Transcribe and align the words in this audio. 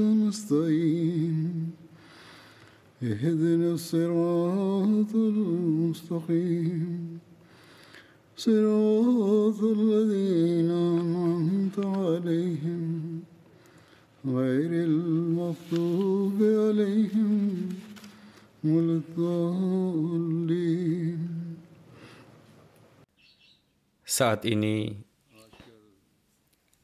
نستعين 0.00 1.70
اهدنا 3.02 3.72
الصراط 3.74 5.14
المستقيم. 5.14 7.18
صراط 8.36 9.62
الذين 9.62 10.70
أنعمت 10.70 11.78
عليهم. 11.78 13.22
غير 14.26 14.72
المغضوب 14.90 16.42
عليهم 16.42 17.68
ولا 18.64 19.02
الضالين. 19.02 21.18
Saat 24.08 24.42
ini 24.42 24.98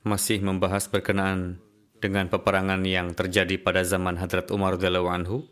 masih 0.07 0.39
membahas 0.39 0.87
berkenaan 0.87 1.59
dengan 2.05 2.29
peperangan 2.29 2.85
yang 2.85 3.17
terjadi 3.17 3.57
pada 3.57 3.81
zaman 3.81 4.21
Hadrat 4.21 4.53
Umar 4.53 4.77
radhiyallahu 4.77 5.09
anhu. 5.09 5.49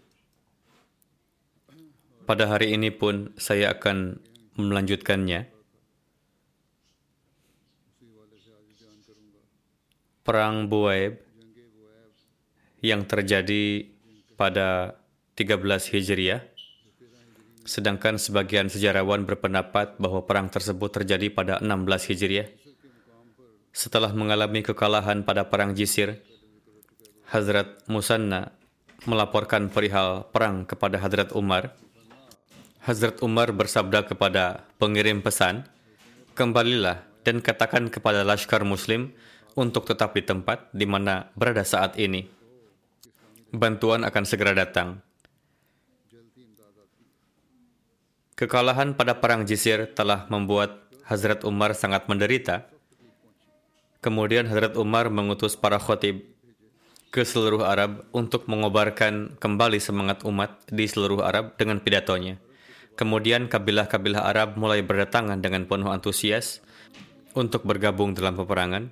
Pada 2.28 2.44
hari 2.44 2.76
ini 2.76 2.92
pun 2.92 3.32
saya 3.40 3.72
akan 3.72 4.20
melanjutkannya. 4.60 5.48
Perang 10.20 10.68
Buaib 10.68 11.24
yang 12.84 13.08
terjadi 13.08 13.88
pada 14.36 15.00
13 15.40 15.56
Hijriah 15.88 16.52
sedangkan 17.64 18.18
sebagian 18.18 18.66
sejarawan 18.68 19.22
berpendapat 19.24 19.96
bahwa 19.96 20.26
perang 20.26 20.50
tersebut 20.50 21.00
terjadi 21.00 21.32
pada 21.32 21.62
16 21.62 22.10
Hijriah. 22.12 22.50
Setelah 23.72 24.12
mengalami 24.12 24.60
kekalahan 24.60 25.24
pada 25.24 25.48
perang 25.48 25.72
Jisir, 25.72 26.20
Hazrat 27.32 27.80
Musanna 27.88 28.52
melaporkan 29.08 29.72
perihal 29.72 30.28
perang 30.36 30.68
kepada 30.68 31.00
Hazrat 31.00 31.32
Umar. 31.32 31.72
Hazrat 32.84 33.24
Umar 33.24 33.56
bersabda 33.56 34.04
kepada 34.04 34.68
pengirim 34.76 35.24
pesan, 35.24 35.64
"Kembalilah 36.36 37.00
dan 37.24 37.40
katakan 37.40 37.88
kepada 37.88 38.20
laskar 38.20 38.68
muslim 38.68 39.16
untuk 39.56 39.88
tetap 39.88 40.12
di 40.12 40.20
tempat 40.20 40.68
di 40.76 40.84
mana 40.84 41.32
berada 41.32 41.64
saat 41.64 41.96
ini. 41.96 42.28
Bantuan 43.48 44.04
akan 44.04 44.24
segera 44.28 44.52
datang." 44.52 45.00
Kekalahan 48.36 48.92
pada 48.92 49.16
Perang 49.16 49.48
Jisir 49.48 49.88
telah 49.96 50.28
membuat 50.28 50.84
Hazrat 51.08 51.48
Umar 51.48 51.72
sangat 51.72 52.12
menderita. 52.12 52.68
Kemudian 54.04 54.44
Hazrat 54.52 54.76
Umar 54.76 55.08
mengutus 55.08 55.56
para 55.56 55.80
khotib 55.80 56.28
ke 57.12 57.28
seluruh 57.28 57.68
Arab 57.68 58.08
untuk 58.16 58.48
mengobarkan 58.48 59.36
kembali 59.36 59.76
semangat 59.84 60.24
umat 60.24 60.64
di 60.72 60.88
seluruh 60.88 61.20
Arab 61.20 61.60
dengan 61.60 61.76
pidatonya. 61.84 62.40
Kemudian 62.96 63.52
kabilah-kabilah 63.52 64.24
Arab 64.24 64.56
mulai 64.56 64.80
berdatangan 64.80 65.36
dengan 65.44 65.68
penuh 65.68 65.92
antusias 65.92 66.64
untuk 67.36 67.68
bergabung 67.68 68.16
dalam 68.16 68.32
peperangan, 68.32 68.88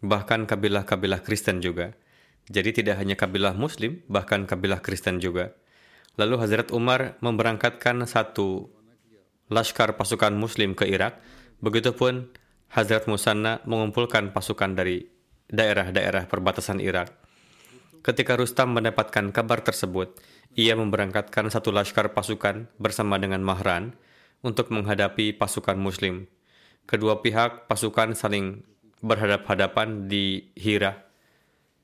bahkan 0.00 0.48
kabilah-kabilah 0.48 1.20
Kristen 1.20 1.60
juga. 1.60 1.92
Jadi 2.48 2.80
tidak 2.80 3.04
hanya 3.04 3.20
kabilah 3.20 3.52
Muslim, 3.52 4.00
bahkan 4.08 4.48
kabilah 4.48 4.80
Kristen 4.80 5.20
juga. 5.20 5.52
Lalu 6.16 6.40
Hazrat 6.40 6.72
Umar 6.72 7.20
memberangkatkan 7.20 8.00
satu 8.08 8.72
laskar 9.52 9.92
pasukan 10.00 10.32
muslim 10.32 10.72
ke 10.72 10.88
Irak, 10.88 11.20
begitupun 11.60 12.32
Hazrat 12.72 13.04
Musanna 13.04 13.60
mengumpulkan 13.68 14.32
pasukan 14.32 14.72
dari 14.72 15.04
daerah-daerah 15.52 16.24
perbatasan 16.32 16.80
Irak. 16.80 17.17
Ketika 18.02 18.38
Rustam 18.38 18.78
mendapatkan 18.78 19.34
kabar 19.34 19.60
tersebut, 19.60 20.14
ia 20.54 20.78
memberangkatkan 20.78 21.50
satu 21.50 21.74
laskar 21.74 22.14
pasukan 22.14 22.70
bersama 22.78 23.18
dengan 23.18 23.42
Mahran 23.42 23.94
untuk 24.42 24.70
menghadapi 24.70 25.34
pasukan 25.34 25.76
muslim. 25.76 26.30
Kedua 26.88 27.20
pihak 27.20 27.68
pasukan 27.68 28.16
saling 28.16 28.64
berhadap-hadapan 29.04 30.08
di 30.08 30.50
Hira, 30.56 31.04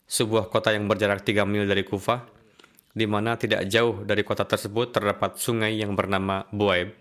sebuah 0.08 0.48
kota 0.48 0.72
yang 0.72 0.88
berjarak 0.88 1.22
3 1.22 1.44
mil 1.44 1.68
dari 1.68 1.84
Kufah, 1.84 2.24
di 2.94 3.04
mana 3.04 3.36
tidak 3.36 3.66
jauh 3.68 4.06
dari 4.06 4.22
kota 4.22 4.46
tersebut 4.48 4.94
terdapat 4.94 5.36
sungai 5.36 5.76
yang 5.76 5.92
bernama 5.98 6.46
Buaib, 6.54 6.94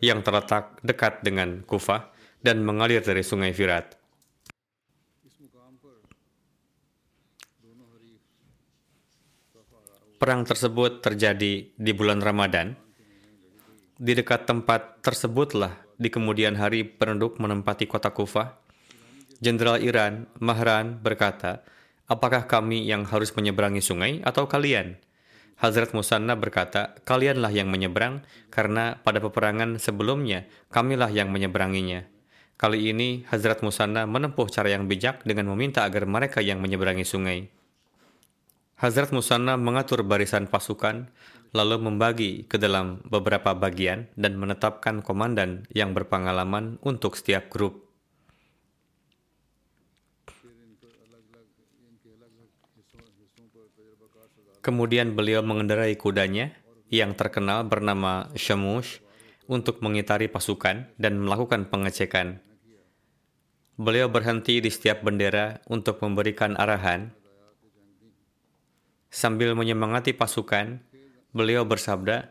yang 0.00 0.24
terletak 0.24 0.80
dekat 0.80 1.20
dengan 1.20 1.66
Kufah 1.66 2.08
dan 2.40 2.64
mengalir 2.64 3.04
dari 3.04 3.20
sungai 3.20 3.52
Firat. 3.52 3.99
Perang 10.20 10.44
tersebut 10.44 11.00
terjadi 11.00 11.72
di 11.72 11.92
bulan 11.96 12.20
Ramadan. 12.20 12.76
Di 13.96 14.12
dekat 14.12 14.44
tempat 14.44 15.00
tersebutlah 15.00 15.80
di 15.96 16.12
kemudian 16.12 16.60
hari 16.60 16.84
penduduk 16.84 17.40
menempati 17.40 17.88
kota 17.88 18.12
Kufah. 18.12 18.60
Jenderal 19.40 19.80
Iran, 19.80 20.28
Mahran, 20.36 21.00
berkata, 21.00 21.64
Apakah 22.04 22.44
kami 22.44 22.84
yang 22.84 23.08
harus 23.08 23.32
menyeberangi 23.32 23.80
sungai 23.80 24.20
atau 24.20 24.44
kalian? 24.44 25.00
Hazrat 25.56 25.96
Musanna 25.96 26.36
berkata, 26.36 27.00
kalianlah 27.08 27.48
yang 27.48 27.72
menyeberang, 27.72 28.20
karena 28.52 29.00
pada 29.00 29.24
peperangan 29.24 29.80
sebelumnya, 29.80 30.44
kamilah 30.68 31.08
yang 31.08 31.32
menyeberanginya. 31.32 32.04
Kali 32.60 32.92
ini, 32.92 33.24
Hazrat 33.32 33.64
Musanna 33.64 34.04
menempuh 34.04 34.52
cara 34.52 34.68
yang 34.68 34.84
bijak 34.84 35.24
dengan 35.24 35.48
meminta 35.48 35.80
agar 35.88 36.04
mereka 36.04 36.44
yang 36.44 36.60
menyeberangi 36.60 37.08
sungai. 37.08 37.48
Hazrat 38.80 39.12
Musanna 39.12 39.60
mengatur 39.60 40.00
barisan 40.00 40.48
pasukan, 40.48 41.12
lalu 41.52 41.76
membagi 41.84 42.48
ke 42.48 42.56
dalam 42.56 43.04
beberapa 43.04 43.52
bagian 43.52 44.08
dan 44.16 44.40
menetapkan 44.40 45.04
komandan 45.04 45.68
yang 45.68 45.92
berpengalaman 45.92 46.80
untuk 46.80 47.12
setiap 47.12 47.52
grup. 47.52 47.92
Kemudian 54.64 55.12
beliau 55.12 55.44
mengendarai 55.44 55.92
kudanya 56.00 56.56
yang 56.88 57.12
terkenal 57.12 57.68
bernama 57.68 58.32
Shamush 58.32 59.04
untuk 59.44 59.84
mengitari 59.84 60.32
pasukan 60.32 60.88
dan 60.96 61.20
melakukan 61.20 61.68
pengecekan. 61.68 62.40
Beliau 63.76 64.08
berhenti 64.08 64.64
di 64.64 64.72
setiap 64.72 65.04
bendera 65.04 65.60
untuk 65.68 66.00
memberikan 66.00 66.56
arahan. 66.56 67.19
Sambil 69.10 69.58
menyemangati 69.58 70.14
pasukan, 70.14 70.78
beliau 71.34 71.66
bersabda, 71.66 72.30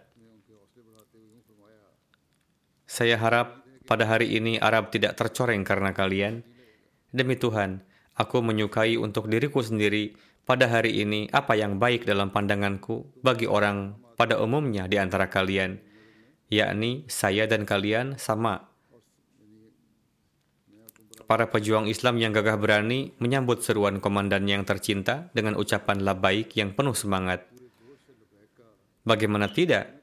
Saya 2.90 3.22
harap 3.22 3.62
pada 3.86 4.10
hari 4.10 4.34
ini 4.34 4.58
Arab 4.58 4.90
tidak 4.90 5.14
tercoreng 5.14 5.62
karena 5.62 5.94
kalian. 5.94 6.42
Demi 7.14 7.38
Tuhan, 7.38 7.86
aku 8.18 8.42
menyukai 8.42 8.98
untuk 8.98 9.30
diriku 9.30 9.62
sendiri 9.62 10.18
pada 10.48 10.66
hari 10.66 10.98
ini 11.04 11.30
apa 11.30 11.54
yang 11.54 11.78
baik 11.78 12.10
dalam 12.10 12.34
pandanganku 12.34 13.06
bagi 13.22 13.46
orang 13.46 13.94
pada 14.18 14.42
umumnya 14.42 14.90
di 14.90 14.98
antara 14.98 15.30
kalian, 15.30 15.78
yakni 16.50 17.06
saya 17.06 17.46
dan 17.46 17.68
kalian 17.68 18.18
sama. 18.18 18.69
Para 21.30 21.46
pejuang 21.46 21.86
Islam 21.86 22.18
yang 22.18 22.34
gagah 22.34 22.58
berani 22.58 23.14
menyambut 23.22 23.62
seruan 23.62 24.02
komandan 24.02 24.50
yang 24.50 24.66
tercinta 24.66 25.30
dengan 25.30 25.62
ucapan 25.62 26.02
labaik 26.02 26.58
yang 26.58 26.74
penuh 26.74 26.98
semangat. 26.98 27.46
Bagaimana 29.06 29.46
tidak? 29.46 29.94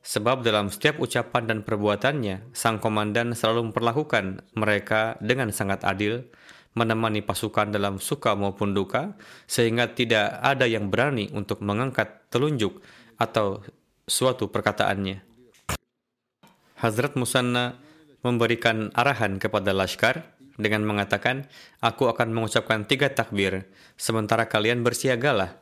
Sebab 0.00 0.40
dalam 0.40 0.72
setiap 0.72 0.96
ucapan 0.96 1.44
dan 1.52 1.58
perbuatannya, 1.68 2.56
sang 2.56 2.80
komandan 2.80 3.36
selalu 3.36 3.68
memperlakukan 3.68 4.40
mereka 4.56 5.20
dengan 5.20 5.52
sangat 5.52 5.84
adil, 5.84 6.24
menemani 6.72 7.20
pasukan 7.20 7.68
dalam 7.68 8.00
suka 8.00 8.32
maupun 8.32 8.72
duka, 8.72 9.12
sehingga 9.44 9.92
tidak 9.92 10.40
ada 10.40 10.64
yang 10.64 10.88
berani 10.88 11.28
untuk 11.36 11.60
mengangkat 11.60 12.24
telunjuk 12.32 12.80
atau 13.20 13.60
suatu 14.08 14.48
perkataannya. 14.48 15.20
Hazrat 16.80 17.20
Musanna 17.20 17.76
memberikan 18.24 18.88
arahan 18.96 19.36
kepada 19.36 19.76
Lashkar 19.76 20.39
dengan 20.60 20.84
mengatakan, 20.84 21.48
Aku 21.80 22.06
akan 22.06 22.30
mengucapkan 22.30 22.84
tiga 22.84 23.10
takbir, 23.10 23.68
sementara 23.96 24.46
kalian 24.46 24.84
bersiagalah. 24.86 25.60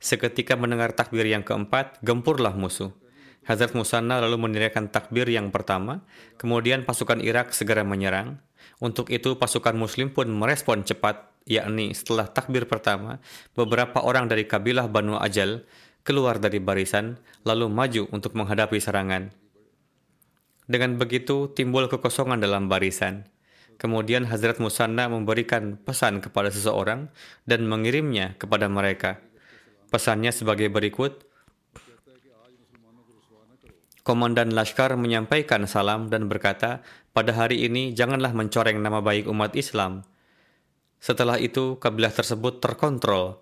Seketika 0.00 0.56
mendengar 0.56 0.96
takbir 0.96 1.28
yang 1.28 1.44
keempat, 1.44 2.00
gempurlah 2.02 2.56
musuh. 2.56 2.90
Hazrat 3.48 3.72
Musanna 3.72 4.20
lalu 4.20 4.36
menirikan 4.36 4.92
takbir 4.92 5.24
yang 5.24 5.48
pertama, 5.48 6.04
kemudian 6.36 6.84
pasukan 6.84 7.24
Irak 7.24 7.56
segera 7.56 7.80
menyerang. 7.80 8.40
Untuk 8.78 9.08
itu 9.08 9.40
pasukan 9.40 9.72
muslim 9.72 10.12
pun 10.12 10.28
merespon 10.28 10.84
cepat, 10.84 11.32
yakni 11.48 11.96
setelah 11.96 12.28
takbir 12.28 12.68
pertama, 12.68 13.24
beberapa 13.56 14.04
orang 14.04 14.28
dari 14.28 14.44
kabilah 14.44 14.86
Banu 14.86 15.16
Ajal 15.16 15.64
keluar 16.04 16.40
dari 16.40 16.60
barisan, 16.60 17.20
lalu 17.44 17.68
maju 17.68 18.08
untuk 18.12 18.36
menghadapi 18.36 18.80
serangan. 18.80 19.28
Dengan 20.68 21.00
begitu 21.00 21.48
timbul 21.56 21.88
kekosongan 21.88 22.44
dalam 22.44 22.68
barisan. 22.68 23.28
Kemudian 23.78 24.26
Hazrat 24.26 24.58
Musanna 24.58 25.06
memberikan 25.06 25.78
pesan 25.78 26.18
kepada 26.18 26.50
seseorang 26.50 27.08
dan 27.46 27.62
mengirimnya 27.70 28.34
kepada 28.34 28.66
mereka. 28.66 29.22
Pesannya 29.88 30.34
sebagai 30.34 30.66
berikut, 30.66 31.24
Komandan 34.02 34.56
Laskar 34.56 34.96
menyampaikan 34.96 35.68
salam 35.68 36.08
dan 36.08 36.32
berkata, 36.32 36.80
pada 37.12 37.36
hari 37.36 37.68
ini 37.68 37.92
janganlah 37.92 38.32
mencoreng 38.32 38.80
nama 38.80 39.04
baik 39.04 39.28
umat 39.28 39.52
Islam. 39.52 40.00
Setelah 40.96 41.36
itu, 41.36 41.76
kabilah 41.76 42.10
tersebut 42.10 42.64
terkontrol. 42.64 43.36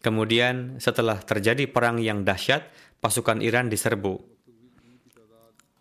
Kemudian, 0.00 0.80
setelah 0.80 1.20
terjadi 1.20 1.68
perang 1.68 2.00
yang 2.00 2.24
dahsyat, 2.24 2.64
pasukan 3.04 3.44
Iran 3.44 3.68
diserbu. 3.68 4.39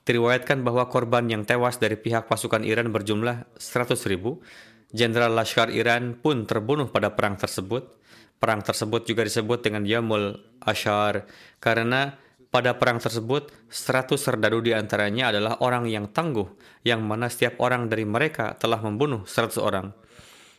Diriwayatkan 0.09 0.65
bahwa 0.65 0.89
korban 0.89 1.29
yang 1.29 1.45
tewas 1.45 1.77
dari 1.77 1.93
pihak 1.93 2.25
pasukan 2.25 2.65
Iran 2.65 2.89
berjumlah 2.89 3.61
100 3.61 3.93
ribu. 4.09 4.41
Jenderal 4.89 5.37
Laskar 5.37 5.69
Iran 5.69 6.17
pun 6.17 6.49
terbunuh 6.49 6.89
pada 6.89 7.13
perang 7.13 7.37
tersebut. 7.37 7.93
Perang 8.41 8.65
tersebut 8.65 9.05
juga 9.05 9.21
disebut 9.21 9.61
dengan 9.61 9.85
Yamul 9.85 10.33
Ashar 10.65 11.29
karena 11.61 12.17
pada 12.49 12.73
perang 12.73 12.97
tersebut, 12.97 13.53
100 13.69 14.17
serdadu 14.17 14.65
di 14.65 14.73
antaranya 14.73 15.29
adalah 15.29 15.61
orang 15.61 15.85
yang 15.85 16.09
tangguh, 16.09 16.49
yang 16.81 17.05
mana 17.05 17.29
setiap 17.29 17.61
orang 17.61 17.85
dari 17.85 18.09
mereka 18.09 18.57
telah 18.57 18.81
membunuh 18.81 19.29
100 19.29 19.61
orang. 19.61 19.93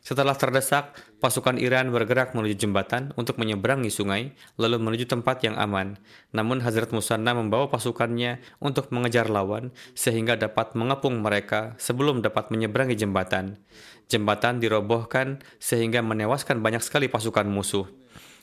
Setelah 0.00 0.32
terdesak, 0.32 0.96
pasukan 1.20 1.60
Iran 1.60 1.92
bergerak 1.92 2.32
menuju 2.32 2.56
jembatan 2.56 3.12
untuk 3.20 3.36
menyeberangi 3.36 3.92
sungai, 3.92 4.32
lalu 4.56 4.80
menuju 4.80 5.04
tempat 5.04 5.44
yang 5.44 5.60
aman. 5.60 6.00
Namun 6.32 6.64
Hazrat 6.64 6.88
Musanna 6.88 7.36
membawa 7.36 7.68
pasukannya 7.68 8.40
untuk 8.64 8.88
mengejar 8.96 9.28
lawan, 9.28 9.76
sehingga 9.92 10.40
dapat 10.40 10.72
mengepung 10.72 11.20
mereka 11.20 11.76
sebelum 11.76 12.24
dapat 12.24 12.48
menyeberangi 12.48 12.96
jembatan. 12.96 13.60
Jembatan 14.08 14.58
dirobohkan 14.58 15.44
sehingga 15.60 16.00
menewaskan 16.00 16.64
banyak 16.64 16.80
sekali 16.80 17.06
pasukan 17.12 17.44
musuh. 17.44 17.84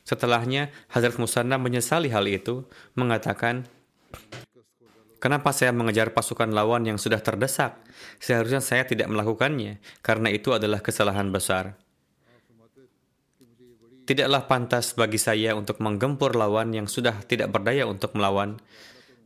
Setelahnya, 0.05 0.71
Hazrat 0.93 1.17
Musanna 1.17 1.57
menyesali 1.57 2.13
hal 2.13 2.29
itu, 2.29 2.69
mengatakan, 2.93 3.67
Kenapa 5.17 5.49
saya 5.49 5.73
mengejar 5.73 6.13
pasukan 6.13 6.53
lawan 6.53 6.85
yang 6.85 7.01
sudah 7.01 7.17
terdesak? 7.17 7.81
Seharusnya 8.21 8.61
saya 8.61 8.85
tidak 8.85 9.09
melakukannya, 9.09 9.81
karena 10.05 10.29
itu 10.29 10.53
adalah 10.53 10.77
kesalahan 10.77 11.33
besar. 11.33 11.73
Tidaklah 14.07 14.47
pantas 14.47 14.95
bagi 14.95 15.19
saya 15.19 15.57
untuk 15.57 15.83
menggempur 15.83 16.37
lawan 16.37 16.71
yang 16.71 16.87
sudah 16.87 17.27
tidak 17.27 17.51
berdaya 17.51 17.83
untuk 17.83 18.15
melawan. 18.15 18.55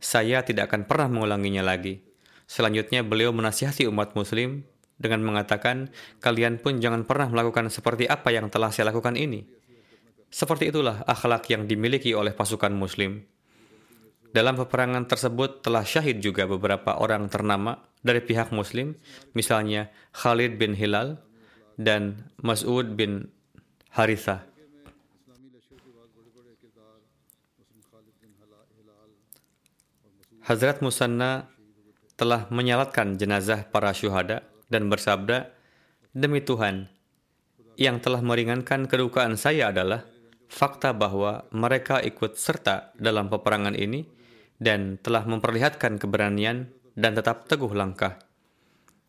Saya 0.02 0.42
tidak 0.42 0.72
akan 0.72 0.90
pernah 0.90 1.06
mengulanginya 1.06 1.62
lagi. 1.62 2.02
Selanjutnya, 2.50 3.06
beliau 3.06 3.30
menasihati 3.30 3.86
umat 3.86 4.18
Muslim 4.18 4.66
dengan 4.98 5.22
mengatakan, 5.22 5.94
"Kalian 6.18 6.58
pun 6.58 6.82
jangan 6.82 7.06
pernah 7.06 7.30
melakukan 7.30 7.70
seperti 7.70 8.10
apa 8.10 8.34
yang 8.34 8.50
telah 8.50 8.74
saya 8.74 8.90
lakukan 8.90 9.14
ini." 9.14 9.46
Seperti 10.32 10.72
itulah 10.72 11.04
akhlak 11.04 11.44
yang 11.52 11.68
dimiliki 11.68 12.16
oleh 12.16 12.32
pasukan 12.32 12.72
muslim. 12.72 13.20
Dalam 14.32 14.56
peperangan 14.56 15.04
tersebut 15.04 15.60
telah 15.60 15.84
syahid 15.84 16.24
juga 16.24 16.48
beberapa 16.48 16.96
orang 16.96 17.28
ternama 17.28 17.84
dari 18.00 18.24
pihak 18.24 18.48
muslim, 18.48 18.96
misalnya 19.36 19.92
Khalid 20.16 20.56
bin 20.56 20.72
Hilal 20.72 21.20
dan 21.76 22.32
Mas'ud 22.40 22.96
bin 22.96 23.28
Haritha. 23.92 24.48
Hazrat 30.48 30.80
Musanna 30.80 31.46
telah 32.16 32.48
menyalatkan 32.48 33.20
jenazah 33.20 33.68
para 33.68 33.92
syuhada 33.92 34.48
dan 34.72 34.88
bersabda, 34.88 35.52
Demi 36.16 36.40
Tuhan, 36.40 36.88
yang 37.76 38.00
telah 38.00 38.24
meringankan 38.24 38.88
kedukaan 38.88 39.36
saya 39.36 39.68
adalah 39.68 40.08
fakta 40.48 40.96
bahwa 40.96 41.44
mereka 41.52 42.00
ikut 42.00 42.40
serta 42.40 42.96
dalam 42.96 43.28
peperangan 43.28 43.76
ini 43.76 44.21
dan 44.62 45.02
telah 45.02 45.26
memperlihatkan 45.26 45.98
keberanian 45.98 46.70
dan 46.94 47.18
tetap 47.18 47.50
teguh 47.50 47.74
langkah. 47.74 48.22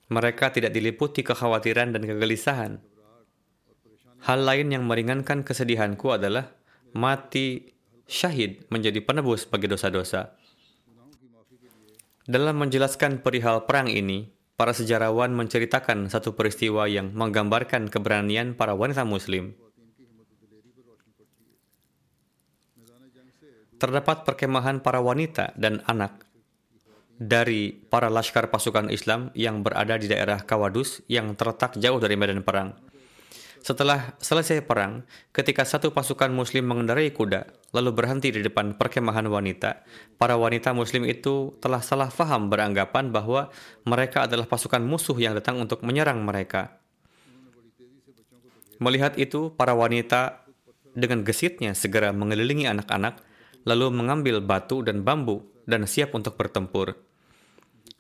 Mereka 0.10 0.50
tidak 0.50 0.74
diliputi 0.74 1.22
kekhawatiran 1.22 1.94
dan 1.94 2.02
kegelisahan. 2.02 2.82
Hal 4.26 4.40
lain 4.42 4.74
yang 4.74 4.84
meringankan 4.90 5.46
kesedihanku 5.46 6.10
adalah 6.10 6.50
mati 6.98 7.70
syahid 8.10 8.66
menjadi 8.74 8.98
penebus 9.06 9.46
bagi 9.46 9.70
dosa-dosa. 9.70 10.34
Dalam 12.24 12.56
menjelaskan 12.56 13.20
perihal 13.20 13.68
perang 13.68 13.92
ini, 13.92 14.32
para 14.56 14.72
sejarawan 14.72 15.36
menceritakan 15.36 16.08
satu 16.08 16.40
peristiwa 16.40 16.88
yang 16.88 17.12
menggambarkan 17.12 17.92
keberanian 17.92 18.56
para 18.56 18.72
wanita 18.72 19.04
muslim. 19.04 19.52
Terdapat 23.84 24.24
perkemahan 24.24 24.80
para 24.80 25.04
wanita 25.04 25.52
dan 25.60 25.84
anak 25.84 26.24
dari 27.20 27.76
para 27.76 28.08
laskar 28.08 28.48
pasukan 28.48 28.88
Islam 28.88 29.28
yang 29.36 29.60
berada 29.60 30.00
di 30.00 30.08
daerah 30.08 30.40
Kawadus 30.40 31.04
yang 31.12 31.36
terletak 31.36 31.76
jauh 31.76 32.00
dari 32.00 32.16
medan 32.16 32.48
perang. 32.48 32.80
Setelah 33.64 34.20
selesai 34.20 34.60
perang, 34.68 35.08
ketika 35.32 35.64
satu 35.64 35.96
pasukan 35.96 36.28
muslim 36.36 36.68
mengendarai 36.68 37.16
kuda, 37.16 37.48
lalu 37.72 37.96
berhenti 37.96 38.28
di 38.28 38.44
depan 38.44 38.76
perkemahan 38.76 39.24
wanita, 39.24 39.88
para 40.20 40.36
wanita 40.36 40.76
muslim 40.76 41.08
itu 41.08 41.56
telah 41.64 41.80
salah 41.80 42.12
faham 42.12 42.52
beranggapan 42.52 43.08
bahwa 43.08 43.48
mereka 43.88 44.28
adalah 44.28 44.52
pasukan 44.52 44.84
musuh 44.84 45.16
yang 45.16 45.32
datang 45.32 45.64
untuk 45.64 45.80
menyerang 45.80 46.20
mereka. 46.28 46.76
Melihat 48.84 49.16
itu, 49.16 49.56
para 49.56 49.72
wanita 49.72 50.43
dengan 50.94 51.26
gesitnya 51.26 51.74
segera 51.74 52.14
mengelilingi 52.14 52.70
anak-anak 52.70 53.22
lalu 53.66 53.90
mengambil 53.94 54.40
batu 54.44 54.86
dan 54.86 55.02
bambu 55.02 55.44
dan 55.66 55.88
siap 55.88 56.14
untuk 56.14 56.36
bertempur. 56.36 56.96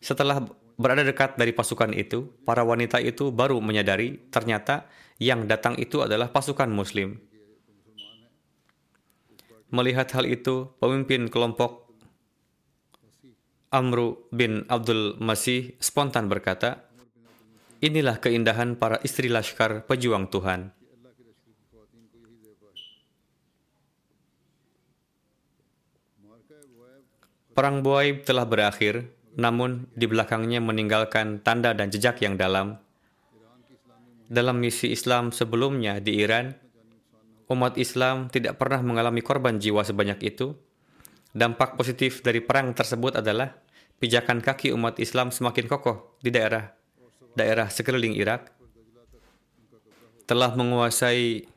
Setelah 0.03 0.43
berada 0.75 1.03
dekat 1.05 1.39
dari 1.39 1.55
pasukan 1.55 1.95
itu, 1.95 2.27
para 2.43 2.61
wanita 2.65 2.99
itu 2.99 3.31
baru 3.31 3.63
menyadari 3.63 4.19
ternyata 4.27 4.87
yang 5.21 5.47
datang 5.47 5.79
itu 5.79 6.03
adalah 6.03 6.29
pasukan 6.29 6.67
Muslim. 6.67 7.15
Melihat 9.73 10.11
hal 10.13 10.29
itu, 10.29 10.69
pemimpin 10.77 11.31
kelompok 11.33 11.89
Amru 13.73 14.29
bin 14.29 14.69
Abdul 14.69 15.17
Masih 15.17 15.73
spontan 15.81 16.29
berkata, 16.29 16.85
Inilah 17.81 18.21
keindahan 18.21 18.77
para 18.77 19.01
istri 19.01 19.27
laskar 19.27 19.83
pejuang 19.89 20.29
Tuhan. 20.29 20.82
Perang 27.53 27.85
Buaib 27.85 28.25
telah 28.25 28.49
berakhir, 28.49 29.05
namun 29.37 29.85
di 29.93 30.09
belakangnya 30.09 30.57
meninggalkan 30.57 31.37
tanda 31.45 31.73
dan 31.77 31.93
jejak 31.93 32.17
yang 32.25 32.33
dalam. 32.33 32.81
Dalam 34.25 34.57
misi 34.57 34.89
Islam 34.89 35.29
sebelumnya 35.29 36.01
di 36.01 36.17
Iran, 36.17 36.57
umat 37.53 37.77
Islam 37.77 38.33
tidak 38.33 38.57
pernah 38.57 38.81
mengalami 38.81 39.21
korban 39.21 39.61
jiwa 39.61 39.85
sebanyak 39.85 40.25
itu. 40.25 40.57
Dampak 41.33 41.77
positif 41.77 42.25
dari 42.25 42.41
perang 42.41 42.73
tersebut 42.73 43.21
adalah 43.21 43.53
pijakan 44.01 44.41
kaki 44.41 44.73
umat 44.73 44.97
Islam 44.97 45.29
semakin 45.29 45.69
kokoh 45.69 46.17
di 46.25 46.33
daerah 46.33 46.73
daerah 47.33 47.69
sekeliling 47.69 48.13
Irak, 48.17 48.53
telah 50.29 50.53
menguasai 50.53 51.49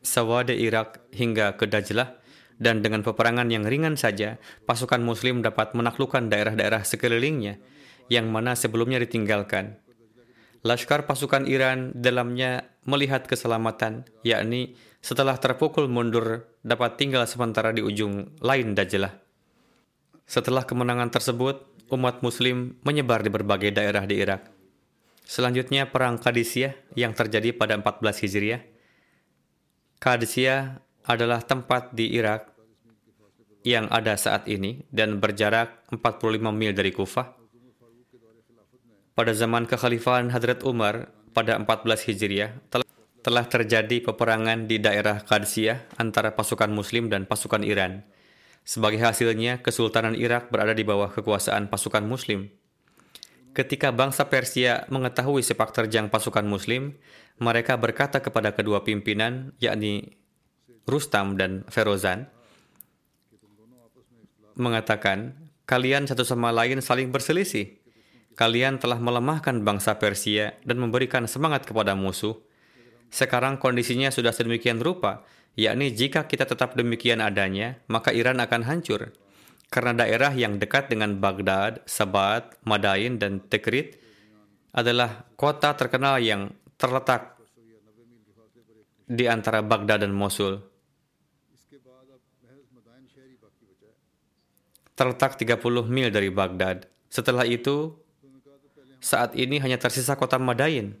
Sawade 0.00 0.56
Irak 0.56 1.04
hingga 1.12 1.52
ke 1.60 1.68
Dajlah, 1.68 2.16
dan 2.58 2.82
dengan 2.82 3.06
peperangan 3.06 3.46
yang 3.48 3.62
ringan 3.64 3.94
saja, 3.94 4.42
pasukan 4.66 4.98
Muslim 4.98 5.40
dapat 5.40 5.72
menaklukkan 5.78 6.26
daerah-daerah 6.26 6.82
sekelilingnya 6.82 7.62
yang 8.10 8.26
mana 8.28 8.58
sebelumnya 8.58 8.98
ditinggalkan. 8.98 9.78
Laskar 10.66 11.06
pasukan 11.06 11.46
Iran 11.46 11.94
dalamnya 11.94 12.66
melihat 12.82 13.30
keselamatan, 13.30 14.10
yakni 14.26 14.74
setelah 14.98 15.38
terpukul 15.38 15.86
mundur 15.86 16.50
dapat 16.66 16.98
tinggal 16.98 17.22
sementara 17.30 17.70
di 17.70 17.78
ujung 17.78 18.34
lain 18.42 18.74
Dajlah. 18.74 19.14
Setelah 20.26 20.66
kemenangan 20.66 21.14
tersebut, 21.14 21.62
umat 21.94 22.20
Muslim 22.20 22.74
menyebar 22.82 23.22
di 23.22 23.30
berbagai 23.30 23.70
daerah 23.70 24.02
di 24.04 24.18
Irak. 24.18 24.50
Selanjutnya 25.22 25.86
Perang 25.88 26.18
Qadisiyah 26.18 26.74
yang 26.98 27.14
terjadi 27.14 27.54
pada 27.54 27.78
14 27.78 28.24
Hijriah. 28.26 28.62
Qadisiyah 30.00 30.87
adalah 31.08 31.40
tempat 31.40 31.96
di 31.96 32.12
Irak 32.12 32.52
yang 33.64 33.88
ada 33.88 34.14
saat 34.14 34.44
ini 34.46 34.84
dan 34.92 35.18
berjarak 35.18 35.88
45 35.90 36.52
mil 36.52 36.72
dari 36.76 36.92
Kufah. 36.92 37.34
Pada 39.16 39.32
zaman 39.34 39.66
kekhalifahan 39.66 40.30
Hadrat 40.30 40.62
Umar 40.62 41.10
pada 41.34 41.58
14 41.58 42.06
Hijriah 42.06 42.54
telah 43.24 43.44
terjadi 43.50 43.98
peperangan 44.04 44.70
di 44.70 44.78
daerah 44.78 45.24
Qadisiyah 45.24 45.98
antara 45.98 46.36
pasukan 46.38 46.70
Muslim 46.70 47.10
dan 47.10 47.26
pasukan 47.26 47.66
Iran. 47.66 48.06
Sebagai 48.62 49.00
hasilnya, 49.00 49.64
Kesultanan 49.64 50.12
Irak 50.12 50.52
berada 50.52 50.76
di 50.76 50.84
bawah 50.84 51.08
kekuasaan 51.08 51.72
pasukan 51.72 52.04
Muslim. 52.04 52.52
Ketika 53.56 53.90
bangsa 53.90 54.28
Persia 54.28 54.86
mengetahui 54.92 55.40
sepak 55.42 55.72
terjang 55.74 56.12
pasukan 56.12 56.46
Muslim, 56.46 56.94
mereka 57.42 57.74
berkata 57.80 58.20
kepada 58.22 58.54
kedua 58.54 58.86
pimpinan, 58.86 59.56
yakni 59.58 60.17
Rustam 60.88 61.36
dan 61.36 61.68
Ferozan, 61.68 62.26
mengatakan, 64.58 65.36
kalian 65.68 66.08
satu 66.08 66.26
sama 66.26 66.50
lain 66.50 66.82
saling 66.82 67.12
berselisih. 67.14 67.78
Kalian 68.34 68.80
telah 68.80 68.96
melemahkan 69.02 69.60
bangsa 69.62 69.98
Persia 70.00 70.56
dan 70.62 70.78
memberikan 70.80 71.26
semangat 71.28 71.66
kepada 71.66 71.92
musuh. 71.92 72.38
Sekarang 73.12 73.60
kondisinya 73.60 74.08
sudah 74.10 74.32
sedemikian 74.32 74.80
rupa, 74.80 75.26
yakni 75.58 75.90
jika 75.92 76.24
kita 76.30 76.46
tetap 76.46 76.78
demikian 76.78 77.18
adanya, 77.18 77.82
maka 77.90 78.14
Iran 78.14 78.38
akan 78.38 78.62
hancur 78.64 79.12
karena 79.68 79.92
daerah 80.04 80.32
yang 80.32 80.56
dekat 80.56 80.88
dengan 80.88 81.20
Baghdad, 81.20 81.84
Sabat, 81.84 82.56
Madain, 82.64 83.20
dan 83.20 83.44
Tikrit 83.44 84.00
adalah 84.72 85.28
kota 85.36 85.76
terkenal 85.76 86.20
yang 86.24 86.52
terletak 86.80 87.36
di 89.08 89.24
antara 89.28 89.60
Baghdad 89.60 90.04
dan 90.04 90.12
Mosul. 90.12 90.60
Terletak 94.98 95.38
30 95.38 95.62
mil 95.86 96.10
dari 96.10 96.26
Baghdad. 96.26 96.90
Setelah 97.06 97.46
itu, 97.46 97.94
saat 98.98 99.30
ini 99.38 99.62
hanya 99.62 99.78
tersisa 99.78 100.18
kota 100.18 100.42
Madain. 100.42 100.98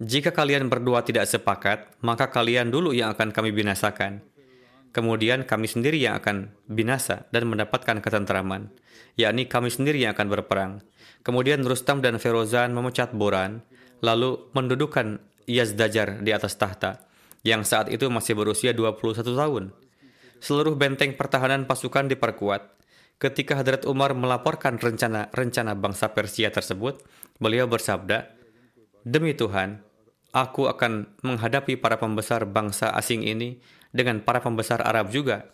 Jika 0.00 0.32
kalian 0.32 0.72
berdua 0.72 1.04
tidak 1.04 1.28
sepakat, 1.28 2.00
maka 2.00 2.32
kalian 2.32 2.72
dulu 2.72 2.96
yang 2.96 3.12
akan 3.12 3.28
kami 3.28 3.52
binasakan. 3.52 4.24
Kemudian 4.92 5.44
kami 5.44 5.68
sendiri 5.68 6.00
yang 6.00 6.16
akan 6.16 6.48
binasa 6.64 7.28
dan 7.28 7.48
mendapatkan 7.48 8.00
ketentraman, 8.00 8.72
yakni 9.20 9.48
kami 9.48 9.68
sendiri 9.68 10.00
yang 10.00 10.16
akan 10.16 10.28
berperang. 10.32 10.72
Kemudian 11.24 11.60
Rustam 11.64 12.00
dan 12.00 12.16
Ferozan 12.16 12.72
memecat 12.72 13.12
Boran, 13.12 13.60
lalu 14.00 14.48
mendudukan 14.56 15.20
Yazdajar 15.44 16.24
di 16.24 16.32
atas 16.32 16.56
tahta, 16.56 17.04
yang 17.44 17.68
saat 17.68 17.92
itu 17.92 18.08
masih 18.08 18.32
berusia 18.32 18.72
21 18.72 19.36
tahun. 19.36 19.64
Seluruh 20.42 20.74
benteng 20.74 21.14
pertahanan 21.14 21.70
pasukan 21.70 22.10
diperkuat. 22.10 22.74
Ketika 23.22 23.54
Hadrat 23.54 23.86
Umar 23.86 24.10
melaporkan 24.18 24.74
rencana-rencana 24.74 25.78
bangsa 25.78 26.10
Persia 26.10 26.50
tersebut, 26.50 26.98
beliau 27.38 27.70
bersabda, 27.70 28.26
Demi 29.06 29.38
Tuhan, 29.38 29.78
aku 30.34 30.66
akan 30.66 31.14
menghadapi 31.22 31.78
para 31.78 32.02
pembesar 32.02 32.42
bangsa 32.42 32.90
asing 32.90 33.22
ini 33.22 33.62
dengan 33.94 34.18
para 34.18 34.42
pembesar 34.42 34.82
Arab 34.82 35.14
juga. 35.14 35.46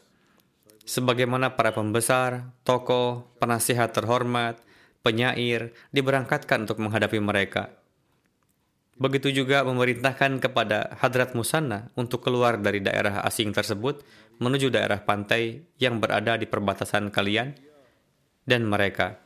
Sebagaimana 0.88 1.52
para 1.52 1.76
pembesar, 1.76 2.56
tokoh, 2.64 3.28
penasihat 3.36 3.92
terhormat, 3.92 4.56
penyair 5.04 5.76
diberangkatkan 5.92 6.64
untuk 6.64 6.80
menghadapi 6.80 7.20
mereka. 7.20 7.76
Begitu 8.98 9.44
juga 9.44 9.62
memerintahkan 9.62 10.42
kepada 10.42 10.98
Hadrat 10.98 11.36
Musanna 11.36 11.92
untuk 11.94 12.24
keluar 12.24 12.58
dari 12.58 12.82
daerah 12.82 13.22
asing 13.22 13.54
tersebut 13.54 14.02
menuju 14.38 14.70
daerah 14.70 15.02
pantai 15.02 15.66
yang 15.78 15.98
berada 15.98 16.38
di 16.38 16.46
perbatasan 16.46 17.10
kalian 17.10 17.54
dan 18.46 18.64
mereka. 18.64 19.18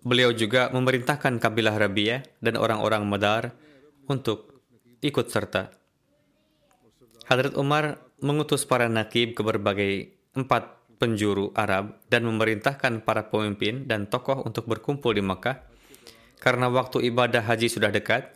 Beliau 0.00 0.32
juga 0.32 0.72
memerintahkan 0.72 1.36
kabilah 1.36 1.76
Rabi'ah 1.76 2.24
dan 2.40 2.56
orang-orang 2.56 3.04
Madar 3.04 3.52
untuk 4.08 4.64
ikut 5.04 5.28
serta. 5.28 5.76
Hadrat 7.28 7.52
Umar 7.60 8.00
mengutus 8.24 8.64
para 8.64 8.88
nakib 8.88 9.36
ke 9.36 9.42
berbagai 9.44 10.16
empat 10.32 10.80
penjuru 10.96 11.52
Arab 11.56 12.00
dan 12.08 12.28
memerintahkan 12.28 13.04
para 13.04 13.28
pemimpin 13.28 13.88
dan 13.88 14.08
tokoh 14.08 14.44
untuk 14.44 14.68
berkumpul 14.68 15.16
di 15.16 15.24
Makkah. 15.24 15.64
Karena 16.40 16.72
waktu 16.72 17.08
ibadah 17.12 17.44
haji 17.44 17.68
sudah 17.68 17.92
dekat, 17.92 18.32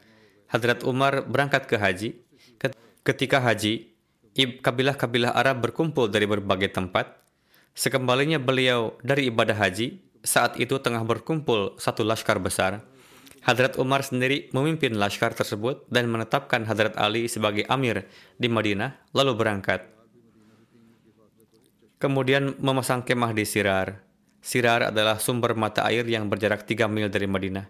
Hadrat 0.52 0.84
Umar 0.84 1.24
berangkat 1.24 1.64
ke 1.64 1.76
haji. 1.80 2.20
Ketika 3.04 3.40
haji, 3.40 3.93
kabilah-kabilah 4.34 5.32
Arab 5.32 5.62
berkumpul 5.62 6.10
dari 6.10 6.26
berbagai 6.26 6.74
tempat. 6.74 7.22
Sekembalinya 7.74 8.38
beliau 8.42 8.98
dari 9.02 9.30
ibadah 9.30 9.54
haji, 9.54 9.98
saat 10.22 10.58
itu 10.58 10.78
tengah 10.78 11.02
berkumpul 11.06 11.78
satu 11.78 12.02
laskar 12.06 12.38
besar 12.38 12.82
Hadrat 13.44 13.76
Umar 13.76 14.00
sendiri 14.00 14.48
memimpin 14.56 14.96
laskar 14.96 15.36
tersebut 15.36 15.84
dan 15.92 16.08
menetapkan 16.08 16.64
Hadrat 16.64 16.96
Ali 16.96 17.28
sebagai 17.28 17.68
amir 17.68 18.08
di 18.40 18.48
Madinah, 18.48 18.96
lalu 19.12 19.36
berangkat. 19.36 19.84
Kemudian 22.00 22.56
memasang 22.56 23.04
kemah 23.04 23.36
di 23.36 23.44
Sirar. 23.44 24.00
Sirar 24.40 24.88
adalah 24.88 25.20
sumber 25.20 25.52
mata 25.52 25.84
air 25.84 26.08
yang 26.08 26.32
berjarak 26.32 26.64
3 26.64 26.88
mil 26.88 27.12
dari 27.12 27.28
Madinah. 27.28 27.68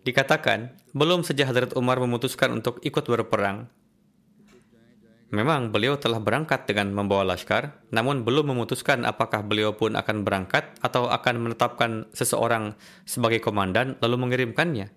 Dikatakan, 0.00 0.72
belum 0.96 1.20
saja 1.20 1.44
Hadrat 1.44 1.76
Umar 1.76 2.00
memutuskan 2.00 2.56
untuk 2.56 2.80
ikut 2.80 3.04
berperang, 3.04 3.68
Memang 5.34 5.74
beliau 5.74 5.98
telah 5.98 6.22
berangkat 6.22 6.70
dengan 6.70 6.94
membawa 6.94 7.26
laskar, 7.26 7.82
namun 7.90 8.22
belum 8.22 8.54
memutuskan 8.54 9.02
apakah 9.02 9.42
beliau 9.42 9.74
pun 9.74 9.98
akan 9.98 10.22
berangkat 10.22 10.70
atau 10.78 11.10
akan 11.10 11.50
menetapkan 11.50 12.06
seseorang 12.14 12.78
sebagai 13.02 13.42
komandan 13.42 13.98
lalu 13.98 14.22
mengirimkannya. 14.22 14.94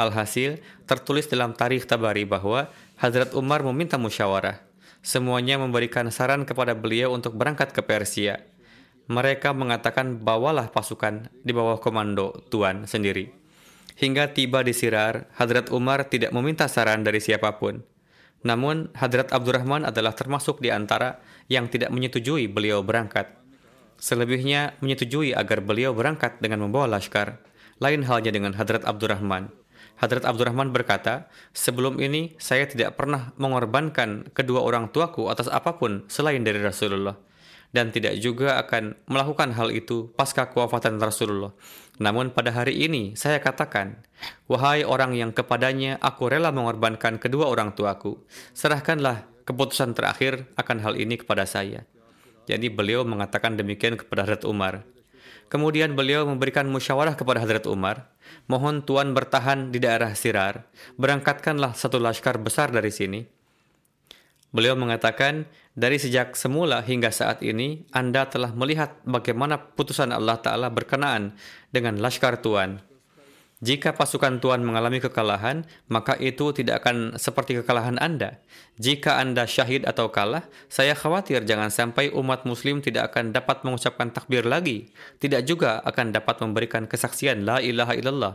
Alhasil, 0.00 0.64
tertulis 0.88 1.28
dalam 1.28 1.52
tarikh 1.52 1.84
Tabari 1.84 2.24
bahwa 2.24 2.72
Hadrat 2.96 3.36
Umar 3.36 3.60
meminta 3.60 4.00
musyawarah. 4.00 4.64
Semuanya 5.04 5.60
memberikan 5.60 6.08
saran 6.08 6.48
kepada 6.48 6.72
beliau 6.72 7.12
untuk 7.12 7.36
berangkat 7.36 7.76
ke 7.76 7.84
Persia. 7.84 8.40
Mereka 9.10 9.52
mengatakan 9.52 10.16
bawalah 10.16 10.72
pasukan 10.72 11.28
di 11.44 11.52
bawah 11.52 11.76
komando 11.76 12.40
Tuan 12.48 12.88
sendiri. 12.88 13.36
Hingga 13.98 14.32
tiba 14.32 14.64
di 14.64 14.72
Sirar, 14.72 15.28
Hadrat 15.36 15.68
Umar 15.74 16.08
tidak 16.08 16.32
meminta 16.32 16.70
saran 16.70 17.02
dari 17.02 17.18
siapa 17.18 17.58
pun. 17.58 17.97
Namun, 18.46 18.94
Hadrat 18.94 19.34
Abdurrahman 19.34 19.82
adalah 19.82 20.14
termasuk 20.14 20.62
di 20.62 20.70
antara 20.70 21.18
yang 21.50 21.66
tidak 21.66 21.90
menyetujui 21.90 22.46
beliau 22.46 22.86
berangkat. 22.86 23.34
Selebihnya 23.98 24.78
menyetujui 24.78 25.34
agar 25.34 25.58
beliau 25.58 25.90
berangkat 25.90 26.38
dengan 26.38 26.62
membawa 26.66 26.86
laskar. 26.86 27.42
Lain 27.82 28.06
halnya 28.06 28.30
dengan 28.30 28.54
Hadrat 28.54 28.86
Abdurrahman. 28.86 29.50
Hadrat 29.98 30.22
Abdurrahman 30.22 30.70
berkata, 30.70 31.26
sebelum 31.50 31.98
ini 31.98 32.38
saya 32.38 32.70
tidak 32.70 32.94
pernah 32.94 33.34
mengorbankan 33.34 34.30
kedua 34.30 34.62
orang 34.62 34.94
tuaku 34.94 35.26
atas 35.26 35.50
apa 35.50 35.74
pun 35.74 36.06
selain 36.06 36.46
dari 36.46 36.62
Rasulullah 36.62 37.18
dan 37.72 37.92
tidak 37.92 38.16
juga 38.16 38.56
akan 38.62 38.96
melakukan 39.08 39.52
hal 39.52 39.68
itu 39.74 40.08
pasca 40.16 40.48
kewafatan 40.48 40.96
Rasulullah. 40.96 41.52
Namun 41.98 42.30
pada 42.30 42.54
hari 42.54 42.86
ini 42.86 43.18
saya 43.18 43.42
katakan, 43.42 44.06
wahai 44.46 44.86
orang 44.86 45.18
yang 45.18 45.34
kepadanya 45.34 45.98
aku 45.98 46.30
rela 46.30 46.54
mengorbankan 46.54 47.18
kedua 47.18 47.50
orang 47.50 47.74
tuaku, 47.74 48.22
serahkanlah 48.54 49.26
keputusan 49.42 49.98
terakhir 49.98 50.46
akan 50.54 50.78
hal 50.82 50.94
ini 50.94 51.18
kepada 51.18 51.42
saya. 51.42 51.82
Jadi 52.46 52.70
beliau 52.70 53.02
mengatakan 53.02 53.58
demikian 53.58 53.98
kepada 53.98 54.24
Hadrat 54.24 54.46
Umar. 54.46 54.86
Kemudian 55.48 55.96
beliau 55.96 56.28
memberikan 56.28 56.68
musyawarah 56.68 57.16
kepada 57.16 57.42
Hadrat 57.42 57.64
Umar, 57.66 58.12
mohon 58.46 58.84
Tuan 58.84 59.16
bertahan 59.16 59.72
di 59.72 59.80
daerah 59.80 60.12
Sirar, 60.12 60.68
berangkatkanlah 61.00 61.72
satu 61.72 61.96
laskar 61.96 62.36
besar 62.36 62.68
dari 62.68 62.92
sini, 62.92 63.20
Beliau 64.48 64.72
mengatakan, 64.80 65.44
dari 65.78 65.94
sejak 65.94 66.34
semula 66.34 66.82
hingga 66.82 67.14
saat 67.14 67.38
ini, 67.46 67.86
Anda 67.94 68.26
telah 68.26 68.50
melihat 68.50 68.98
bagaimana 69.06 69.62
putusan 69.78 70.10
Allah 70.10 70.34
Ta'ala 70.42 70.74
berkenaan 70.74 71.38
dengan 71.70 72.02
Laskar 72.02 72.42
Tuan. 72.42 72.82
Jika 73.62 73.94
pasukan 73.94 74.42
Tuhan 74.42 74.66
mengalami 74.66 74.98
kekalahan, 74.98 75.66
maka 75.86 76.18
itu 76.18 76.50
tidak 76.50 76.82
akan 76.82 77.14
seperti 77.14 77.62
kekalahan 77.62 77.94
Anda. 77.98 78.42
Jika 78.78 79.22
Anda 79.22 79.46
syahid 79.46 79.86
atau 79.86 80.10
kalah, 80.10 80.46
saya 80.66 80.98
khawatir 80.98 81.46
jangan 81.46 81.70
sampai 81.70 82.10
umat 82.10 82.42
muslim 82.42 82.82
tidak 82.82 83.14
akan 83.14 83.30
dapat 83.30 83.62
mengucapkan 83.62 84.10
takbir 84.10 84.46
lagi, 84.46 84.90
tidak 85.22 85.46
juga 85.46 85.78
akan 85.86 86.10
dapat 86.10 86.42
memberikan 86.42 86.90
kesaksian 86.90 87.46
la 87.46 87.62
ilaha 87.62 87.94
illallah. 87.94 88.34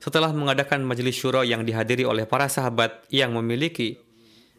Setelah 0.00 0.32
mengadakan 0.32 0.84
majelis 0.84 1.16
syuro 1.16 1.44
yang 1.44 1.64
dihadiri 1.64 2.04
oleh 2.08 2.28
para 2.28 2.48
sahabat 2.48 3.04
yang 3.08 3.32
memiliki 3.32 3.96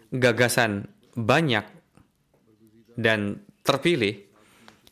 gagasan 0.10 0.90
banyak 1.14 1.75
dan 2.96 3.44
terpilih, 3.64 4.24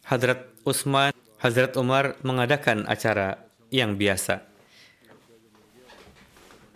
Hadrat 0.08 0.48
Utsman, 0.64 1.12
Hadrat 1.40 1.76
Umar 1.76 2.16
mengadakan 2.24 2.88
acara 2.88 3.40
yang 3.74 4.00
biasa. 4.00 4.44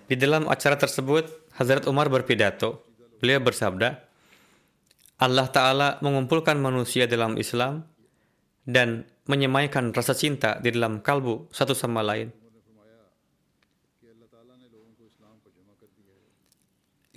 Di 0.08 0.16
dalam 0.16 0.48
acara 0.48 0.80
tersebut, 0.80 1.28
Hazrat 1.60 1.84
Umar 1.88 2.08
berpidato. 2.08 2.84
Beliau 3.20 3.44
bersabda, 3.44 4.00
Allah 5.18 5.48
Ta'ala 5.50 5.90
mengumpulkan 6.00 6.56
manusia 6.56 7.10
dalam 7.10 7.36
Islam 7.36 7.84
dan 8.64 9.04
menyemaikan 9.28 9.92
rasa 9.92 10.16
cinta 10.16 10.60
di 10.64 10.72
dalam 10.72 11.04
kalbu 11.04 11.52
satu 11.52 11.76
sama 11.76 12.04
lain. 12.04 12.32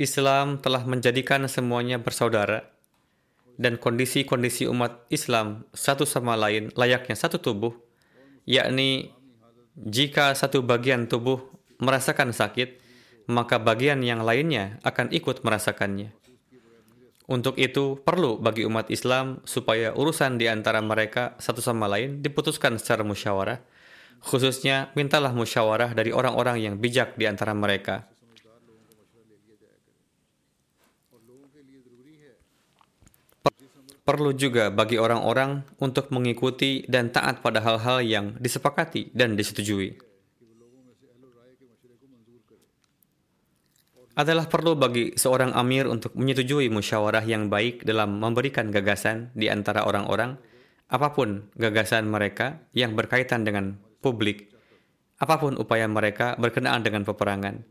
Islam 0.00 0.56
telah 0.64 0.80
menjadikan 0.88 1.44
semuanya 1.44 2.00
bersaudara 2.00 2.64
dan 3.60 3.76
kondisi-kondisi 3.76 4.64
umat 4.72 5.04
Islam 5.12 5.68
satu 5.76 6.08
sama 6.08 6.32
lain 6.32 6.72
layaknya 6.72 7.12
satu 7.12 7.36
tubuh, 7.36 7.76
yakni 8.48 9.12
jika 9.76 10.32
satu 10.32 10.64
bagian 10.64 11.04
tubuh 11.12 11.44
merasakan 11.76 12.32
sakit, 12.32 12.80
maka 13.28 13.60
bagian 13.60 14.00
yang 14.00 14.24
lainnya 14.24 14.80
akan 14.80 15.12
ikut 15.12 15.44
merasakannya. 15.44 16.16
Untuk 17.30 17.62
itu, 17.62 18.00
perlu 18.02 18.42
bagi 18.42 18.66
umat 18.66 18.90
Islam 18.90 19.38
supaya 19.46 19.94
urusan 19.94 20.34
di 20.34 20.50
antara 20.50 20.82
mereka 20.82 21.38
satu 21.38 21.62
sama 21.62 21.86
lain 21.86 22.18
diputuskan 22.26 22.74
secara 22.74 23.06
musyawarah. 23.06 23.62
Khususnya, 24.18 24.90
mintalah 24.98 25.30
musyawarah 25.30 25.94
dari 25.94 26.10
orang-orang 26.10 26.58
yang 26.58 26.74
bijak 26.82 27.14
di 27.14 27.30
antara 27.30 27.54
mereka. 27.54 28.10
Perlu 34.10 34.34
juga 34.34 34.74
bagi 34.74 34.98
orang-orang 34.98 35.62
untuk 35.78 36.10
mengikuti 36.10 36.82
dan 36.90 37.14
taat 37.14 37.38
pada 37.46 37.62
hal-hal 37.62 38.02
yang 38.02 38.34
disepakati 38.42 39.14
dan 39.14 39.38
disetujui. 39.38 40.10
adalah 44.20 44.44
perlu 44.50 44.76
bagi 44.76 45.16
seorang 45.16 45.56
amir 45.56 45.88
untuk 45.88 46.12
menyetujui 46.12 46.68
musyawarah 46.68 47.24
yang 47.24 47.48
baik 47.48 47.88
dalam 47.88 48.20
memberikan 48.20 48.68
gagasan 48.68 49.32
di 49.32 49.48
antara 49.48 49.88
orang-orang, 49.88 50.36
apa 50.92 51.08
pun 51.16 51.48
gagasan 51.56 52.04
mereka 52.04 52.60
yang 52.76 52.92
berkaitan 52.92 53.48
dengan 53.48 53.80
publik, 54.04 54.52
apa 55.16 55.40
pun 55.40 55.56
upaya 55.56 55.88
mereka 55.88 56.36
berkenaan 56.36 56.84
dengan 56.84 57.08
peperangan. 57.08 57.64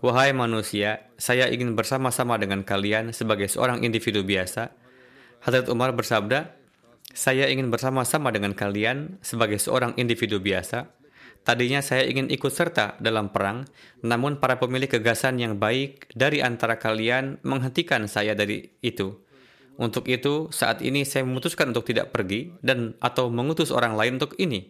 Wahai 0.00 0.32
manusia, 0.32 1.10
saya 1.18 1.50
ingin 1.50 1.74
bersama-sama 1.74 2.38
dengan 2.38 2.62
kalian 2.64 3.12
sebagai 3.12 3.50
seorang 3.50 3.82
individu 3.82 4.22
biasa. 4.24 4.79
Hadrat 5.40 5.68
Umar 5.72 5.96
bersabda, 5.96 6.52
saya 7.10 7.48
ingin 7.50 7.72
bersama-sama 7.72 8.30
dengan 8.30 8.54
kalian 8.54 9.18
sebagai 9.24 9.58
seorang 9.58 9.96
individu 9.98 10.38
biasa 10.38 11.00
Tadinya 11.40 11.80
saya 11.80 12.04
ingin 12.04 12.28
ikut 12.28 12.52
serta 12.52 13.00
dalam 13.00 13.32
perang, 13.32 13.64
namun 14.04 14.36
para 14.36 14.60
pemilik 14.60 14.92
kegasan 14.92 15.40
yang 15.40 15.56
baik 15.56 16.12
dari 16.12 16.44
antara 16.44 16.76
kalian 16.76 17.40
menghentikan 17.40 18.04
saya 18.04 18.36
dari 18.36 18.76
itu. 18.84 19.24
Untuk 19.80 20.04
itu, 20.12 20.52
saat 20.52 20.84
ini 20.84 21.08
saya 21.08 21.24
memutuskan 21.24 21.72
untuk 21.72 21.88
tidak 21.88 22.12
pergi 22.12 22.52
dan 22.60 22.92
atau 23.00 23.32
mengutus 23.32 23.72
orang 23.72 23.96
lain 23.96 24.20
untuk 24.20 24.36
ini. 24.36 24.68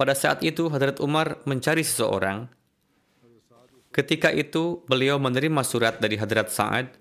Pada 0.00 0.16
saat 0.16 0.40
itu, 0.40 0.72
Hadrat 0.72 1.04
Umar 1.04 1.44
mencari 1.44 1.84
seseorang. 1.84 2.48
Ketika 3.92 4.32
itu, 4.32 4.80
beliau 4.88 5.20
menerima 5.20 5.60
surat 5.68 6.00
dari 6.00 6.16
Hadrat 6.16 6.48
Sa'ad. 6.48 6.96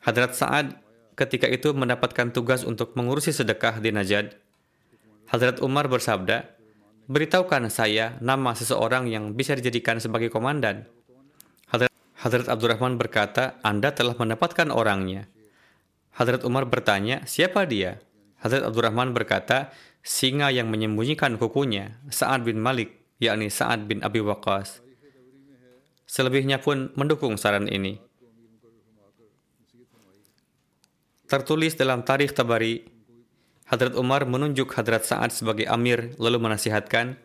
Hadrat 0.00 0.32
Sa'ad 0.32 0.81
ketika 1.14 1.48
itu 1.48 1.72
mendapatkan 1.76 2.32
tugas 2.32 2.64
untuk 2.64 2.96
mengurusi 2.96 3.32
sedekah 3.34 3.78
di 3.78 3.92
Najd. 3.92 4.32
Hadrat 5.28 5.64
Umar 5.64 5.88
bersabda, 5.88 6.62
Beritahukan 7.10 7.66
saya 7.66 8.14
nama 8.22 8.54
seseorang 8.54 9.10
yang 9.10 9.34
bisa 9.34 9.58
dijadikan 9.58 9.98
sebagai 9.98 10.30
komandan. 10.30 10.86
Hadrat, 11.66 11.90
Hadrat 12.14 12.46
Abdurrahman 12.46 12.94
berkata, 12.94 13.58
Anda 13.66 13.90
telah 13.90 14.14
mendapatkan 14.14 14.70
orangnya. 14.70 15.26
Hadrat 16.14 16.46
Umar 16.46 16.70
bertanya, 16.70 17.26
siapa 17.26 17.66
dia? 17.66 17.98
Hadrat 18.38 18.70
Abdurrahman 18.70 19.10
berkata, 19.10 19.74
singa 20.04 20.54
yang 20.54 20.70
menyembunyikan 20.70 21.38
kukunya, 21.42 21.98
Sa'ad 22.06 22.46
bin 22.46 22.62
Malik, 22.62 23.02
yakni 23.18 23.50
Sa'ad 23.50 23.90
bin 23.90 23.98
Abi 24.06 24.22
Waqqas. 24.22 24.82
Selebihnya 26.06 26.60
pun 26.60 26.92
mendukung 26.94 27.34
saran 27.40 27.66
ini. 27.66 27.96
Tertulis 31.32 31.72
dalam 31.80 32.04
tarikh 32.04 32.36
Tabari, 32.36 32.84
Hadrat 33.64 33.96
Umar 33.96 34.28
menunjuk 34.28 34.68
Hadrat 34.76 35.08
Sa'ad 35.08 35.32
sebagai 35.32 35.64
amir 35.64 36.12
lalu 36.20 36.36
menasihatkan, 36.36 37.16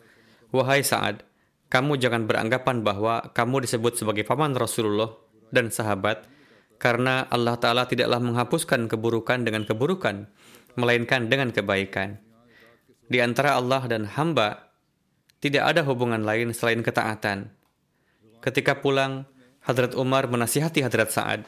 Wahai 0.56 0.80
Sa'ad, 0.80 1.28
kamu 1.67 2.00
jangan 2.00 2.24
beranggapan 2.24 2.88
bahwa 2.88 3.20
kamu 3.36 3.67
disebut 3.67 4.00
sebagai 4.00 4.24
paman 4.24 4.56
Rasulullah 4.56 5.12
dan 5.52 5.76
sahabat 5.76 6.24
karena 6.80 7.28
Allah 7.28 7.60
Ta'ala 7.60 7.84
tidaklah 7.84 8.24
menghapuskan 8.24 8.88
keburukan 8.88 9.43
dengan 9.43 9.67
keburukan, 9.67 10.32
melainkan 10.80 11.28
dengan 11.28 11.52
kebaikan. 11.52 12.15
Di 13.12 13.20
antara 13.20 13.60
Allah 13.60 13.91
dan 13.91 14.08
hamba, 14.08 14.72
tidak 15.43 15.67
ada 15.67 15.84
hubungan 15.84 16.24
lain 16.24 16.56
selain 16.56 16.80
ketaatan. 16.80 17.52
Ketika 18.39 18.80
pulang, 18.80 19.28
Hadrat 19.67 20.00
Umar 20.00 20.32
menasihati 20.32 20.80
Hadrat 20.80 21.12
Sa'ad 21.12 21.43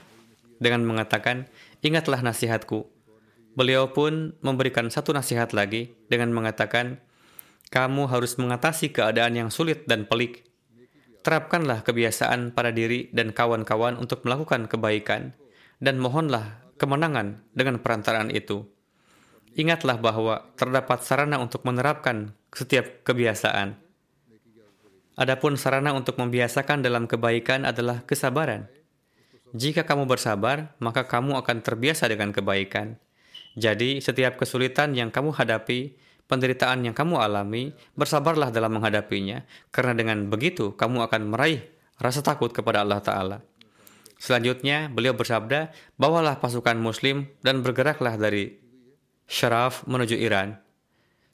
dengan 0.60 0.84
mengatakan, 0.84 1.48
Ingatlah 1.80 2.20
nasihatku, 2.22 3.00
Beliau 3.60 3.92
pun 3.92 4.40
memberikan 4.40 4.88
satu 4.88 5.12
nasihat 5.12 5.52
lagi 5.52 5.92
dengan 6.08 6.32
mengatakan, 6.32 7.04
kamu 7.76 8.08
harus 8.08 8.40
mengatasi 8.40 8.96
keadaan 8.96 9.36
yang 9.36 9.50
sulit 9.52 9.84
dan 9.84 10.08
pelik. 10.08 10.48
Terapkanlah 11.28 11.84
kebiasaan 11.84 12.56
pada 12.56 12.72
diri 12.72 13.12
dan 13.12 13.36
kawan-kawan 13.36 14.00
untuk 14.00 14.24
melakukan 14.24 14.72
kebaikan, 14.72 15.36
dan 15.84 16.00
mohonlah 16.00 16.64
kemenangan 16.80 17.44
dengan 17.52 17.84
perantaraan 17.84 18.32
itu. 18.32 18.64
Ingatlah 19.60 20.00
bahwa 20.00 20.48
terdapat 20.56 21.04
sarana 21.04 21.42
untuk 21.44 21.68
menerapkan 21.68 22.32
setiap 22.56 23.04
kebiasaan. 23.04 23.76
Adapun 25.20 25.60
sarana 25.60 25.92
untuk 25.92 26.16
membiasakan 26.16 26.80
dalam 26.80 27.12
kebaikan 27.12 27.68
adalah 27.68 28.08
kesabaran. 28.08 28.72
Jika 29.56 29.86
kamu 29.86 30.06
bersabar, 30.06 30.78
maka 30.78 31.10
kamu 31.10 31.42
akan 31.42 31.66
terbiasa 31.66 32.06
dengan 32.06 32.30
kebaikan. 32.30 33.02
Jadi, 33.58 33.98
setiap 33.98 34.38
kesulitan 34.38 34.94
yang 34.94 35.10
kamu 35.10 35.34
hadapi, 35.34 35.98
penderitaan 36.30 36.86
yang 36.86 36.94
kamu 36.94 37.18
alami, 37.18 37.74
bersabarlah 37.98 38.54
dalam 38.54 38.78
menghadapinya, 38.78 39.42
karena 39.74 39.98
dengan 39.98 40.30
begitu 40.30 40.78
kamu 40.78 41.10
akan 41.10 41.34
meraih 41.34 41.66
rasa 41.98 42.22
takut 42.22 42.54
kepada 42.54 42.86
Allah 42.86 43.02
Ta'ala. 43.02 43.38
Selanjutnya, 44.22 44.92
beliau 44.92 45.18
bersabda, 45.18 45.74
bawalah 45.98 46.38
pasukan 46.38 46.78
muslim 46.78 47.26
dan 47.42 47.66
bergeraklah 47.66 48.20
dari 48.20 48.60
Syaraf 49.30 49.86
menuju 49.86 50.18
Iran. 50.18 50.58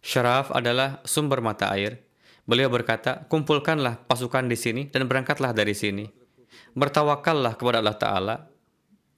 Syaraf 0.04 0.51
adalah 0.51 0.99
sumber 1.08 1.39
mata 1.39 1.71
air. 1.71 2.04
Beliau 2.45 2.69
berkata, 2.69 3.25
kumpulkanlah 3.25 4.06
pasukan 4.06 4.45
di 4.45 4.60
sini 4.60 4.82
dan 4.91 5.08
berangkatlah 5.10 5.56
dari 5.56 5.73
sini. 5.73 6.24
Bertawakallah 6.75 7.55
kepada 7.55 7.79
Allah 7.79 7.97
Ta'ala. 7.97 8.35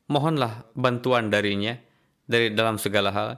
Mohonlah 0.08 0.72
bantuan 0.72 1.28
darinya 1.28 1.76
dari 2.28 2.52
dalam 2.52 2.76
segala 2.76 3.10
hal, 3.12 3.30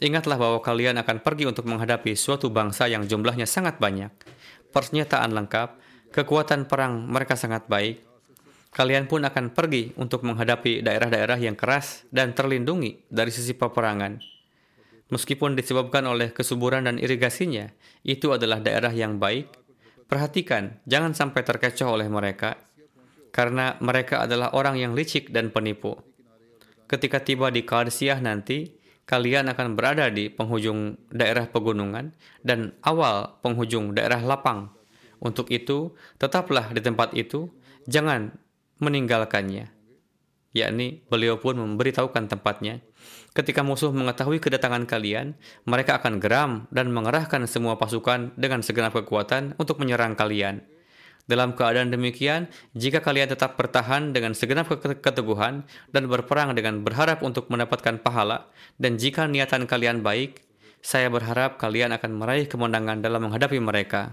ingatlah 0.00 0.36
bahwa 0.36 0.60
kalian 0.60 1.00
akan 1.00 1.24
pergi 1.24 1.48
untuk 1.48 1.64
menghadapi 1.64 2.12
suatu 2.16 2.52
bangsa 2.52 2.88
yang 2.88 3.08
jumlahnya 3.08 3.48
sangat 3.48 3.80
banyak. 3.80 4.12
Pernyataan 4.72 5.32
lengkap, 5.32 5.68
kekuatan 6.12 6.68
perang 6.68 7.08
mereka 7.08 7.36
sangat 7.36 7.68
baik. 7.68 8.04
Kalian 8.74 9.06
pun 9.06 9.22
akan 9.22 9.54
pergi 9.54 9.94
untuk 9.94 10.26
menghadapi 10.26 10.82
daerah-daerah 10.82 11.38
yang 11.38 11.54
keras 11.54 12.02
dan 12.10 12.34
terlindungi 12.34 13.06
dari 13.06 13.30
sisi 13.30 13.54
peperangan. 13.54 14.18
Meskipun 15.14 15.54
disebabkan 15.54 16.02
oleh 16.10 16.34
kesuburan 16.34 16.90
dan 16.90 16.98
irigasinya, 16.98 17.70
itu 18.02 18.34
adalah 18.34 18.58
daerah 18.58 18.90
yang 18.90 19.22
baik. 19.22 19.46
Perhatikan, 20.10 20.82
jangan 20.90 21.14
sampai 21.14 21.46
terkecoh 21.46 21.86
oleh 21.86 22.10
mereka, 22.10 22.58
karena 23.34 23.74
mereka 23.82 24.22
adalah 24.22 24.54
orang 24.54 24.78
yang 24.78 24.94
licik 24.94 25.34
dan 25.34 25.50
penipu. 25.50 25.98
Ketika 26.86 27.18
tiba 27.18 27.50
di 27.50 27.66
Karsiah 27.66 28.22
nanti, 28.22 28.70
kalian 29.10 29.50
akan 29.50 29.74
berada 29.74 30.06
di 30.06 30.30
penghujung 30.30 30.94
daerah 31.10 31.50
pegunungan 31.50 32.14
dan 32.46 32.78
awal 32.86 33.42
penghujung 33.42 33.90
daerah 33.90 34.22
lapang. 34.22 34.70
Untuk 35.18 35.50
itu, 35.50 35.98
tetaplah 36.22 36.70
di 36.70 36.78
tempat 36.78 37.10
itu, 37.18 37.50
jangan 37.90 38.38
meninggalkannya. 38.78 39.74
Yakni, 40.54 41.02
beliau 41.10 41.34
pun 41.42 41.58
memberitahukan 41.58 42.30
tempatnya. 42.30 42.78
Ketika 43.34 43.66
musuh 43.66 43.90
mengetahui 43.90 44.38
kedatangan 44.38 44.86
kalian, 44.86 45.34
mereka 45.66 45.98
akan 45.98 46.22
geram 46.22 46.70
dan 46.70 46.94
mengerahkan 46.94 47.50
semua 47.50 47.74
pasukan 47.74 48.30
dengan 48.38 48.62
segenap 48.62 48.94
kekuatan 48.94 49.58
untuk 49.58 49.82
menyerang 49.82 50.14
kalian. 50.14 50.62
Dalam 51.24 51.56
keadaan 51.56 51.88
demikian, 51.88 52.52
jika 52.76 53.00
kalian 53.00 53.32
tetap 53.32 53.56
bertahan 53.56 54.12
dengan 54.12 54.36
segenap 54.36 54.68
keteguhan 55.00 55.64
dan 55.88 56.04
berperang 56.04 56.52
dengan 56.52 56.84
berharap 56.84 57.24
untuk 57.24 57.48
mendapatkan 57.48 57.96
pahala, 57.96 58.52
dan 58.76 59.00
jika 59.00 59.24
niatan 59.24 59.64
kalian 59.64 60.04
baik, 60.04 60.44
saya 60.84 61.08
berharap 61.08 61.56
kalian 61.56 61.96
akan 61.96 62.12
meraih 62.12 62.44
kemenangan 62.44 63.00
dalam 63.00 63.24
menghadapi 63.24 63.56
mereka. 63.56 64.12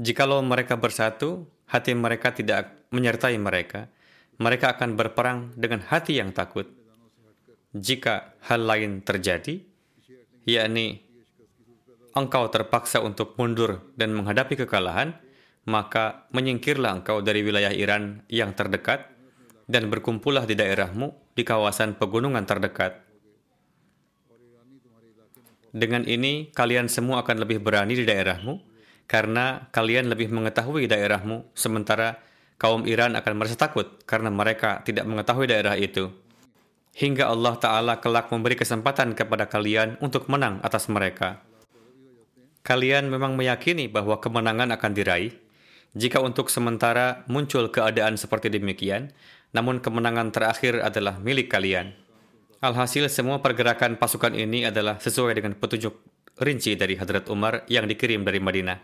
Jikalau 0.00 0.40
mereka 0.40 0.80
bersatu, 0.80 1.44
hati 1.68 1.92
mereka 1.92 2.32
tidak 2.32 2.88
menyertai 2.88 3.36
mereka. 3.36 3.92
Mereka 4.40 4.80
akan 4.80 4.96
berperang 4.96 5.52
dengan 5.52 5.84
hati 5.84 6.16
yang 6.16 6.32
takut. 6.32 6.64
Jika 7.76 8.32
hal 8.48 8.64
lain 8.64 9.04
terjadi, 9.04 9.69
yakni 10.48 11.02
engkau 12.16 12.48
terpaksa 12.50 13.00
untuk 13.00 13.38
mundur 13.38 13.92
dan 13.94 14.12
menghadapi 14.14 14.58
kekalahan, 14.66 15.14
maka 15.68 16.26
menyingkirlah 16.34 17.00
engkau 17.00 17.22
dari 17.22 17.44
wilayah 17.44 17.70
Iran 17.70 18.24
yang 18.26 18.56
terdekat 18.56 19.06
dan 19.70 19.86
berkumpullah 19.86 20.48
di 20.48 20.58
daerahmu 20.58 21.36
di 21.36 21.42
kawasan 21.46 21.94
pegunungan 21.94 22.42
terdekat. 22.42 23.06
Dengan 25.70 26.02
ini, 26.02 26.50
kalian 26.50 26.90
semua 26.90 27.22
akan 27.22 27.46
lebih 27.46 27.62
berani 27.62 27.94
di 27.94 28.02
daerahmu, 28.02 28.58
karena 29.06 29.70
kalian 29.70 30.10
lebih 30.10 30.26
mengetahui 30.34 30.90
daerahmu, 30.90 31.54
sementara 31.54 32.18
kaum 32.60 32.84
Iran 32.90 33.16
akan 33.16 33.32
merasa 33.40 33.56
takut 33.56 34.02
karena 34.04 34.28
mereka 34.28 34.84
tidak 34.84 35.08
mengetahui 35.08 35.48
daerah 35.48 35.80
itu 35.80 36.12
hingga 36.94 37.30
Allah 37.30 37.54
Ta'ala 37.58 37.94
kelak 38.02 38.30
memberi 38.34 38.58
kesempatan 38.58 39.14
kepada 39.14 39.46
kalian 39.46 39.98
untuk 40.02 40.26
menang 40.26 40.58
atas 40.64 40.90
mereka. 40.90 41.42
Kalian 42.60 43.08
memang 43.08 43.34
meyakini 43.34 43.88
bahwa 43.88 44.20
kemenangan 44.20 44.68
akan 44.76 44.92
diraih. 44.92 45.32
Jika 45.96 46.22
untuk 46.22 46.52
sementara 46.52 47.26
muncul 47.26 47.66
keadaan 47.72 48.14
seperti 48.14 48.46
demikian, 48.52 49.10
namun 49.50 49.82
kemenangan 49.82 50.30
terakhir 50.30 50.78
adalah 50.78 51.18
milik 51.18 51.50
kalian. 51.50 51.96
Alhasil 52.62 53.10
semua 53.10 53.42
pergerakan 53.42 53.98
pasukan 53.98 54.36
ini 54.36 54.68
adalah 54.68 55.00
sesuai 55.02 55.34
dengan 55.34 55.56
petunjuk 55.56 55.96
rinci 56.38 56.78
dari 56.78 56.94
Hadrat 56.94 57.26
Umar 57.32 57.66
yang 57.66 57.90
dikirim 57.90 58.22
dari 58.22 58.38
Madinah. 58.38 58.78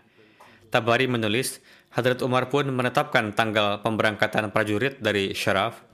Tabari 0.72 1.06
menulis, 1.06 1.62
Hadrat 1.94 2.24
Umar 2.26 2.50
pun 2.50 2.66
menetapkan 2.66 3.30
tanggal 3.36 3.84
pemberangkatan 3.86 4.50
prajurit 4.50 4.98
dari 4.98 5.30
Syaraf 5.30 5.86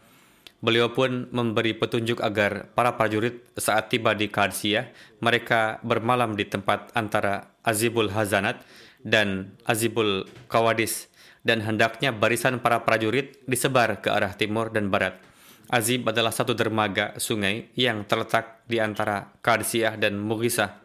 Beliau 0.63 0.95
pun 0.95 1.27
memberi 1.35 1.75
petunjuk 1.75 2.23
agar 2.23 2.71
para 2.79 2.95
prajurit 2.95 3.43
saat 3.59 3.91
tiba 3.91 4.15
di 4.15 4.31
Qadisiyah, 4.31 5.19
mereka 5.19 5.83
bermalam 5.83 6.39
di 6.39 6.47
tempat 6.47 6.95
antara 6.95 7.51
Azibul 7.67 8.15
Hazanat 8.15 8.63
dan 9.03 9.59
Azibul 9.67 10.23
Kawadis, 10.47 11.11
dan 11.43 11.67
hendaknya 11.67 12.15
barisan 12.15 12.63
para 12.63 12.87
prajurit 12.87 13.43
disebar 13.51 13.99
ke 13.99 14.15
arah 14.15 14.39
timur 14.39 14.71
dan 14.71 14.87
barat. 14.87 15.19
Azib 15.67 16.07
adalah 16.07 16.31
satu 16.31 16.55
dermaga 16.55 17.19
sungai 17.19 17.67
yang 17.75 18.07
terletak 18.07 18.63
di 18.71 18.79
antara 18.79 19.35
Qadisiyah 19.43 19.99
dan 19.99 20.15
Mugisah, 20.15 20.79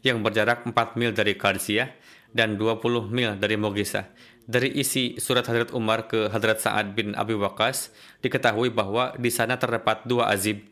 yang 0.00 0.24
berjarak 0.24 0.64
4 0.64 0.72
mil 0.96 1.12
dari 1.12 1.36
Qadisiyah 1.36 1.92
dan 2.32 2.56
20 2.56 3.12
mil 3.12 3.36
dari 3.36 3.60
Mugisah 3.60 4.08
dari 4.48 4.72
isi 4.80 5.20
surat 5.20 5.44
Hadrat 5.44 5.76
Umar 5.76 6.08
ke 6.08 6.32
Hadrat 6.32 6.64
Sa'ad 6.64 6.96
bin 6.96 7.12
Abi 7.12 7.36
Waqas, 7.36 7.92
diketahui 8.24 8.72
bahwa 8.72 9.12
di 9.20 9.28
sana 9.28 9.60
terdapat 9.60 10.08
dua 10.08 10.32
azib, 10.32 10.64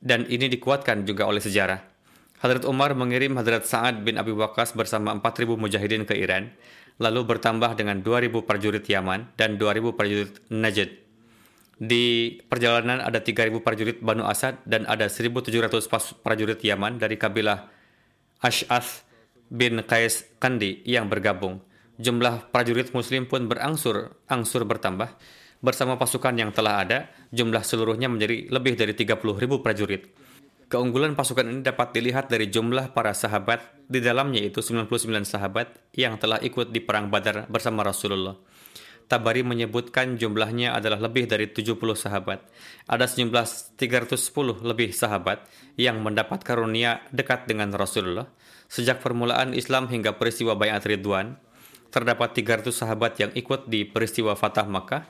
dan 0.00 0.24
ini 0.24 0.48
dikuatkan 0.48 1.04
juga 1.04 1.28
oleh 1.28 1.44
sejarah. 1.44 1.84
Hadrat 2.40 2.64
Umar 2.64 2.96
mengirim 2.96 3.36
Hadrat 3.36 3.68
Sa'ad 3.68 4.00
bin 4.00 4.16
Abi 4.16 4.32
Waqas 4.32 4.72
bersama 4.72 5.12
4.000 5.12 5.60
mujahidin 5.60 6.08
ke 6.08 6.16
Iran, 6.16 6.48
lalu 6.96 7.36
bertambah 7.36 7.76
dengan 7.76 8.00
2.000 8.00 8.32
prajurit 8.48 8.88
Yaman 8.88 9.36
dan 9.36 9.60
2.000 9.60 9.92
prajurit 9.92 10.40
Najd. 10.48 10.90
Di 11.76 12.36
perjalanan 12.48 13.04
ada 13.04 13.20
3.000 13.20 13.60
prajurit 13.60 14.00
Banu 14.00 14.24
Asad 14.24 14.56
dan 14.64 14.88
ada 14.88 15.12
1.700 15.12 15.68
prajurit 16.24 16.60
Yaman 16.60 16.96
dari 16.96 17.20
kabilah 17.20 17.68
Ash'ath 18.40 19.04
bin 19.52 19.84
Qais 19.84 20.24
Kandi 20.40 20.80
yang 20.88 21.12
bergabung. 21.12 21.60
Jumlah 22.00 22.48
prajurit 22.48 22.96
muslim 22.96 23.28
pun 23.28 23.44
berangsur 23.44 24.16
angsur 24.24 24.64
bertambah. 24.64 25.20
Bersama 25.60 26.00
pasukan 26.00 26.32
yang 26.32 26.48
telah 26.48 26.80
ada, 26.80 26.98
jumlah 27.28 27.60
seluruhnya 27.60 28.08
menjadi 28.08 28.48
lebih 28.48 28.72
dari 28.80 28.96
30 28.96 29.20
ribu 29.36 29.60
prajurit. 29.60 30.08
Keunggulan 30.72 31.12
pasukan 31.12 31.44
ini 31.44 31.60
dapat 31.60 31.92
dilihat 31.92 32.32
dari 32.32 32.48
jumlah 32.48 32.96
para 32.96 33.12
sahabat, 33.12 33.84
di 33.84 34.00
dalamnya 34.00 34.40
itu 34.40 34.64
99 34.64 35.28
sahabat 35.28 35.92
yang 35.92 36.16
telah 36.16 36.40
ikut 36.40 36.72
di 36.72 36.80
Perang 36.80 37.12
Badar 37.12 37.44
bersama 37.52 37.84
Rasulullah. 37.84 38.38
Tabari 39.10 39.42
menyebutkan 39.42 40.14
jumlahnya 40.14 40.72
adalah 40.72 41.10
lebih 41.10 41.26
dari 41.26 41.50
70 41.50 41.74
sahabat. 41.98 42.46
Ada 42.86 43.10
sejumlah 43.10 43.74
310 43.76 44.62
lebih 44.62 44.94
sahabat 44.94 45.44
yang 45.74 46.00
mendapat 46.00 46.46
karunia 46.46 47.02
dekat 47.10 47.50
dengan 47.50 47.74
Rasulullah. 47.74 48.30
Sejak 48.70 49.02
permulaan 49.02 49.52
Islam 49.52 49.90
hingga 49.90 50.14
peristiwa 50.14 50.54
Bayat 50.54 50.86
Ridwan, 50.86 51.34
terdapat 51.90 52.32
300 52.34 52.70
sahabat 52.70 53.18
yang 53.18 53.30
ikut 53.34 53.66
di 53.66 53.82
peristiwa 53.84 54.38
Fatah 54.38 54.66
Makkah. 54.66 55.02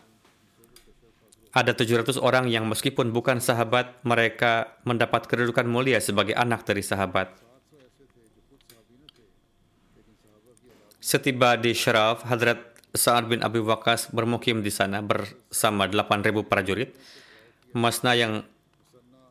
Ada 1.51 1.75
700 1.75 2.16
orang 2.23 2.47
yang 2.47 2.64
meskipun 2.71 3.11
bukan 3.11 3.43
sahabat, 3.43 4.01
mereka 4.07 4.81
mendapat 4.87 5.27
kedudukan 5.27 5.66
mulia 5.66 5.99
sebagai 5.99 6.33
anak 6.38 6.62
dari 6.62 6.81
sahabat. 6.81 7.35
Setiba 11.01 11.57
di 11.57 11.75
Syaraf, 11.75 12.23
Hadrat 12.29 12.71
Sa'ad 12.95 13.31
bin 13.31 13.43
Abi 13.43 13.62
Waqas 13.62 14.11
bermukim 14.11 14.62
di 14.66 14.71
sana 14.71 15.03
bersama 15.03 15.87
8.000 15.87 16.47
prajurit. 16.47 16.95
Masna 17.75 18.19
yang 18.19 18.43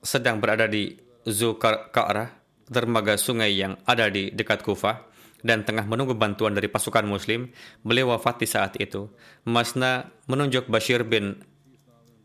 sedang 0.03 0.39
berada 0.39 0.67
di 0.67 0.95
Zulkar'ah, 1.27 2.31
dermaga 2.71 3.19
sungai 3.19 3.55
yang 3.55 3.75
ada 3.83 4.07
di 4.07 4.31
dekat 4.31 4.63
Kufah, 4.63 5.08
dan 5.41 5.63
tengah 5.63 5.88
menunggu 5.88 6.15
bantuan 6.15 6.56
dari 6.56 6.67
pasukan 6.67 7.08
muslim, 7.08 7.52
beliau 7.84 8.12
wafat 8.15 8.43
di 8.43 8.47
saat 8.47 8.75
itu. 8.80 9.08
Masna 9.47 10.12
menunjuk 10.28 10.67
Bashir 10.67 11.08
bin 11.08 11.39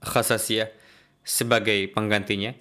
Khasasiyah 0.02 0.70
sebagai 1.22 1.88
penggantinya. 1.94 2.52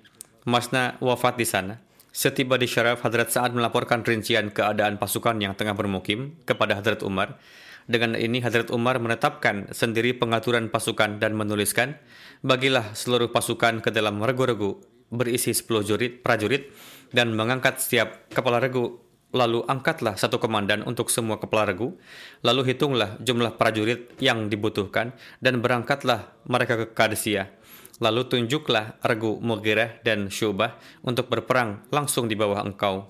Masna 0.46 1.00
wafat 1.00 1.40
di 1.40 1.48
sana. 1.48 1.82
Setiba 2.14 2.62
di 2.62 2.70
Syaraf, 2.70 3.02
Hadrat 3.02 3.34
Sa'ad 3.34 3.58
melaporkan 3.58 4.06
rincian 4.06 4.54
keadaan 4.54 5.02
pasukan 5.02 5.34
yang 5.42 5.58
tengah 5.58 5.74
bermukim 5.74 6.38
kepada 6.46 6.78
Hadrat 6.78 7.02
Umar. 7.02 7.42
Dengan 7.90 8.16
ini 8.16 8.40
Hadrat 8.40 8.70
Umar 8.70 9.02
menetapkan 9.02 9.74
sendiri 9.74 10.14
pengaturan 10.16 10.70
pasukan 10.70 11.18
dan 11.18 11.34
menuliskan, 11.34 11.98
bagilah 12.46 12.94
seluruh 12.94 13.34
pasukan 13.34 13.82
ke 13.82 13.90
dalam 13.90 14.22
regu-regu 14.22 14.80
berisi 15.14 15.54
10 15.54 15.86
jurid, 15.86 16.12
prajurit 16.26 16.74
dan 17.14 17.38
mengangkat 17.38 17.78
setiap 17.78 18.26
kepala 18.34 18.58
regu 18.58 19.03
Lalu 19.34 19.66
angkatlah 19.66 20.14
satu 20.14 20.38
komandan 20.38 20.86
untuk 20.86 21.10
semua 21.10 21.42
kepala 21.42 21.74
regu, 21.74 21.98
lalu 22.46 22.70
hitunglah 22.70 23.18
jumlah 23.18 23.58
prajurit 23.58 24.14
yang 24.22 24.46
dibutuhkan, 24.46 25.18
dan 25.42 25.58
berangkatlah 25.58 26.38
mereka 26.46 26.78
ke 26.78 26.86
Kadesiyah. 26.94 27.50
Lalu 27.98 28.30
tunjuklah 28.30 29.02
regu 29.02 29.42
Mughirah 29.42 30.06
dan 30.06 30.30
Syubah 30.30 30.78
untuk 31.02 31.34
berperang 31.34 31.82
langsung 31.90 32.30
di 32.30 32.38
bawah 32.38 32.62
engkau. 32.62 33.10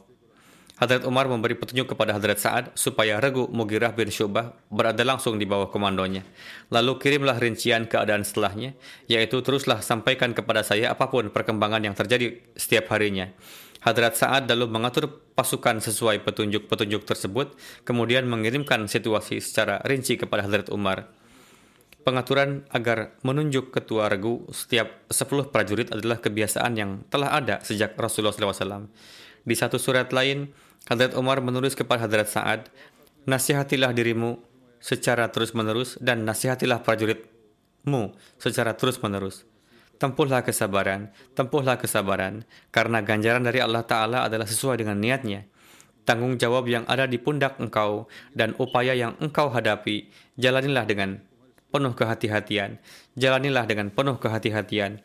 Hadrat 0.73 1.05
Umar 1.05 1.29
memberi 1.29 1.53
petunjuk 1.53 1.95
kepada 1.95 2.17
Hadrat 2.17 2.41
Sa'ad 2.41 2.65
supaya 2.73 3.21
regu 3.21 3.45
Mughirah 3.45 3.93
bin 3.93 4.09
Syubah 4.09 4.57
berada 4.73 5.05
langsung 5.05 5.37
di 5.37 5.45
bawah 5.45 5.69
komandonya. 5.69 6.25
Lalu 6.73 6.97
kirimlah 6.97 7.37
rincian 7.37 7.85
keadaan 7.85 8.25
setelahnya, 8.25 8.73
yaitu 9.05 9.39
teruslah 9.45 9.85
sampaikan 9.85 10.33
kepada 10.33 10.65
saya 10.65 10.91
apa 10.91 11.07
pun 11.07 11.29
perkembangan 11.29 11.83
yang 11.85 11.95
terjadi 11.95 12.41
setiap 12.57 12.89
harinya. 12.91 13.31
Hadrat 13.83 14.15
Sa'ad 14.15 14.47
lalu 14.47 14.71
mengatur 14.71 15.11
pasukan 15.35 15.83
sesuai 15.83 16.23
petunjuk-petunjuk 16.23 17.03
tersebut, 17.03 17.51
kemudian 17.83 18.23
mengirimkan 18.31 18.87
situasi 18.87 19.43
secara 19.43 19.83
rinci 19.83 20.15
kepada 20.15 20.47
Hadrat 20.47 20.71
Umar. 20.71 21.11
Pengaturan 22.03 22.67
agar 22.71 23.15
menunjuk 23.23 23.75
ketua 23.75 24.07
regu 24.07 24.47
setiap 24.51 25.07
10 25.11 25.51
prajurit 25.51 25.91
adalah 25.91 26.19
kebiasaan 26.19 26.73
yang 26.75 27.03
telah 27.07 27.35
ada 27.35 27.59
sejak 27.63 27.95
Rasulullah 27.99 28.35
SAW. 28.35 28.87
Di 29.43 29.55
satu 29.55 29.75
surat 29.75 30.11
lain, 30.15 30.51
Hadrat 30.87 31.15
Umar 31.15 31.43
menulis 31.43 31.75
kepada 31.75 32.07
Hadrat 32.07 32.27
Sa'ad, 32.31 32.71
Nasihatilah 33.23 33.95
dirimu 33.95 34.35
secara 34.83 35.31
terus-menerus 35.31 35.95
dan 36.03 36.27
nasihatilah 36.27 36.83
prajuritmu 36.83 38.19
secara 38.35 38.75
terus-menerus. 38.75 39.47
Tempuhlah 40.03 40.43
kesabaran, 40.43 41.15
tempuhlah 41.31 41.79
kesabaran, 41.79 42.43
karena 42.75 42.99
ganjaran 42.99 43.39
dari 43.39 43.63
Allah 43.63 43.87
Ta'ala 43.87 44.27
adalah 44.27 44.43
sesuai 44.43 44.83
dengan 44.83 44.99
niatnya. 44.99 45.47
Tanggung 46.03 46.35
jawab 46.35 46.67
yang 46.67 46.83
ada 46.91 47.07
di 47.07 47.15
pundak 47.15 47.55
engkau 47.63 48.11
dan 48.35 48.51
upaya 48.59 48.91
yang 48.91 49.15
engkau 49.23 49.47
hadapi, 49.47 50.11
jalanilah 50.35 50.83
dengan 50.83 51.23
penuh 51.71 51.95
kehati-hatian. 51.95 52.83
Jalanilah 53.15 53.63
dengan 53.63 53.95
penuh 53.95 54.19
kehati-hatian. 54.19 54.99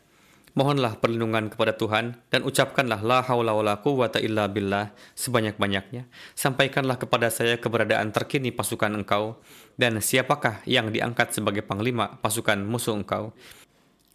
Mohonlah 0.59 0.99
perlindungan 0.99 1.47
kepada 1.47 1.79
Tuhan 1.79 2.19
dan 2.27 2.43
ucapkanlah 2.43 2.99
la 2.99 3.23
haula 3.23 3.55
wala 3.55 3.79
quwata 3.79 4.19
illa 4.19 4.51
billah 4.51 4.91
sebanyak-banyaknya. 5.15 6.11
Sampaikanlah 6.35 6.99
kepada 6.99 7.31
saya 7.31 7.55
keberadaan 7.55 8.11
terkini 8.11 8.51
pasukan 8.51 8.91
engkau 8.99 9.39
dan 9.79 10.03
siapakah 10.03 10.59
yang 10.67 10.91
diangkat 10.91 11.31
sebagai 11.31 11.63
panglima 11.63 12.19
pasukan 12.19 12.59
musuh 12.67 12.99
engkau. 12.99 13.31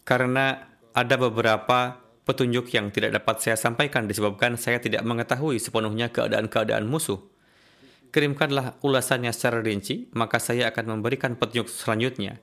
Karena 0.04 0.73
ada 0.94 1.18
beberapa 1.18 1.98
petunjuk 2.22 2.70
yang 2.70 2.94
tidak 2.94 3.18
dapat 3.18 3.42
saya 3.42 3.58
sampaikan 3.58 4.06
disebabkan 4.06 4.54
saya 4.54 4.78
tidak 4.78 5.02
mengetahui 5.02 5.58
sepenuhnya 5.58 6.14
keadaan-keadaan 6.14 6.86
musuh. 6.86 7.18
Kirimkanlah 8.14 8.78
ulasannya 8.78 9.34
secara 9.34 9.58
rinci, 9.58 10.06
maka 10.14 10.38
saya 10.38 10.70
akan 10.70 10.98
memberikan 10.98 11.34
petunjuk 11.34 11.66
selanjutnya. 11.66 12.38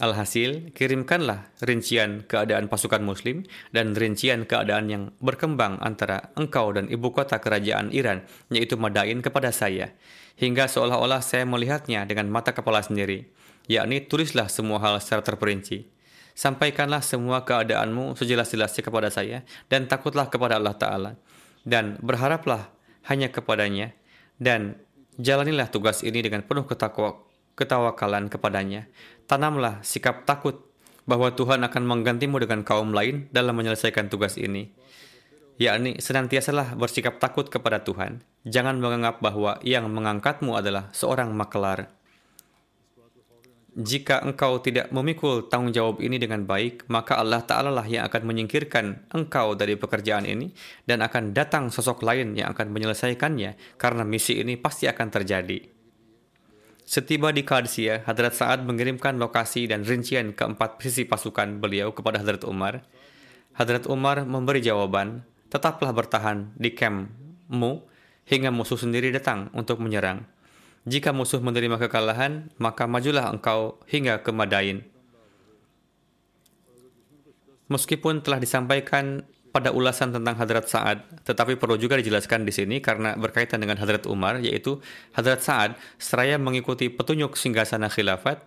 Alhasil, 0.00 0.72
kirimkanlah 0.72 1.52
rincian 1.60 2.24
keadaan 2.24 2.70
pasukan 2.72 3.04
muslim 3.04 3.44
dan 3.74 3.92
rincian 3.92 4.48
keadaan 4.48 4.86
yang 4.88 5.04
berkembang 5.20 5.76
antara 5.84 6.32
engkau 6.38 6.72
dan 6.72 6.88
ibu 6.88 7.12
kota 7.12 7.36
kerajaan 7.36 7.92
Iran, 7.92 8.24
yaitu 8.48 8.80
Madain 8.80 9.20
kepada 9.20 9.52
saya, 9.52 9.92
hingga 10.40 10.70
seolah-olah 10.70 11.20
saya 11.20 11.44
melihatnya 11.44 12.06
dengan 12.08 12.30
mata 12.32 12.54
kepala 12.54 12.80
sendiri, 12.80 13.28
yakni 13.68 14.00
tulislah 14.00 14.48
semua 14.48 14.80
hal 14.80 15.02
secara 15.02 15.20
terperinci. 15.20 15.97
Sampaikanlah 16.38 17.02
semua 17.02 17.42
keadaanmu 17.42 18.14
sejelas-jelasnya 18.14 18.86
kepada 18.86 19.10
saya 19.10 19.42
dan 19.66 19.90
takutlah 19.90 20.30
kepada 20.30 20.54
Allah 20.54 20.78
Ta'ala. 20.78 21.12
Dan 21.66 21.98
berharaplah 21.98 22.70
hanya 23.10 23.26
kepadanya 23.34 23.90
dan 24.38 24.78
jalanilah 25.18 25.66
tugas 25.66 26.06
ini 26.06 26.22
dengan 26.22 26.46
penuh 26.46 26.62
ketakwa, 26.62 27.18
ketawakalan 27.58 28.30
kepadanya. 28.30 28.86
Tanamlah 29.26 29.82
sikap 29.82 30.30
takut 30.30 30.62
bahwa 31.10 31.34
Tuhan 31.34 31.58
akan 31.66 31.82
menggantimu 31.82 32.38
dengan 32.38 32.62
kaum 32.62 32.94
lain 32.94 33.26
dalam 33.34 33.58
menyelesaikan 33.58 34.06
tugas 34.06 34.38
ini. 34.38 34.70
Yakni 35.58 35.98
senantiasalah 35.98 36.78
bersikap 36.78 37.18
takut 37.18 37.50
kepada 37.50 37.82
Tuhan. 37.82 38.22
Jangan 38.46 38.78
menganggap 38.78 39.18
bahwa 39.18 39.58
yang 39.66 39.90
mengangkatmu 39.90 40.54
adalah 40.54 40.86
seorang 40.94 41.34
makelar 41.34 41.97
jika 43.78 44.26
engkau 44.26 44.58
tidak 44.58 44.90
memikul 44.90 45.46
tanggung 45.46 45.70
jawab 45.70 46.02
ini 46.02 46.18
dengan 46.18 46.42
baik, 46.42 46.90
maka 46.90 47.14
Allah 47.14 47.46
Ta'ala 47.46 47.70
lah 47.70 47.86
yang 47.86 48.02
akan 48.10 48.26
menyingkirkan 48.26 49.06
engkau 49.14 49.54
dari 49.54 49.78
pekerjaan 49.78 50.26
ini 50.26 50.50
dan 50.82 50.98
akan 50.98 51.30
datang 51.30 51.70
sosok 51.70 52.02
lain 52.02 52.34
yang 52.34 52.50
akan 52.50 52.74
menyelesaikannya 52.74 53.78
karena 53.78 54.02
misi 54.02 54.42
ini 54.42 54.58
pasti 54.58 54.90
akan 54.90 55.08
terjadi. 55.14 55.62
Setiba 56.82 57.30
di 57.30 57.46
Qadisiyah, 57.46 58.02
Hadrat 58.02 58.34
Sa'ad 58.34 58.66
mengirimkan 58.66 59.14
lokasi 59.14 59.70
dan 59.70 59.86
rincian 59.86 60.34
keempat 60.34 60.82
sisi 60.82 61.06
pasukan 61.06 61.62
beliau 61.62 61.94
kepada 61.94 62.18
Hadrat 62.18 62.42
Umar. 62.50 62.82
Hadrat 63.54 63.86
Umar 63.86 64.26
memberi 64.26 64.58
jawaban, 64.58 65.22
tetaplah 65.54 65.94
bertahan 65.94 66.50
di 66.58 66.74
kampmu 66.74 67.86
hingga 68.26 68.50
musuh 68.50 68.80
sendiri 68.80 69.14
datang 69.14 69.54
untuk 69.54 69.78
menyerang. 69.78 70.26
Jika 70.88 71.12
musuh 71.12 71.44
menerima 71.44 71.76
kekalahan, 71.76 72.48
maka 72.56 72.88
majulah 72.88 73.28
engkau 73.28 73.76
hingga 73.84 74.24
ke 74.24 74.32
Madain. 74.32 74.80
Meskipun 77.68 78.24
telah 78.24 78.40
disampaikan 78.40 79.20
pada 79.52 79.68
ulasan 79.68 80.16
tentang 80.16 80.32
Hadrat 80.40 80.64
Sa'ad, 80.64 81.04
tetapi 81.28 81.60
perlu 81.60 81.76
juga 81.76 82.00
dijelaskan 82.00 82.48
di 82.48 82.52
sini 82.56 82.80
karena 82.80 83.12
berkaitan 83.20 83.60
dengan 83.60 83.76
Hadrat 83.76 84.08
Umar, 84.08 84.40
yaitu 84.40 84.80
Hadrat 85.12 85.44
Sa'ad 85.44 85.76
seraya 86.00 86.40
mengikuti 86.40 86.88
petunjuk 86.88 87.36
singgasana 87.36 87.92
khilafat, 87.92 88.40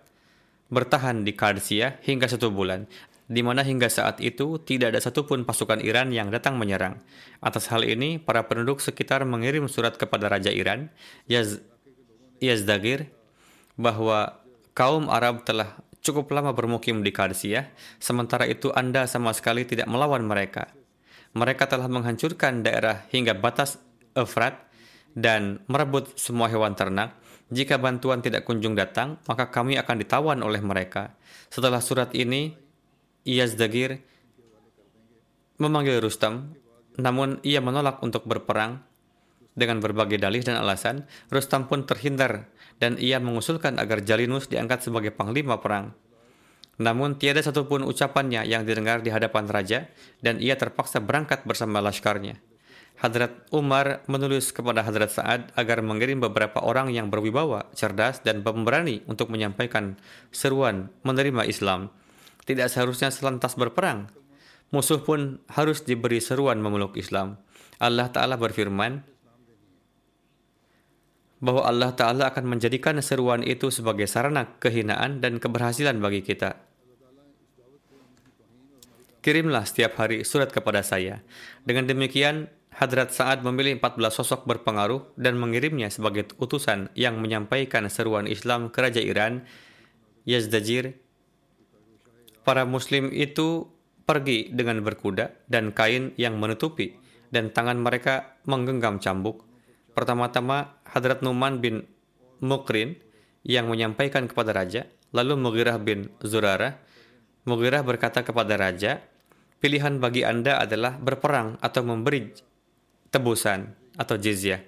bertahan 0.66 1.22
di 1.22 1.38
Qadisiyah 1.38 2.02
hingga 2.02 2.26
satu 2.26 2.50
bulan, 2.50 2.90
di 3.30 3.46
mana 3.46 3.62
hingga 3.62 3.86
saat 3.86 4.18
itu 4.18 4.58
tidak 4.58 4.98
ada 4.98 5.00
satupun 5.04 5.46
pasukan 5.46 5.78
Iran 5.78 6.10
yang 6.10 6.34
datang 6.34 6.58
menyerang. 6.58 6.98
Atas 7.38 7.70
hal 7.70 7.86
ini, 7.86 8.18
para 8.18 8.42
penduduk 8.50 8.82
sekitar 8.82 9.22
mengirim 9.22 9.70
surat 9.70 9.94
kepada 9.94 10.26
Raja 10.26 10.50
Iran, 10.50 10.90
Yaz 11.30 11.62
Yazdagir 12.42 13.06
bahwa 13.78 14.42
kaum 14.74 15.06
Arab 15.06 15.46
telah 15.46 15.78
cukup 16.02 16.34
lama 16.34 16.50
bermukim 16.50 17.06
di 17.06 17.14
Karsia, 17.14 17.70
sementara 18.02 18.50
itu 18.50 18.74
Anda 18.74 19.06
sama 19.06 19.30
sekali 19.30 19.62
tidak 19.62 19.86
melawan 19.86 20.26
mereka. 20.26 20.74
Mereka 21.32 21.70
telah 21.70 21.86
menghancurkan 21.86 22.66
daerah 22.66 23.06
hingga 23.14 23.38
batas 23.38 23.78
Efrat 24.12 24.68
dan 25.14 25.62
merebut 25.70 26.18
semua 26.18 26.50
hewan 26.50 26.76
ternak. 26.76 27.16
Jika 27.52 27.80
bantuan 27.80 28.20
tidak 28.20 28.44
kunjung 28.44 28.76
datang, 28.76 29.22
maka 29.28 29.48
kami 29.48 29.78
akan 29.78 29.96
ditawan 30.02 30.40
oleh 30.42 30.60
mereka. 30.60 31.16
Setelah 31.48 31.80
surat 31.80 32.12
ini, 32.12 32.52
Yazdagir 33.22 34.02
memanggil 35.62 36.02
Rustam, 36.02 36.58
namun 36.98 37.38
ia 37.46 37.62
menolak 37.62 38.02
untuk 38.02 38.26
berperang 38.26 38.82
dengan 39.52 39.84
berbagai 39.84 40.16
dalih 40.16 40.40
dan 40.40 40.60
alasan, 40.60 41.04
Rustam 41.28 41.68
pun 41.68 41.84
terhindar 41.84 42.48
dan 42.80 42.96
ia 42.96 43.20
mengusulkan 43.20 43.76
agar 43.76 44.00
Jalinus 44.00 44.48
diangkat 44.48 44.82
sebagai 44.88 45.12
panglima 45.12 45.60
perang. 45.60 45.92
Namun 46.80 47.20
tiada 47.20 47.44
satupun 47.44 47.84
ucapannya 47.84 48.48
yang 48.48 48.64
didengar 48.64 49.04
di 49.04 49.12
hadapan 49.12 49.44
raja 49.46 49.92
dan 50.24 50.40
ia 50.40 50.56
terpaksa 50.56 51.04
berangkat 51.04 51.44
bersama 51.44 51.84
laskarnya. 51.84 52.40
Hadrat 53.02 53.50
Umar 53.50 54.06
menulis 54.06 54.54
kepada 54.54 54.86
Hadrat 54.86 55.10
Sa'ad 55.10 55.50
agar 55.58 55.82
mengirim 55.82 56.22
beberapa 56.22 56.62
orang 56.62 56.92
yang 56.94 57.10
berwibawa, 57.10 57.66
cerdas, 57.74 58.22
dan 58.22 58.46
pemberani 58.46 59.02
untuk 59.10 59.26
menyampaikan 59.26 59.98
seruan 60.30 60.92
menerima 61.02 61.42
Islam. 61.48 61.90
Tidak 62.46 62.66
seharusnya 62.70 63.10
selantas 63.10 63.58
berperang. 63.58 64.10
Musuh 64.70 65.02
pun 65.02 65.42
harus 65.50 65.82
diberi 65.82 66.22
seruan 66.22 66.62
memeluk 66.62 66.94
Islam. 66.94 67.42
Allah 67.82 68.06
Ta'ala 68.08 68.38
berfirman, 68.38 69.02
bahwa 71.42 71.66
Allah 71.66 71.90
Ta'ala 71.90 72.30
akan 72.30 72.46
menjadikan 72.46 73.02
seruan 73.02 73.42
itu 73.42 73.74
sebagai 73.74 74.06
sarana 74.06 74.46
kehinaan 74.62 75.18
dan 75.18 75.42
keberhasilan 75.42 75.98
bagi 75.98 76.22
kita. 76.22 76.54
Kirimlah 79.22 79.66
setiap 79.66 79.98
hari 79.98 80.22
surat 80.22 80.54
kepada 80.54 80.86
saya. 80.86 81.22
Dengan 81.66 81.90
demikian, 81.90 82.50
Hadrat 82.72 83.12
Sa'ad 83.12 83.44
memilih 83.44 83.78
14 83.78 84.22
sosok 84.22 84.48
berpengaruh 84.48 85.14
dan 85.20 85.36
mengirimnya 85.36 85.92
sebagai 85.92 86.30
utusan 86.40 86.88
yang 86.96 87.20
menyampaikan 87.20 87.86
seruan 87.92 88.24
Islam 88.24 88.72
ke 88.72 88.78
Raja 88.82 89.02
Iran, 89.02 89.44
Yazdajir. 90.24 90.96
Para 92.42 92.66
muslim 92.66 93.14
itu 93.14 93.70
pergi 94.08 94.50
dengan 94.50 94.82
berkuda 94.82 95.30
dan 95.46 95.70
kain 95.70 96.16
yang 96.18 96.42
menutupi, 96.42 96.98
dan 97.30 97.54
tangan 97.54 97.78
mereka 97.78 98.40
menggenggam 98.48 98.98
cambuk. 98.98 99.51
Pertama-tama 99.92 100.80
Hadrat 100.88 101.20
Numan 101.20 101.60
bin 101.60 101.84
Mukrin 102.40 102.96
yang 103.44 103.68
menyampaikan 103.68 104.24
kepada 104.26 104.56
raja, 104.56 104.88
lalu 105.12 105.36
Mughirah 105.36 105.76
bin 105.78 106.08
Zurarah. 106.24 106.80
Mughirah 107.44 107.84
berkata 107.84 108.24
kepada 108.24 108.56
raja, 108.56 109.02
pilihan 109.60 110.00
bagi 110.00 110.24
Anda 110.24 110.62
adalah 110.62 110.96
berperang 110.96 111.60
atau 111.60 111.82
memberi 111.84 112.32
tebusan 113.12 113.74
atau 114.00 114.16
jizyah. 114.16 114.64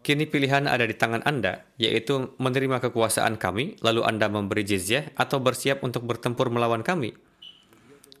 Kini 0.00 0.24
pilihan 0.24 0.64
ada 0.64 0.88
di 0.88 0.94
tangan 0.96 1.26
Anda, 1.26 1.68
yaitu 1.76 2.32
menerima 2.40 2.80
kekuasaan 2.88 3.36
kami, 3.36 3.76
lalu 3.84 4.06
Anda 4.06 4.30
memberi 4.30 4.64
jizyah 4.64 5.12
atau 5.18 5.42
bersiap 5.42 5.84
untuk 5.84 6.06
bertempur 6.08 6.48
melawan 6.48 6.80
kami. 6.80 7.12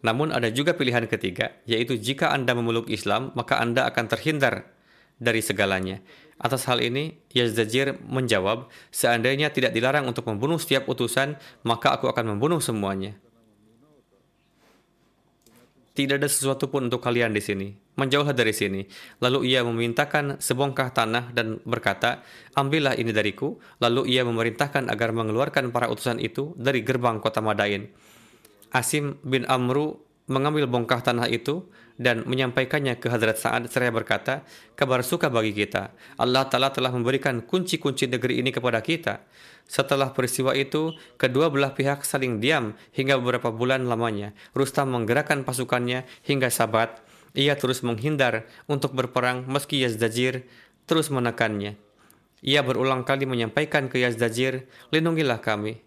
Namun 0.04 0.30
ada 0.30 0.52
juga 0.52 0.76
pilihan 0.76 1.08
ketiga, 1.08 1.54
yaitu 1.64 1.96
jika 1.98 2.30
Anda 2.30 2.54
memeluk 2.54 2.92
Islam, 2.92 3.32
maka 3.34 3.58
Anda 3.58 3.88
akan 3.88 4.04
terhindar 4.10 4.68
dari 5.18 5.42
segalanya. 5.44 6.00
Atas 6.38 6.70
hal 6.70 6.78
ini, 6.78 7.18
Yazdajir 7.34 7.98
menjawab, 8.06 8.70
seandainya 8.94 9.50
tidak 9.50 9.74
dilarang 9.74 10.06
untuk 10.06 10.22
membunuh 10.30 10.56
setiap 10.56 10.86
utusan, 10.86 11.34
maka 11.66 11.98
aku 11.98 12.06
akan 12.06 12.38
membunuh 12.38 12.62
semuanya. 12.62 13.18
Tidak 15.98 16.14
ada 16.14 16.30
sesuatu 16.30 16.70
pun 16.70 16.86
untuk 16.86 17.02
kalian 17.02 17.34
di 17.34 17.42
sini. 17.42 17.74
Menjauhlah 17.98 18.30
dari 18.30 18.54
sini. 18.54 18.86
Lalu 19.18 19.50
ia 19.50 19.66
memintakan 19.66 20.38
sebongkah 20.38 20.94
tanah 20.94 21.34
dan 21.34 21.58
berkata, 21.66 22.22
ambillah 22.54 22.94
ini 22.94 23.10
dariku. 23.10 23.58
Lalu 23.82 24.14
ia 24.14 24.22
memerintahkan 24.22 24.86
agar 24.94 25.10
mengeluarkan 25.10 25.74
para 25.74 25.90
utusan 25.90 26.22
itu 26.22 26.54
dari 26.54 26.86
gerbang 26.86 27.18
kota 27.18 27.42
Madain. 27.42 27.90
Asim 28.70 29.18
bin 29.26 29.42
Amru 29.50 29.98
mengambil 30.30 30.70
bongkah 30.70 31.02
tanah 31.02 31.26
itu 31.26 31.66
dan 31.98 32.22
menyampaikannya 32.24 32.96
ke 33.02 33.10
Hadrat 33.10 33.42
Sa'ad 33.42 33.66
seraya 33.66 33.90
berkata, 33.90 34.46
kabar 34.78 35.02
suka 35.02 35.26
bagi 35.28 35.50
kita. 35.50 35.90
Allah 36.14 36.46
Ta'ala 36.46 36.70
telah 36.70 36.94
memberikan 36.94 37.42
kunci-kunci 37.42 38.06
negeri 38.06 38.38
ini 38.38 38.54
kepada 38.54 38.78
kita. 38.78 39.26
Setelah 39.68 40.14
peristiwa 40.14 40.54
itu, 40.54 40.94
kedua 41.20 41.50
belah 41.52 41.74
pihak 41.74 42.06
saling 42.06 42.40
diam 42.40 42.72
hingga 42.94 43.18
beberapa 43.20 43.52
bulan 43.52 43.84
lamanya. 43.84 44.32
Rustam 44.54 44.94
menggerakkan 44.94 45.42
pasukannya 45.44 46.08
hingga 46.24 46.48
sabat. 46.48 47.02
Ia 47.36 47.58
terus 47.58 47.84
menghindar 47.84 48.48
untuk 48.70 48.96
berperang 48.96 49.44
meski 49.44 49.84
Yazdajir 49.84 50.48
terus 50.88 51.12
menekannya. 51.12 51.76
Ia 52.40 52.64
berulang 52.64 53.04
kali 53.04 53.26
menyampaikan 53.26 53.90
ke 53.92 54.00
Yazdajir, 54.00 54.70
lindungilah 54.94 55.42
kami. 55.42 55.82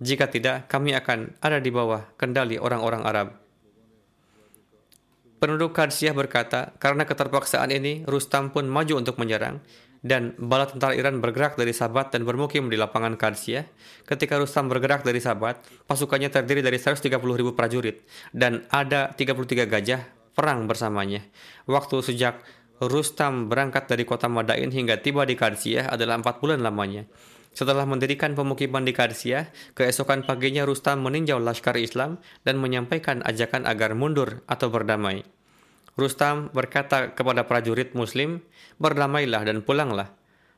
Jika 0.00 0.30
tidak, 0.30 0.70
kami 0.70 0.96
akan 0.96 1.36
ada 1.44 1.58
di 1.60 1.68
bawah 1.68 2.08
kendali 2.16 2.56
orang-orang 2.56 3.02
Arab. 3.04 3.43
Penduduk 5.44 5.76
Kadsiah 5.76 6.16
berkata, 6.16 6.72
karena 6.80 7.04
keterpaksaan 7.04 7.68
ini, 7.68 8.00
Rustam 8.08 8.48
pun 8.48 8.64
maju 8.64 8.96
untuk 8.96 9.20
menyerang, 9.20 9.60
dan 10.00 10.32
bala 10.40 10.64
tentara 10.64 10.96
Iran 10.96 11.20
bergerak 11.20 11.60
dari 11.60 11.76
Sabat 11.76 12.16
dan 12.16 12.24
bermukim 12.24 12.72
di 12.72 12.80
lapangan 12.80 13.20
Kadsiah. 13.20 13.68
Ketika 14.08 14.40
Rustam 14.40 14.72
bergerak 14.72 15.04
dari 15.04 15.20
Sabat, 15.20 15.60
pasukannya 15.84 16.32
terdiri 16.32 16.64
dari 16.64 16.80
130 16.80 17.20
ribu 17.36 17.52
prajurit, 17.52 18.08
dan 18.32 18.64
ada 18.72 19.12
33 19.12 19.68
gajah 19.68 20.08
perang 20.32 20.64
bersamanya. 20.64 21.20
Waktu 21.68 22.00
sejak 22.00 22.40
Rustam 22.80 23.52
berangkat 23.52 23.84
dari 23.84 24.08
kota 24.08 24.32
Madain 24.32 24.72
hingga 24.72 24.96
tiba 25.04 25.28
di 25.28 25.36
Kadsiah 25.36 25.92
adalah 25.92 26.24
empat 26.24 26.40
bulan 26.40 26.64
lamanya. 26.64 27.04
Setelah 27.54 27.86
mendirikan 27.86 28.34
pemukiman 28.34 28.82
di 28.82 28.90
Karsia, 28.90 29.54
keesokan 29.78 30.26
paginya 30.26 30.66
Rustam 30.66 31.06
meninjau 31.06 31.38
Laskar 31.38 31.78
Islam 31.78 32.18
dan 32.42 32.58
menyampaikan 32.58 33.22
ajakan 33.22 33.62
agar 33.64 33.94
mundur 33.94 34.42
atau 34.50 34.74
berdamai. 34.74 35.22
Rustam 35.94 36.50
berkata 36.50 37.14
kepada 37.14 37.46
prajurit 37.46 37.94
muslim, 37.94 38.42
berdamailah 38.82 39.46
dan 39.46 39.62
pulanglah. 39.62 40.10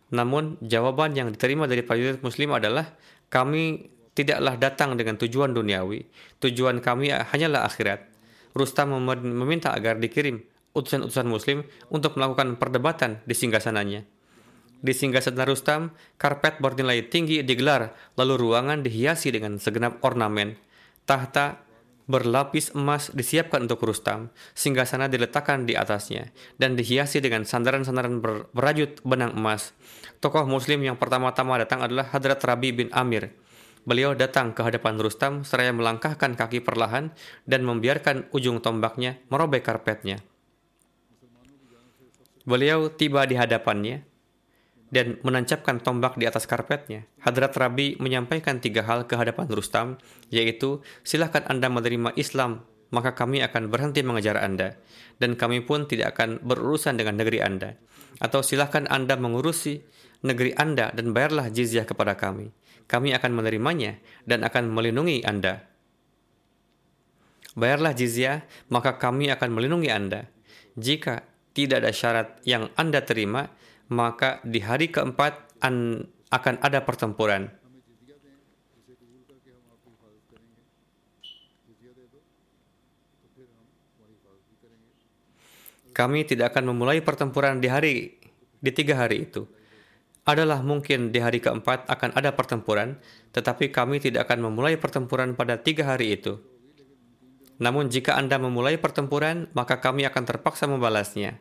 Namun 0.09 0.57
jawaban 0.65 1.13
yang 1.13 1.29
diterima 1.29 1.69
dari 1.69 1.85
prajurit 1.85 2.25
muslim 2.25 2.57
adalah, 2.57 2.97
kami 3.29 3.93
tidaklah 4.17 4.57
datang 4.57 4.97
dengan 4.97 5.21
tujuan 5.21 5.53
duniawi, 5.53 6.09
tujuan 6.41 6.81
kami 6.81 7.13
hanyalah 7.13 7.69
akhirat. 7.69 8.09
Rustam 8.57 8.97
meminta 9.05 9.77
agar 9.77 10.01
dikirim 10.01 10.41
utusan-utusan 10.73 11.29
muslim 11.29 11.59
untuk 11.93 12.17
melakukan 12.17 12.57
perdebatan 12.57 13.21
di 13.29 13.37
singgasananya. 13.37 14.16
Di 14.81 14.93
singgasana 14.93 15.49
Rustam, 15.49 15.97
karpet 16.21 16.61
bernilai 16.61 17.09
tinggi 17.09 17.41
digelar, 17.41 17.97
lalu 18.15 18.37
ruangan 18.37 18.85
dihiasi 18.85 19.33
dengan 19.33 19.57
segenap 19.57 20.05
ornamen. 20.05 20.61
Tahta 21.09 21.67
berlapis 22.07 22.71
emas 22.73 23.11
disiapkan 23.11 23.67
untuk 23.67 23.83
Rustam, 23.83 24.31
singgasana 24.55 25.11
diletakkan 25.11 25.67
di 25.67 25.75
atasnya, 25.75 26.31
dan 26.57 26.79
dihiasi 26.79 27.19
dengan 27.19 27.43
sandaran-sandaran 27.43 28.23
ber 28.23 28.47
berajut 28.55 29.03
benang 29.03 29.35
emas. 29.35 29.75
Tokoh 30.23 30.47
muslim 30.47 30.87
yang 30.87 30.95
pertama-tama 30.95 31.59
datang 31.59 31.83
adalah 31.83 32.07
Hadrat 32.15 32.39
Rabi 32.47 32.71
bin 32.73 32.89
Amir. 32.95 33.35
Beliau 33.87 34.19
datang 34.19 34.51
ke 34.51 34.67
hadapan 34.67 34.99
Rustam 34.99 35.47
seraya 35.47 35.71
melangkahkan 35.71 36.35
kaki 36.35 36.59
perlahan 36.63 37.15
dan 37.47 37.63
membiarkan 37.63 38.31
ujung 38.35 38.59
tombaknya 38.59 39.23
merobek 39.31 39.63
karpetnya. 39.63 40.23
Beliau 42.47 42.91
tiba 42.91 43.27
di 43.27 43.35
hadapannya, 43.35 44.07
dan 44.91 45.19
menancapkan 45.27 45.83
tombak 45.83 46.15
di 46.15 46.25
atas 46.31 46.47
karpetnya. 46.47 47.07
Hadrat 47.23 47.55
Rabi 47.59 47.99
menyampaikan 47.99 48.63
tiga 48.63 48.87
hal 48.87 49.11
ke 49.11 49.19
hadapan 49.19 49.51
Rustam, 49.51 49.99
yaitu, 50.31 50.83
silahkan 51.03 51.43
Anda 51.51 51.67
menerima 51.67 52.15
Islam, 52.15 52.63
maka 52.95 53.19
kami 53.19 53.43
akan 53.43 53.67
berhenti 53.67 54.07
mengejar 54.07 54.39
Anda, 54.39 54.79
dan 55.19 55.35
kami 55.35 55.67
pun 55.67 55.91
tidak 55.91 56.15
akan 56.15 56.39
berurusan 56.43 56.95
dengan 56.95 57.19
negeri 57.19 57.43
Anda. 57.43 57.75
Atau 58.23 58.47
silahkan 58.47 58.87
Anda 58.87 59.19
mengurusi 59.19 59.83
negeri 60.23 60.55
Anda 60.57 60.95
dan 60.95 61.11
bayarlah 61.13 61.51
jizyah 61.51 61.85
kepada 61.85 62.15
kami. 62.17 62.55
Kami 62.87 63.11
akan 63.19 63.35
menerimanya 63.35 63.99
dan 64.25 64.47
akan 64.47 64.71
melindungi 64.71 65.27
Anda. 65.27 65.67
Bayarlah 67.59 67.97
jizyah, 67.97 68.47
maka 68.71 69.01
kami 69.01 69.33
akan 69.35 69.51
melindungi 69.51 69.91
Anda. 69.91 70.31
Jika 70.79 71.25
tidak 71.57 71.83
ada 71.83 71.93
syarat 71.93 72.29
yang 72.45 72.69
Anda 72.77 73.01
terima, 73.03 73.49
maka 73.87 74.43
di 74.43 74.59
hari 74.63 74.91
keempat 74.91 75.63
an, 75.63 76.07
akan 76.31 76.55
ada 76.63 76.83
pertempuran. 76.83 77.51
Kami 85.97 86.29
tidak 86.29 86.53
akan 86.53 86.77
memulai 86.77 87.01
pertempuran 87.01 87.57
di 87.57 87.73
hari 87.73 88.21
di 88.61 88.69
tiga 88.69 89.01
hari 89.01 89.25
itu. 89.25 89.49
Adalah 90.29 90.61
mungkin 90.61 91.09
di 91.09 91.23
hari 91.23 91.41
keempat 91.41 91.89
akan 91.89 92.13
ada 92.13 92.37
pertempuran, 92.37 93.01
tetapi 93.33 93.73
kami 93.73 94.03
tidak 94.03 94.29
akan 94.29 94.51
memulai 94.51 94.77
pertempuran 94.77 95.33
pada 95.33 95.57
tiga 95.57 95.89
hari 95.89 96.21
itu. 96.21 96.37
Namun 97.57 97.89
jika 97.89 98.19
Anda 98.21 98.37
memulai 98.37 98.77
pertempuran, 98.77 99.49
maka 99.57 99.81
kami 99.81 100.05
akan 100.05 100.25
terpaksa 100.29 100.69
membalasnya. 100.69 101.41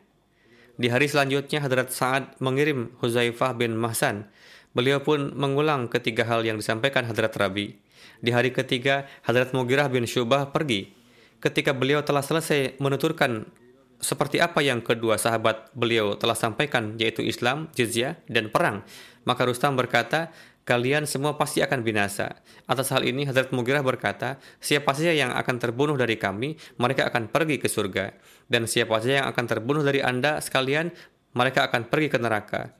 Di 0.76 0.92
hari 0.92 1.08
selanjutnya 1.08 1.64
Hadrat 1.64 1.88
Sa'ad 1.88 2.36
mengirim 2.36 2.92
Huzaifah 3.00 3.56
bin 3.56 3.80
Mahsan. 3.80 4.28
Beliau 4.76 5.00
pun 5.00 5.32
mengulang 5.32 5.88
ketiga 5.88 6.28
hal 6.28 6.44
yang 6.44 6.60
disampaikan 6.60 7.08
Hadrat 7.08 7.32
Rabi. 7.32 7.80
Di 8.20 8.28
hari 8.28 8.52
ketiga, 8.52 9.08
Hadrat 9.24 9.56
Mugirah 9.56 9.88
bin 9.88 10.04
Syubah 10.04 10.52
pergi. 10.52 10.92
Ketika 11.40 11.72
beliau 11.72 12.04
telah 12.04 12.20
selesai 12.20 12.76
menuturkan 12.76 13.48
seperti 13.96 14.36
apa 14.44 14.60
yang 14.60 14.84
kedua 14.84 15.16
sahabat 15.16 15.72
beliau 15.72 16.20
telah 16.20 16.36
sampaikan 16.36 17.00
yaitu 17.00 17.24
Islam, 17.24 17.72
jizyah, 17.72 18.20
dan 18.28 18.52
perang. 18.52 18.84
Maka 19.24 19.48
Rustam 19.48 19.80
berkata, 19.80 20.28
kalian 20.68 21.08
semua 21.08 21.40
pasti 21.40 21.64
akan 21.64 21.80
binasa. 21.80 22.42
Atas 22.68 22.92
hal 22.92 23.06
ini 23.08 23.24
Hazrat 23.24 23.54
Mugirah 23.54 23.80
berkata, 23.80 24.36
siapa 24.60 24.92
saja 24.92 25.16
yang 25.16 25.32
akan 25.32 25.56
terbunuh 25.56 25.96
dari 25.96 26.20
kami, 26.20 26.60
mereka 26.76 27.08
akan 27.08 27.32
pergi 27.32 27.56
ke 27.56 27.70
surga. 27.70 28.12
Dan 28.46 28.70
siapa 28.70 29.02
saja 29.02 29.22
yang 29.22 29.28
akan 29.30 29.44
terbunuh 29.46 29.82
dari 29.82 30.02
anda 30.02 30.38
sekalian, 30.38 30.94
mereka 31.34 31.66
akan 31.66 31.90
pergi 31.90 32.08
ke 32.08 32.18
neraka. 32.22 32.72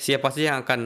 Siapa 0.00 0.32
saja 0.32 0.56
yang 0.56 0.58
akan 0.64 0.80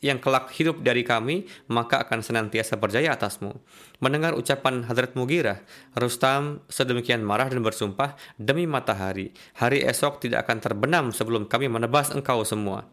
yang 0.00 0.16
kelak 0.16 0.48
hidup 0.56 0.80
dari 0.80 1.04
kami, 1.04 1.44
maka 1.68 2.00
akan 2.08 2.24
senantiasa 2.24 2.80
berjaya 2.80 3.12
atasmu. 3.12 3.52
Mendengar 4.00 4.32
ucapan 4.32 4.88
Hadrat 4.88 5.12
Mugirah, 5.12 5.60
Rustam 5.92 6.64
sedemikian 6.72 7.20
marah 7.20 7.52
dan 7.52 7.60
bersumpah, 7.60 8.16
demi 8.40 8.64
matahari, 8.64 9.36
hari 9.60 9.84
esok 9.84 10.24
tidak 10.24 10.48
akan 10.48 10.58
terbenam 10.64 11.04
sebelum 11.12 11.44
kami 11.46 11.68
menebas 11.68 12.08
engkau 12.16 12.40
semua. 12.48 12.88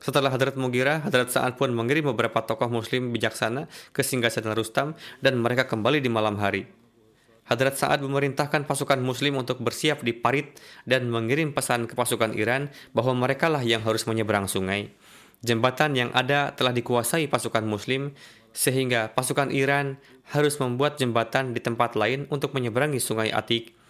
Setelah 0.00 0.32
Hadrat 0.32 0.56
Mugira, 0.56 1.04
Hadrat 1.04 1.28
Sa'ad 1.28 1.60
pun 1.60 1.72
mengirim 1.76 2.08
beberapa 2.12 2.40
tokoh 2.40 2.72
muslim 2.72 3.12
bijaksana 3.12 3.68
ke 3.92 4.00
singgasana 4.00 4.56
Rustam 4.56 4.96
dan 5.20 5.36
mereka 5.36 5.68
kembali 5.68 6.00
di 6.00 6.08
malam 6.08 6.40
hari. 6.40 6.79
Hadrat 7.50 7.74
Sa'ad 7.74 7.98
memerintahkan 7.98 8.62
pasukan 8.62 9.02
muslim 9.02 9.34
untuk 9.34 9.58
bersiap 9.58 10.06
di 10.06 10.14
parit 10.14 10.54
dan 10.86 11.10
mengirim 11.10 11.50
pesan 11.50 11.90
ke 11.90 11.98
pasukan 11.98 12.30
Iran 12.38 12.70
bahwa 12.94 13.26
mereka 13.26 13.50
lah 13.50 13.66
yang 13.66 13.82
harus 13.82 14.06
menyeberang 14.06 14.46
sungai. 14.46 14.94
Jembatan 15.42 15.98
yang 15.98 16.10
ada 16.14 16.54
telah 16.54 16.70
dikuasai 16.70 17.26
pasukan 17.26 17.66
muslim 17.66 18.14
sehingga 18.54 19.10
pasukan 19.10 19.50
Iran 19.50 19.98
harus 20.30 20.62
membuat 20.62 21.02
jembatan 21.02 21.50
di 21.50 21.58
tempat 21.58 21.98
lain 21.98 22.30
untuk 22.30 22.54
menyeberangi 22.54 23.02
sungai 23.02 23.34
Atik 23.34 23.80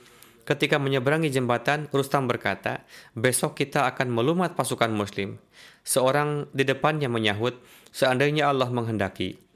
Ketika 0.51 0.81
menyeberangi 0.81 1.31
jembatan, 1.31 1.87
Rustam 1.93 2.27
berkata, 2.27 2.83
besok 3.15 3.61
kita 3.61 3.87
akan 3.87 4.11
melumat 4.11 4.57
pasukan 4.59 4.91
muslim. 4.91 5.39
Seorang 5.87 6.51
di 6.51 6.65
depannya 6.65 7.07
menyahut, 7.07 7.61
seandainya 7.95 8.51
Allah 8.51 8.67
menghendaki. 8.73 9.50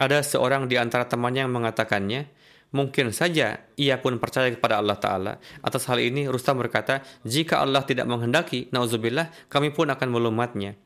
Ada 0.00 0.24
seorang 0.24 0.64
di 0.64 0.80
antara 0.80 1.04
temannya 1.04 1.44
yang 1.44 1.52
mengatakannya, 1.52 2.32
mungkin 2.72 3.12
saja 3.12 3.60
ia 3.76 4.00
pun 4.00 4.16
percaya 4.16 4.48
kepada 4.48 4.80
Allah 4.80 4.96
Ta'ala. 4.96 5.32
Atas 5.60 5.84
hal 5.92 6.00
ini, 6.00 6.24
Rustam 6.24 6.56
berkata, 6.56 7.04
jika 7.20 7.60
Allah 7.60 7.84
tidak 7.84 8.08
menghendaki, 8.08 8.72
nauzubillah, 8.72 9.28
kami 9.52 9.76
pun 9.76 9.92
akan 9.92 10.08
melumatnya. 10.08 10.80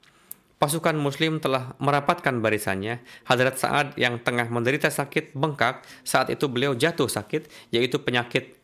Pasukan 0.59 0.99
muslim 0.99 1.39
telah 1.39 1.79
merapatkan 1.79 2.43
barisannya. 2.43 3.07
Hadrat 3.23 3.55
Sa'ad 3.61 3.95
yang 3.95 4.19
tengah 4.19 4.51
menderita 4.51 4.91
sakit 4.91 5.39
bengkak, 5.39 5.87
saat 6.03 6.35
itu 6.35 6.51
beliau 6.51 6.75
jatuh 6.75 7.07
sakit, 7.07 7.71
yaitu 7.71 8.03
penyakit 8.03 8.59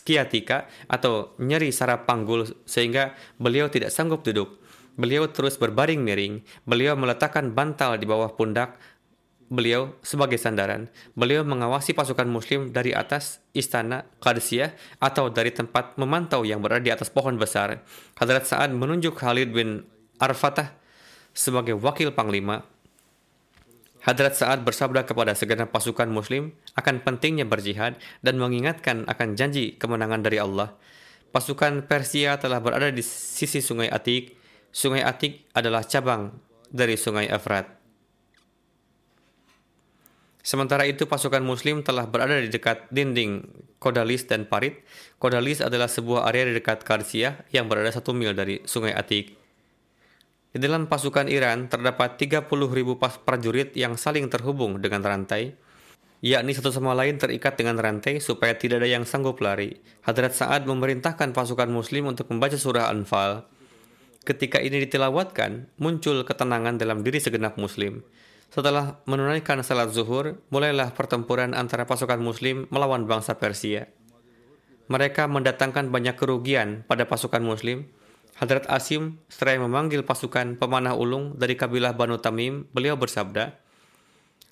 skiatika 0.00 0.68
atau 0.88 1.36
nyeri 1.40 1.72
saraf 1.72 2.04
panggul 2.08 2.48
sehingga 2.64 3.16
beliau 3.36 3.68
tidak 3.68 3.92
sanggup 3.92 4.24
duduk. 4.24 4.60
Beliau 5.00 5.32
terus 5.32 5.56
berbaring 5.56 6.04
miring. 6.04 6.44
Beliau 6.68 6.92
meletakkan 6.92 7.56
bantal 7.56 7.96
di 7.96 8.04
bawah 8.04 8.36
pundak 8.36 8.76
beliau 9.50 9.98
sebagai 10.00 10.38
sandaran. 10.38 10.86
Beliau 11.18 11.42
mengawasi 11.42 11.92
pasukan 11.92 12.30
muslim 12.30 12.70
dari 12.70 12.94
atas 12.94 13.42
istana 13.50 14.06
Qadisiyah 14.22 14.72
atau 15.02 15.28
dari 15.28 15.50
tempat 15.50 15.98
memantau 15.98 16.46
yang 16.46 16.62
berada 16.62 16.80
di 16.80 16.94
atas 16.94 17.10
pohon 17.10 17.34
besar. 17.36 17.82
Hadrat 18.16 18.46
Sa'ad 18.46 18.70
menunjuk 18.70 19.18
Khalid 19.18 19.50
bin 19.50 19.82
Arfatah 20.22 20.70
sebagai 21.34 21.74
wakil 21.76 22.14
panglima. 22.14 22.62
Hadrat 24.00 24.38
Sa'ad 24.38 24.64
bersabda 24.64 25.04
kepada 25.04 25.36
segenap 25.36 25.74
pasukan 25.74 26.08
muslim 26.08 26.56
akan 26.78 27.04
pentingnya 27.04 27.44
berjihad 27.44 28.00
dan 28.24 28.40
mengingatkan 28.40 29.04
akan 29.04 29.36
janji 29.36 29.76
kemenangan 29.76 30.24
dari 30.24 30.40
Allah. 30.40 30.72
Pasukan 31.34 31.84
Persia 31.84 32.38
telah 32.40 32.62
berada 32.62 32.88
di 32.88 33.02
sisi 33.04 33.60
sungai 33.60 33.90
Atik. 33.90 34.34
Sungai 34.70 35.02
Atik 35.02 35.50
adalah 35.54 35.82
cabang 35.84 36.38
dari 36.70 36.94
sungai 36.94 37.26
Efrat. 37.30 37.79
Sementara 40.50 40.82
itu 40.82 41.06
pasukan 41.06 41.46
muslim 41.46 41.86
telah 41.86 42.10
berada 42.10 42.34
di 42.42 42.50
dekat 42.50 42.90
dinding 42.90 43.46
Kodalis 43.78 44.26
dan 44.26 44.50
Parit. 44.50 44.82
Kodalis 45.22 45.62
adalah 45.62 45.86
sebuah 45.86 46.26
area 46.26 46.50
di 46.50 46.58
dekat 46.58 46.82
Karsia 46.82 47.46
yang 47.54 47.70
berada 47.70 47.94
satu 47.94 48.10
mil 48.10 48.34
dari 48.34 48.58
sungai 48.66 48.90
Atik. 48.90 49.38
Di 50.50 50.58
dalam 50.58 50.90
pasukan 50.90 51.30
Iran 51.30 51.70
terdapat 51.70 52.18
30 52.18 52.50
ribu 52.50 52.98
prajurit 52.98 53.78
yang 53.78 53.94
saling 53.94 54.26
terhubung 54.26 54.82
dengan 54.82 55.06
rantai, 55.06 55.54
yakni 56.18 56.50
satu 56.50 56.74
sama 56.74 56.98
lain 56.98 57.22
terikat 57.22 57.54
dengan 57.54 57.78
rantai 57.78 58.18
supaya 58.18 58.50
tidak 58.58 58.82
ada 58.82 58.90
yang 58.90 59.06
sanggup 59.06 59.38
lari. 59.38 59.78
Hadrat 60.02 60.34
Sa'ad 60.34 60.66
memerintahkan 60.66 61.30
pasukan 61.30 61.70
muslim 61.70 62.10
untuk 62.10 62.26
membaca 62.26 62.58
surah 62.58 62.90
Anfal. 62.90 63.46
Ketika 64.26 64.58
ini 64.58 64.82
ditilawatkan, 64.82 65.78
muncul 65.78 66.26
ketenangan 66.26 66.74
dalam 66.74 67.06
diri 67.06 67.22
segenap 67.22 67.54
muslim. 67.54 68.02
Setelah 68.50 68.98
menunaikan 69.06 69.62
salat 69.62 69.94
zuhur, 69.94 70.42
mulailah 70.50 70.90
pertempuran 70.90 71.54
antara 71.54 71.86
pasukan 71.86 72.18
muslim 72.18 72.66
melawan 72.74 73.06
bangsa 73.06 73.38
Persia. 73.38 73.86
Mereka 74.90 75.30
mendatangkan 75.30 75.86
banyak 75.86 76.18
kerugian 76.18 76.82
pada 76.82 77.06
pasukan 77.06 77.38
muslim, 77.46 77.86
Hadrat 78.40 78.66
Asim 78.66 79.20
seraya 79.30 79.60
memanggil 79.62 80.02
pasukan 80.02 80.58
pemanah 80.58 80.96
ulung 80.96 81.38
dari 81.38 81.54
kabilah 81.54 81.94
Banu 81.94 82.18
Tamim, 82.18 82.66
beliau 82.74 82.98
bersabda, 82.98 83.54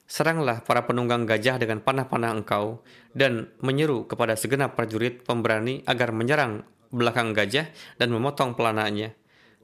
Seranglah 0.08 0.64
para 0.64 0.88
penunggang 0.88 1.28
gajah 1.28 1.60
dengan 1.60 1.84
panah-panah 1.84 2.32
engkau 2.32 2.80
dan 3.12 3.52
menyeru 3.60 4.08
kepada 4.08 4.40
segenap 4.40 4.72
prajurit 4.72 5.20
pemberani 5.20 5.84
agar 5.84 6.16
menyerang 6.16 6.64
belakang 6.88 7.36
gajah 7.36 7.68
dan 8.00 8.08
memotong 8.08 8.56
pelananya. 8.56 9.12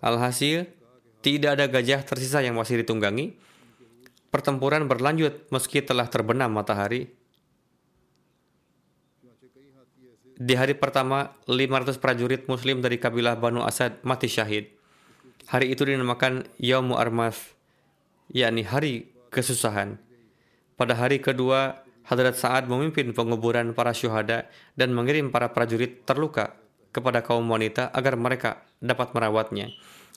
Alhasil, 0.05 0.69
tidak 1.25 1.57
ada 1.57 1.65
gajah 1.69 2.05
tersisa 2.05 2.45
yang 2.45 2.61
masih 2.61 2.85
ditunggangi. 2.85 3.41
Pertempuran 4.35 4.91
berlanjut 4.91 5.47
meski 5.55 5.79
telah 5.79 6.11
terbenam 6.11 6.51
matahari 6.51 7.07
Di 10.35 10.59
hari 10.59 10.75
pertama, 10.75 11.39
500 11.47 12.03
prajurit 12.03 12.43
muslim 12.51 12.83
dari 12.83 12.99
kabilah 12.99 13.39
Banu 13.39 13.63
Asad 13.63 14.03
mati 14.03 14.27
syahid. 14.27 14.67
Hari 15.47 15.71
itu 15.71 15.87
dinamakan 15.87 16.51
Yaumu 16.59 16.99
Armaf, 16.99 17.55
yakni 18.35 18.67
hari 18.67 19.15
kesusahan. 19.31 19.95
Pada 20.75 20.99
hari 20.99 21.23
kedua, 21.23 21.87
Hadrat 22.03 22.35
Sa'ad 22.35 22.67
memimpin 22.67 23.15
penguburan 23.15 23.79
para 23.79 23.95
syuhada 23.95 24.51
dan 24.75 24.91
mengirim 24.91 25.31
para 25.31 25.55
prajurit 25.55 26.03
terluka 26.03 26.59
kepada 26.91 27.23
kaum 27.23 27.47
wanita 27.47 27.95
agar 27.95 28.19
mereka 28.19 28.67
dapat 28.83 29.15
merawatnya. 29.15 29.71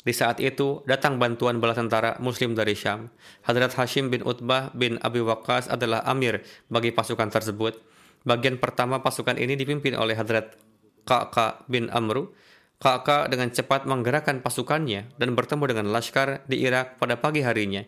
Di 0.08 0.16
saat 0.16 0.39
itu, 0.39 0.88
datang 0.88 1.20
bantuan 1.20 1.60
bala 1.60 1.76
tentara 1.76 2.16
muslim 2.24 2.55
dari 2.55 2.80
Syam. 2.80 3.12
Hadrat 3.43 3.76
Hashim 3.76 4.08
bin 4.08 4.24
Utbah 4.24 4.72
bin 4.72 4.95
Abi 5.03 5.20
Waqqas 5.20 5.68
adalah 5.68 5.99
amir 6.08 6.47
bagi 6.72 6.95
pasukan 6.95 7.28
tersebut. 7.28 7.76
Bagian 8.24 8.55
pertama 8.55 9.03
pasukan 9.03 9.36
ini 9.36 9.60
dipimpin 9.60 9.99
oleh 9.99 10.16
Hadrat 10.16 10.55
Ka'ka 11.03 11.68
bin 11.68 11.91
Amru. 11.91 12.32
Ka'ka 12.80 13.28
dengan 13.28 13.51
cepat 13.51 13.84
menggerakkan 13.84 14.39
pasukannya 14.39 15.12
dan 15.20 15.36
bertemu 15.36 15.76
dengan 15.76 15.91
Laskar 15.91 16.39
di 16.47 16.64
Irak 16.64 17.03
pada 17.03 17.20
pagi 17.20 17.43
harinya. 17.43 17.84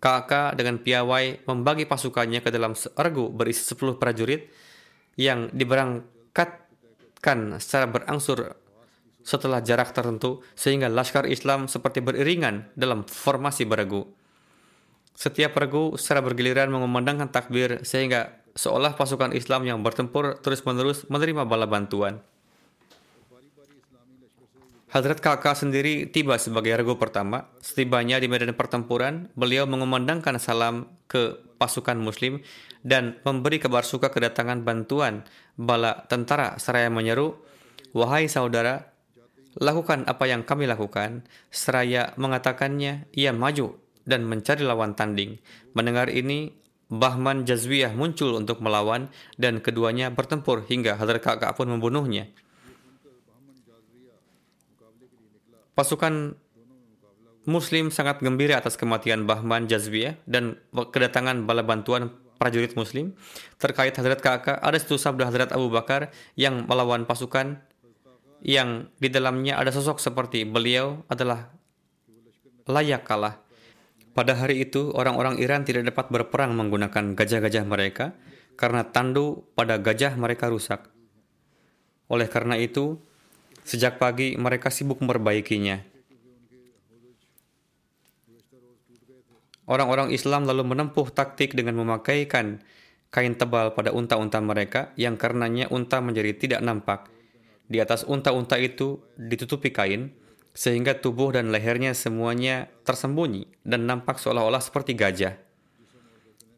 Ka'ka 0.00 0.56
dengan 0.56 0.80
piawai 0.80 1.44
membagi 1.44 1.84
pasukannya 1.84 2.40
ke 2.40 2.48
dalam 2.48 2.72
regu 2.96 3.28
berisi 3.28 3.76
10 3.76 4.00
prajurit 4.00 4.48
yang 5.20 5.52
diberangkatkan 5.52 7.60
secara 7.60 7.92
berangsur 7.92 8.56
setelah 9.28 9.60
jarak 9.60 9.92
tertentu 9.92 10.40
sehingga 10.56 10.88
Laskar 10.88 11.28
Islam 11.28 11.68
seperti 11.68 12.00
beriringan 12.00 12.72
dalam 12.72 13.04
formasi 13.04 13.68
beregu. 13.68 14.08
Setiap 15.12 15.52
regu 15.60 16.00
secara 16.00 16.24
bergiliran 16.24 16.72
mengumandangkan 16.72 17.28
takbir 17.28 17.84
sehingga 17.84 18.40
seolah 18.56 18.96
pasukan 18.96 19.36
Islam 19.36 19.68
yang 19.68 19.84
bertempur 19.84 20.40
terus-menerus 20.40 21.04
menerima 21.12 21.44
bala 21.44 21.68
bantuan. 21.68 22.24
Hadrat 24.88 25.20
Kakak 25.20 25.52
sendiri 25.52 26.08
tiba 26.08 26.40
sebagai 26.40 26.72
regu 26.72 26.96
pertama. 26.96 27.52
Setibanya 27.60 28.16
di 28.16 28.24
medan 28.24 28.56
pertempuran, 28.56 29.28
beliau 29.36 29.68
mengumandangkan 29.68 30.40
salam 30.40 30.88
ke 31.04 31.36
pasukan 31.60 32.00
muslim 32.00 32.40
dan 32.80 33.20
memberi 33.20 33.60
kabar 33.60 33.84
suka 33.84 34.08
kedatangan 34.08 34.64
bantuan 34.64 35.28
bala 35.60 36.08
tentara 36.08 36.56
seraya 36.56 36.88
menyeru, 36.88 37.36
Wahai 37.92 38.32
saudara, 38.32 38.97
lakukan 39.56 40.04
apa 40.04 40.28
yang 40.28 40.44
kami 40.44 40.68
lakukan. 40.68 41.24
Seraya 41.48 42.12
mengatakannya, 42.20 43.08
ia 43.16 43.32
maju 43.32 43.80
dan 44.04 44.28
mencari 44.28 44.64
lawan 44.64 44.92
tanding. 44.92 45.40
Mendengar 45.72 46.12
ini, 46.12 46.52
Bahman 46.88 47.44
Jazwiyah 47.44 47.92
muncul 47.92 48.32
untuk 48.32 48.64
melawan 48.64 49.12
dan 49.36 49.60
keduanya 49.60 50.08
bertempur 50.08 50.64
hingga 50.64 50.96
Hadrat 50.96 51.20
Kakak 51.20 51.52
pun 51.52 51.68
membunuhnya. 51.68 52.32
Pasukan 55.76 56.32
Muslim 57.44 57.92
sangat 57.92 58.24
gembira 58.24 58.56
atas 58.56 58.80
kematian 58.80 59.28
Bahman 59.28 59.68
Jazwiyah 59.68 60.16
dan 60.24 60.56
kedatangan 60.72 61.44
bala 61.44 61.60
bantuan 61.60 62.08
prajurit 62.40 62.72
Muslim. 62.72 63.12
Terkait 63.60 63.92
Hadrat 63.92 64.24
Kakak, 64.24 64.56
ada 64.56 64.76
satu 64.80 64.96
sabda 64.96 65.28
Hadrat 65.28 65.52
Abu 65.52 65.68
Bakar 65.68 66.08
yang 66.40 66.64
melawan 66.64 67.04
pasukan 67.04 67.60
yang 68.42 68.90
di 68.98 69.08
dalamnya 69.10 69.58
ada 69.58 69.74
sosok 69.74 69.98
seperti 69.98 70.46
beliau 70.46 71.02
adalah 71.10 71.50
layak 72.68 73.02
kalah. 73.02 73.40
Pada 74.14 74.34
hari 74.34 74.66
itu, 74.66 74.90
orang-orang 74.94 75.38
Iran 75.38 75.62
tidak 75.62 75.86
dapat 75.94 76.10
berperang 76.10 76.54
menggunakan 76.58 77.14
gajah-gajah 77.14 77.64
mereka 77.66 78.18
karena 78.58 78.82
tandu 78.82 79.46
pada 79.54 79.78
gajah 79.78 80.18
mereka 80.18 80.50
rusak. 80.50 80.90
Oleh 82.10 82.26
karena 82.26 82.58
itu, 82.58 82.98
sejak 83.62 84.02
pagi 84.02 84.34
mereka 84.34 84.74
sibuk 84.74 84.98
memperbaikinya. 84.98 85.84
Orang-orang 89.68 90.08
Islam 90.16 90.48
lalu 90.48 90.64
menempuh 90.64 91.12
taktik 91.12 91.52
dengan 91.52 91.76
memakaikan 91.76 92.64
kain 93.12 93.36
tebal 93.36 93.76
pada 93.76 93.92
unta-unta 93.92 94.40
mereka 94.40 94.96
yang 94.96 95.20
karenanya 95.20 95.68
unta 95.68 96.00
menjadi 96.00 96.32
tidak 96.34 96.60
nampak. 96.64 97.17
Di 97.68 97.78
atas 97.84 98.08
unta-unta 98.08 98.56
itu 98.56 99.04
ditutupi 99.20 99.68
kain, 99.70 100.16
sehingga 100.56 100.98
tubuh 100.98 101.30
dan 101.30 101.54
lehernya 101.54 101.94
semuanya 101.94 102.66
tersembunyi 102.82 103.46
dan 103.62 103.86
nampak 103.86 104.18
seolah-olah 104.18 104.58
seperti 104.58 104.96
gajah. 104.96 105.38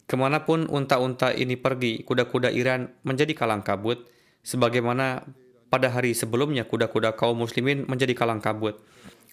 Ke 0.09 0.15
mana 0.17 0.43
pun 0.47 0.67
unta-unta 0.71 1.35
ini 1.35 1.59
pergi, 1.59 2.03
kuda-kuda 2.07 2.51
Iran 2.51 2.95
menjadi 3.07 3.37
kalang 3.37 3.63
kabut, 3.63 4.09
sebagaimana 4.41 5.29
pada 5.71 5.93
hari 5.93 6.17
sebelumnya 6.17 6.67
kuda-kuda 6.67 7.15
kaum 7.15 7.39
muslimin 7.39 7.87
menjadi 7.87 8.17
kalang 8.19 8.43
kabut. 8.43 8.81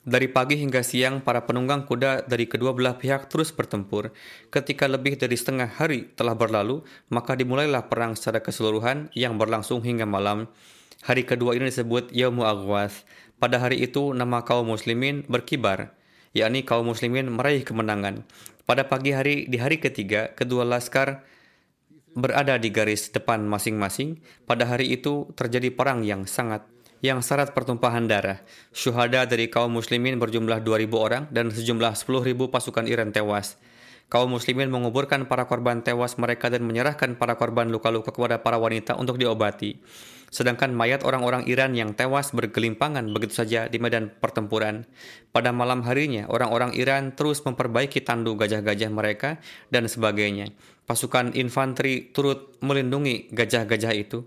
Dari 0.08 0.32
pagi 0.32 0.56
hingga 0.56 0.88
siang, 0.88 1.20
para 1.20 1.44
penunggang 1.44 1.84
kuda 1.84 2.30
dari 2.30 2.48
kedua 2.48 2.72
belah 2.72 2.96
pihak 2.96 3.28
terus 3.28 3.52
bertempur. 3.52 4.16
Ketika 4.48 4.88
lebih 4.88 5.20
dari 5.20 5.36
setengah 5.36 5.68
hari 5.68 6.14
telah 6.16 6.32
berlalu, 6.32 6.80
maka 7.12 7.36
dimulailah 7.36 7.92
perang 7.92 8.16
secara 8.16 8.40
keseluruhan 8.40 9.12
yang 9.12 9.36
berlangsung 9.36 9.84
hingga 9.84 10.08
malam. 10.08 10.48
Hari 11.06 11.30
kedua 11.30 11.54
ini 11.54 11.70
disebut 11.70 12.10
Yaumu 12.10 12.42
Aghwas. 12.42 13.06
Pada 13.38 13.62
hari 13.62 13.86
itu 13.86 14.18
nama 14.18 14.42
kaum 14.42 14.66
muslimin 14.66 15.22
berkibar, 15.30 15.94
yakni 16.34 16.66
kaum 16.66 16.90
muslimin 16.90 17.30
meraih 17.30 17.62
kemenangan. 17.62 18.26
Pada 18.66 18.90
pagi 18.90 19.14
hari 19.14 19.46
di 19.46 19.62
hari 19.62 19.78
ketiga, 19.78 20.34
kedua 20.34 20.66
laskar 20.66 21.22
berada 22.18 22.58
di 22.58 22.74
garis 22.74 23.14
depan 23.14 23.46
masing-masing. 23.46 24.18
Pada 24.50 24.66
hari 24.66 24.90
itu 24.90 25.30
terjadi 25.38 25.70
perang 25.70 26.02
yang 26.02 26.26
sangat 26.26 26.66
yang 27.06 27.22
syarat 27.22 27.54
pertumpahan 27.54 28.10
darah. 28.10 28.42
Syuhada 28.74 29.30
dari 29.30 29.54
kaum 29.54 29.70
muslimin 29.78 30.18
berjumlah 30.18 30.66
2000 30.66 30.90
orang 30.98 31.24
dan 31.30 31.54
sejumlah 31.54 31.94
10.000 31.94 32.34
pasukan 32.50 32.86
Iran 32.90 33.14
tewas. 33.14 33.62
Kaum 34.08 34.32
muslimin 34.32 34.72
menguburkan 34.72 35.28
para 35.28 35.52
korban 35.52 35.84
tewas 35.84 36.16
mereka 36.16 36.48
dan 36.48 36.64
menyerahkan 36.64 37.20
para 37.20 37.36
korban 37.36 37.68
luka-luka 37.68 38.16
kepada 38.16 38.40
para 38.40 38.56
wanita 38.56 38.96
untuk 38.96 39.20
diobati. 39.20 39.84
Sedangkan 40.32 40.72
mayat 40.72 41.04
orang-orang 41.04 41.44
Iran 41.44 41.76
yang 41.76 41.92
tewas 41.92 42.32
bergelimpangan 42.32 43.04
begitu 43.12 43.36
saja 43.36 43.68
di 43.68 43.84
medan 43.84 44.12
pertempuran. 44.12 44.88
Pada 45.36 45.52
malam 45.52 45.84
harinya, 45.84 46.24
orang-orang 46.32 46.72
Iran 46.80 47.20
terus 47.20 47.44
memperbaiki 47.44 48.00
tandu 48.04 48.40
gajah-gajah 48.40 48.92
mereka 48.92 49.44
dan 49.76 49.92
sebagainya. 49.92 50.56
Pasukan 50.88 51.36
infanteri 51.36 52.08
turut 52.16 52.56
melindungi 52.64 53.28
gajah-gajah 53.36 53.92
itu. 53.92 54.24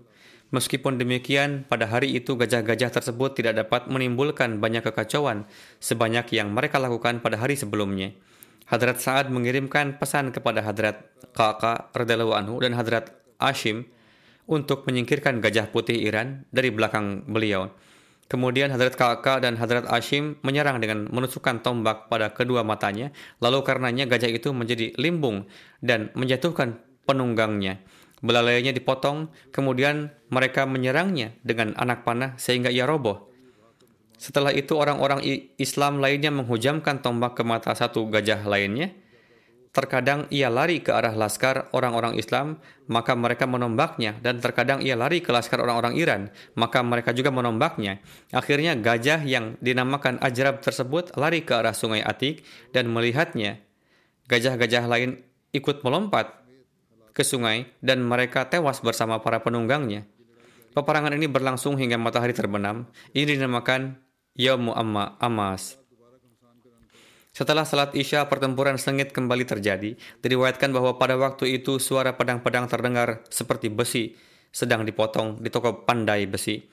Meskipun 0.53 1.01
demikian, 1.01 1.65
pada 1.65 1.89
hari 1.89 2.13
itu 2.13 2.37
gajah-gajah 2.37 3.01
tersebut 3.01 3.33
tidak 3.33 3.65
dapat 3.65 3.89
menimbulkan 3.89 4.61
banyak 4.61 4.85
kekacauan 4.85 5.49
sebanyak 5.81 6.29
yang 6.37 6.53
mereka 6.53 6.77
lakukan 6.77 7.17
pada 7.17 7.41
hari 7.41 7.57
sebelumnya. 7.57 8.13
Hadrat 8.71 9.03
Sa'ad 9.03 9.27
mengirimkan 9.27 9.99
pesan 9.99 10.31
kepada 10.31 10.63
Hadrat 10.63 11.03
Kaka 11.35 11.91
radhiyallahu 11.91 12.31
anhu 12.31 12.55
dan 12.63 12.71
Hadrat 12.71 13.11
Ashim 13.35 13.83
untuk 14.47 14.87
menyingkirkan 14.87 15.43
gajah 15.43 15.67
putih 15.67 15.99
Iran 15.99 16.47
dari 16.55 16.71
belakang 16.71 17.27
beliau. 17.27 17.67
Kemudian 18.31 18.71
Hadrat 18.71 18.95
Kaka 18.95 19.43
dan 19.43 19.59
Hadrat 19.59 19.91
Ashim 19.91 20.39
menyerang 20.39 20.79
dengan 20.79 21.11
menusukkan 21.11 21.59
tombak 21.59 22.07
pada 22.07 22.31
kedua 22.31 22.63
matanya, 22.63 23.11
lalu 23.43 23.59
karenanya 23.67 24.07
gajah 24.07 24.31
itu 24.31 24.55
menjadi 24.55 24.95
limbung 24.95 25.51
dan 25.83 26.07
menjatuhkan 26.15 26.79
penunggangnya. 27.03 27.83
Belalainya 28.23 28.71
dipotong, 28.71 29.35
kemudian 29.51 30.15
mereka 30.31 30.63
menyerangnya 30.63 31.35
dengan 31.43 31.75
anak 31.75 32.07
panah 32.07 32.39
sehingga 32.39 32.71
ia 32.71 32.87
roboh. 32.87 33.30
Setelah 34.21 34.53
itu 34.53 34.77
orang-orang 34.77 35.25
Islam 35.57 35.97
lainnya 35.97 36.29
menghujamkan 36.29 37.01
tombak 37.01 37.33
ke 37.33 37.41
mata 37.41 37.73
satu 37.73 38.05
gajah 38.05 38.45
lainnya. 38.45 38.93
Terkadang 39.73 40.29
ia 40.29 40.45
lari 40.45 40.83
ke 40.83 40.93
arah 40.93 41.15
laskar 41.15 41.73
orang-orang 41.73 42.19
Islam, 42.21 42.61
maka 42.85 43.17
mereka 43.17 43.49
menombaknya, 43.49 44.19
dan 44.21 44.37
terkadang 44.37 44.83
ia 44.85 44.93
lari 44.93 45.25
ke 45.25 45.31
laskar 45.33 45.63
orang-orang 45.63 45.97
Iran, 45.97 46.21
maka 46.53 46.85
mereka 46.85 47.17
juga 47.17 47.33
menombaknya. 47.33 48.03
Akhirnya 48.29 48.77
gajah 48.77 49.25
yang 49.25 49.57
dinamakan 49.57 50.21
Ajrab 50.21 50.61
tersebut 50.61 51.17
lari 51.17 51.41
ke 51.41 51.57
arah 51.57 51.73
sungai 51.73 52.05
Atik 52.05 52.45
dan 52.75 52.93
melihatnya. 52.93 53.63
Gajah-gajah 54.29 54.85
lain 54.85 55.23
ikut 55.49 55.81
melompat 55.81 56.45
ke 57.17 57.25
sungai 57.25 57.73
dan 57.81 58.05
mereka 58.05 58.45
tewas 58.45 58.83
bersama 58.85 59.17
para 59.23 59.41
penunggangnya. 59.41 60.05
Peperangan 60.77 61.15
ini 61.15 61.25
berlangsung 61.25 61.75
hingga 61.75 61.99
matahari 61.99 62.31
terbenam. 62.31 62.87
Ini 63.11 63.39
dinamakan 63.39 64.10
Yaumu 64.31 64.71
Amma 64.71 65.19
Amas. 65.19 65.75
Setelah 67.31 67.67
salat 67.67 67.91
Isya, 67.95 68.27
pertempuran 68.31 68.79
sengit 68.79 69.11
kembali 69.11 69.43
terjadi. 69.43 69.95
Diriwayatkan 70.23 70.71
bahwa 70.71 70.95
pada 70.95 71.19
waktu 71.19 71.59
itu 71.59 71.79
suara 71.79 72.15
pedang-pedang 72.15 72.67
terdengar 72.67 73.23
seperti 73.27 73.67
besi 73.67 74.15
sedang 74.51 74.83
dipotong 74.83 75.39
di 75.39 75.47
toko 75.47 75.83
pandai 75.83 76.27
besi. 76.27 76.63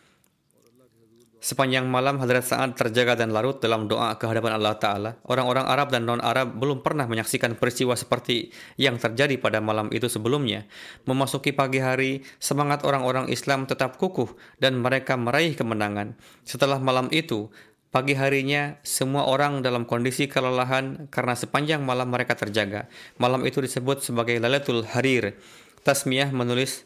Sepanjang 1.38 1.86
malam 1.86 2.18
Hadrat 2.18 2.50
Sa'ad 2.50 2.74
terjaga 2.74 3.14
dan 3.14 3.30
larut 3.30 3.62
dalam 3.62 3.86
doa 3.86 4.10
ke 4.18 4.26
hadapan 4.26 4.58
Allah 4.58 4.74
Ta'ala. 4.74 5.22
Orang-orang 5.22 5.70
Arab 5.70 5.94
dan 5.94 6.02
non-Arab 6.02 6.58
belum 6.58 6.82
pernah 6.82 7.06
menyaksikan 7.06 7.54
peristiwa 7.54 7.94
seperti 7.94 8.50
yang 8.74 8.98
terjadi 8.98 9.38
pada 9.38 9.62
malam 9.62 9.86
itu 9.94 10.10
sebelumnya. 10.10 10.66
Memasuki 11.06 11.54
pagi 11.54 11.78
hari, 11.78 12.26
semangat 12.42 12.82
orang-orang 12.82 13.30
Islam 13.30 13.70
tetap 13.70 14.02
kukuh 14.02 14.34
dan 14.58 14.82
mereka 14.82 15.14
meraih 15.14 15.54
kemenangan. 15.54 16.18
Setelah 16.42 16.82
malam 16.82 17.06
itu, 17.14 17.54
pagi 17.94 18.18
harinya 18.18 18.74
semua 18.82 19.30
orang 19.30 19.62
dalam 19.62 19.86
kondisi 19.86 20.26
kelelahan 20.26 21.06
karena 21.06 21.38
sepanjang 21.38 21.86
malam 21.86 22.10
mereka 22.10 22.34
terjaga. 22.34 22.90
Malam 23.14 23.46
itu 23.46 23.62
disebut 23.62 24.02
sebagai 24.02 24.42
Lailatul 24.42 24.82
Harir. 24.90 25.38
Tasmiyah 25.86 26.34
menulis, 26.34 26.82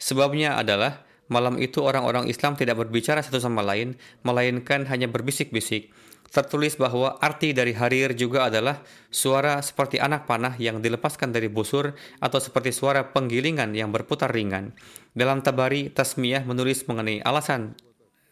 sebabnya 0.00 0.56
adalah 0.56 1.04
Malam 1.30 1.62
itu 1.62 1.86
orang-orang 1.86 2.26
Islam 2.26 2.58
tidak 2.58 2.82
berbicara 2.82 3.22
satu 3.22 3.38
sama 3.38 3.62
lain, 3.62 3.94
melainkan 4.26 4.82
hanya 4.90 5.06
berbisik-bisik. 5.06 5.94
Tertulis 6.30 6.78
bahwa 6.78 7.18
arti 7.18 7.50
dari 7.50 7.74
harir 7.74 8.14
juga 8.14 8.46
adalah 8.46 8.82
suara 9.10 9.58
seperti 9.62 9.98
anak 9.98 10.30
panah 10.30 10.54
yang 10.58 10.78
dilepaskan 10.78 11.34
dari 11.34 11.50
busur 11.50 11.94
atau 12.22 12.38
seperti 12.38 12.70
suara 12.70 13.10
penggilingan 13.10 13.74
yang 13.74 13.90
berputar 13.90 14.30
ringan. 14.30 14.70
Dalam 15.10 15.42
Tabari, 15.42 15.90
Tasmiyah 15.90 16.46
menulis 16.46 16.86
mengenai 16.86 17.18
alasan 17.26 17.74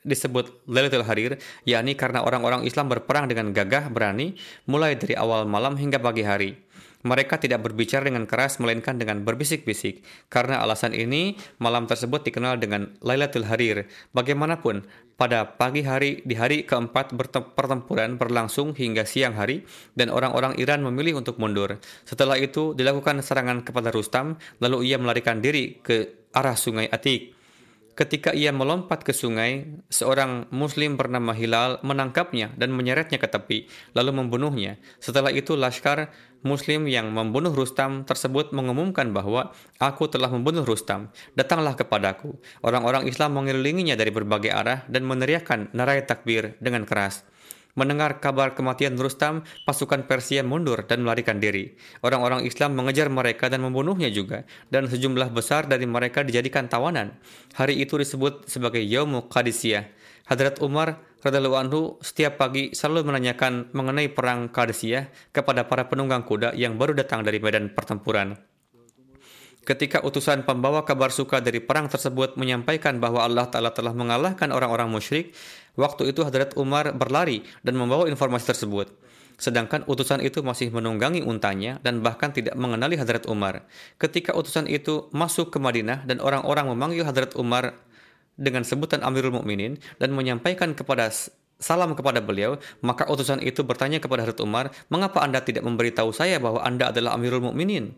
disebut 0.07 0.63
Lailatul 0.71 1.03
Harir, 1.03 1.43
yakni 1.67 1.99
karena 1.99 2.23
orang-orang 2.23 2.63
Islam 2.63 2.87
berperang 2.87 3.27
dengan 3.27 3.51
gagah 3.51 3.91
berani 3.91 4.39
mulai 4.71 4.95
dari 4.95 5.19
awal 5.19 5.45
malam 5.51 5.75
hingga 5.75 5.99
pagi 5.99 6.23
hari. 6.23 6.55
Mereka 7.07 7.39
tidak 7.39 7.63
berbicara 7.63 8.11
dengan 8.11 8.27
keras 8.27 8.59
melainkan 8.59 8.99
dengan 8.99 9.23
berbisik-bisik. 9.23 10.03
Karena 10.27 10.59
alasan 10.59 10.91
ini, 10.91 11.39
malam 11.63 11.87
tersebut 11.87 12.27
dikenal 12.27 12.59
dengan 12.59 12.99
Lailatul 12.99 13.47
Harir. 13.47 13.87
Bagaimanapun, 14.11 14.83
pada 15.15 15.59
pagi 15.59 15.87
hari 15.87 16.23
di 16.27 16.35
hari 16.35 16.67
keempat 16.67 17.15
pertempuran 17.55 18.19
berlangsung 18.19 18.75
hingga 18.75 19.07
siang 19.07 19.35
hari 19.39 19.67
dan 19.95 20.11
orang-orang 20.11 20.59
Iran 20.59 20.83
memilih 20.83 21.19
untuk 21.23 21.39
mundur. 21.43 21.79
Setelah 22.07 22.39
itu 22.39 22.75
dilakukan 22.75 23.23
serangan 23.23 23.63
kepada 23.63 23.95
Rustam, 23.95 24.39
lalu 24.59 24.91
ia 24.91 24.99
melarikan 24.99 25.39
diri 25.39 25.79
ke 25.83 26.31
arah 26.35 26.55
sungai 26.59 26.91
Atik. 26.91 27.38
Ketika 27.99 28.31
ia 28.31 28.55
melompat 28.55 29.03
ke 29.03 29.11
sungai, 29.11 29.83
seorang 29.91 30.47
muslim 30.55 30.95
bernama 30.95 31.35
Hilal 31.35 31.83
menangkapnya 31.83 32.55
dan 32.55 32.71
menyeretnya 32.71 33.19
ke 33.19 33.27
tepi, 33.27 33.67
lalu 33.91 34.23
membunuhnya. 34.23 34.79
Setelah 35.03 35.35
itu 35.35 35.59
Laskar 35.59 36.15
muslim 36.47 36.87
yang 36.87 37.11
membunuh 37.11 37.51
Rustam 37.51 38.07
tersebut 38.07 38.55
mengumumkan 38.55 39.11
bahwa 39.11 39.51
aku 39.83 40.07
telah 40.07 40.31
membunuh 40.31 40.63
Rustam. 40.63 41.11
Datanglah 41.35 41.75
kepadaku. 41.75 42.39
Orang-orang 42.63 43.11
Islam 43.11 43.35
mengelilinginya 43.35 43.99
dari 43.99 44.15
berbagai 44.15 44.55
arah 44.55 44.87
dan 44.87 45.03
meneriakkan 45.03 45.75
narai 45.75 46.07
takbir 46.07 46.55
dengan 46.63 46.87
keras. 46.87 47.27
Mendengar 47.77 48.25
kabar 48.25 48.57
kematian 48.57 48.97
Rustam, 48.97 49.45
pasukan 49.69 50.09
Persia 50.09 50.41
mundur 50.41 50.87
dan 50.89 51.05
melarikan 51.05 51.37
diri. 51.37 51.77
Orang-orang 52.01 52.49
Islam 52.49 52.75
mengejar 52.79 53.13
mereka 53.13 53.53
dan 53.53 53.61
membunuhnya 53.61 54.09
juga, 54.09 54.49
dan 54.73 54.89
sejumlah 54.89 55.29
besar 55.37 55.69
dari 55.69 55.85
mereka 55.85 56.25
dijadikan 56.25 56.67
tawanan. 56.71 57.19
Hari 57.55 57.77
itu 57.77 58.01
disebut 58.01 58.49
sebagai 58.49 58.81
Yaumu 58.81 59.29
Qadisiyah. 59.29 59.85
Hadrat 60.29 60.61
Umar 60.65 61.01
radhiallahu 61.21 61.57
anhu 61.57 61.81
setiap 62.01 62.41
pagi 62.41 62.73
selalu 62.77 63.13
menanyakan 63.13 63.73
mengenai 63.73 64.09
perang 64.13 64.49
Qadisiyah 64.49 65.33
kepada 65.33 65.69
para 65.69 65.89
penunggang 65.89 66.25
kuda 66.25 66.57
yang 66.57 66.77
baru 66.77 66.97
datang 66.97 67.25
dari 67.25 67.41
medan 67.41 67.73
pertempuran. 67.73 68.48
Ketika 69.69 70.01
utusan 70.01 70.49
pembawa 70.49 70.89
kabar 70.89 71.13
suka 71.13 71.45
dari 71.45 71.61
perang 71.61 71.93
tersebut 71.93 72.41
menyampaikan 72.41 72.97
bahwa 73.05 73.21
Allah 73.21 73.53
Ta'ala 73.53 73.69
telah 73.77 73.93
mengalahkan 73.93 74.49
orang-orang 74.49 74.89
musyrik, 74.89 75.37
Waktu 75.79 76.11
itu 76.11 76.27
Hadrat 76.27 76.59
Umar 76.59 76.91
berlari 76.91 77.47
dan 77.63 77.79
membawa 77.79 78.11
informasi 78.11 78.51
tersebut. 78.51 78.91
Sedangkan 79.39 79.87
utusan 79.87 80.19
itu 80.19 80.43
masih 80.43 80.75
menunggangi 80.75 81.23
untanya 81.23 81.79
dan 81.87 82.03
bahkan 82.03 82.35
tidak 82.35 82.59
mengenali 82.59 82.99
Hadrat 82.99 83.31
Umar. 83.31 83.63
Ketika 83.95 84.35
utusan 84.35 84.67
itu 84.67 85.07
masuk 85.15 85.55
ke 85.55 85.63
Madinah 85.63 86.03
dan 86.03 86.19
orang-orang 86.19 86.75
memanggil 86.75 87.07
Hadrat 87.07 87.39
Umar 87.39 87.79
dengan 88.35 88.67
sebutan 88.67 89.07
Amirul 89.07 89.39
Mukminin 89.39 89.79
dan 90.03 90.11
menyampaikan 90.19 90.75
kepada 90.75 91.15
salam 91.63 91.95
kepada 91.95 92.19
beliau, 92.19 92.59
maka 92.83 93.07
utusan 93.07 93.39
itu 93.39 93.63
bertanya 93.63 94.03
kepada 94.03 94.27
Hadrat 94.27 94.43
Umar, 94.43 94.75
"Mengapa 94.91 95.23
Anda 95.23 95.47
tidak 95.47 95.63
memberitahu 95.63 96.11
saya 96.11 96.43
bahwa 96.43 96.59
Anda 96.67 96.91
adalah 96.91 97.15
Amirul 97.15 97.47
Mukminin?" 97.47 97.95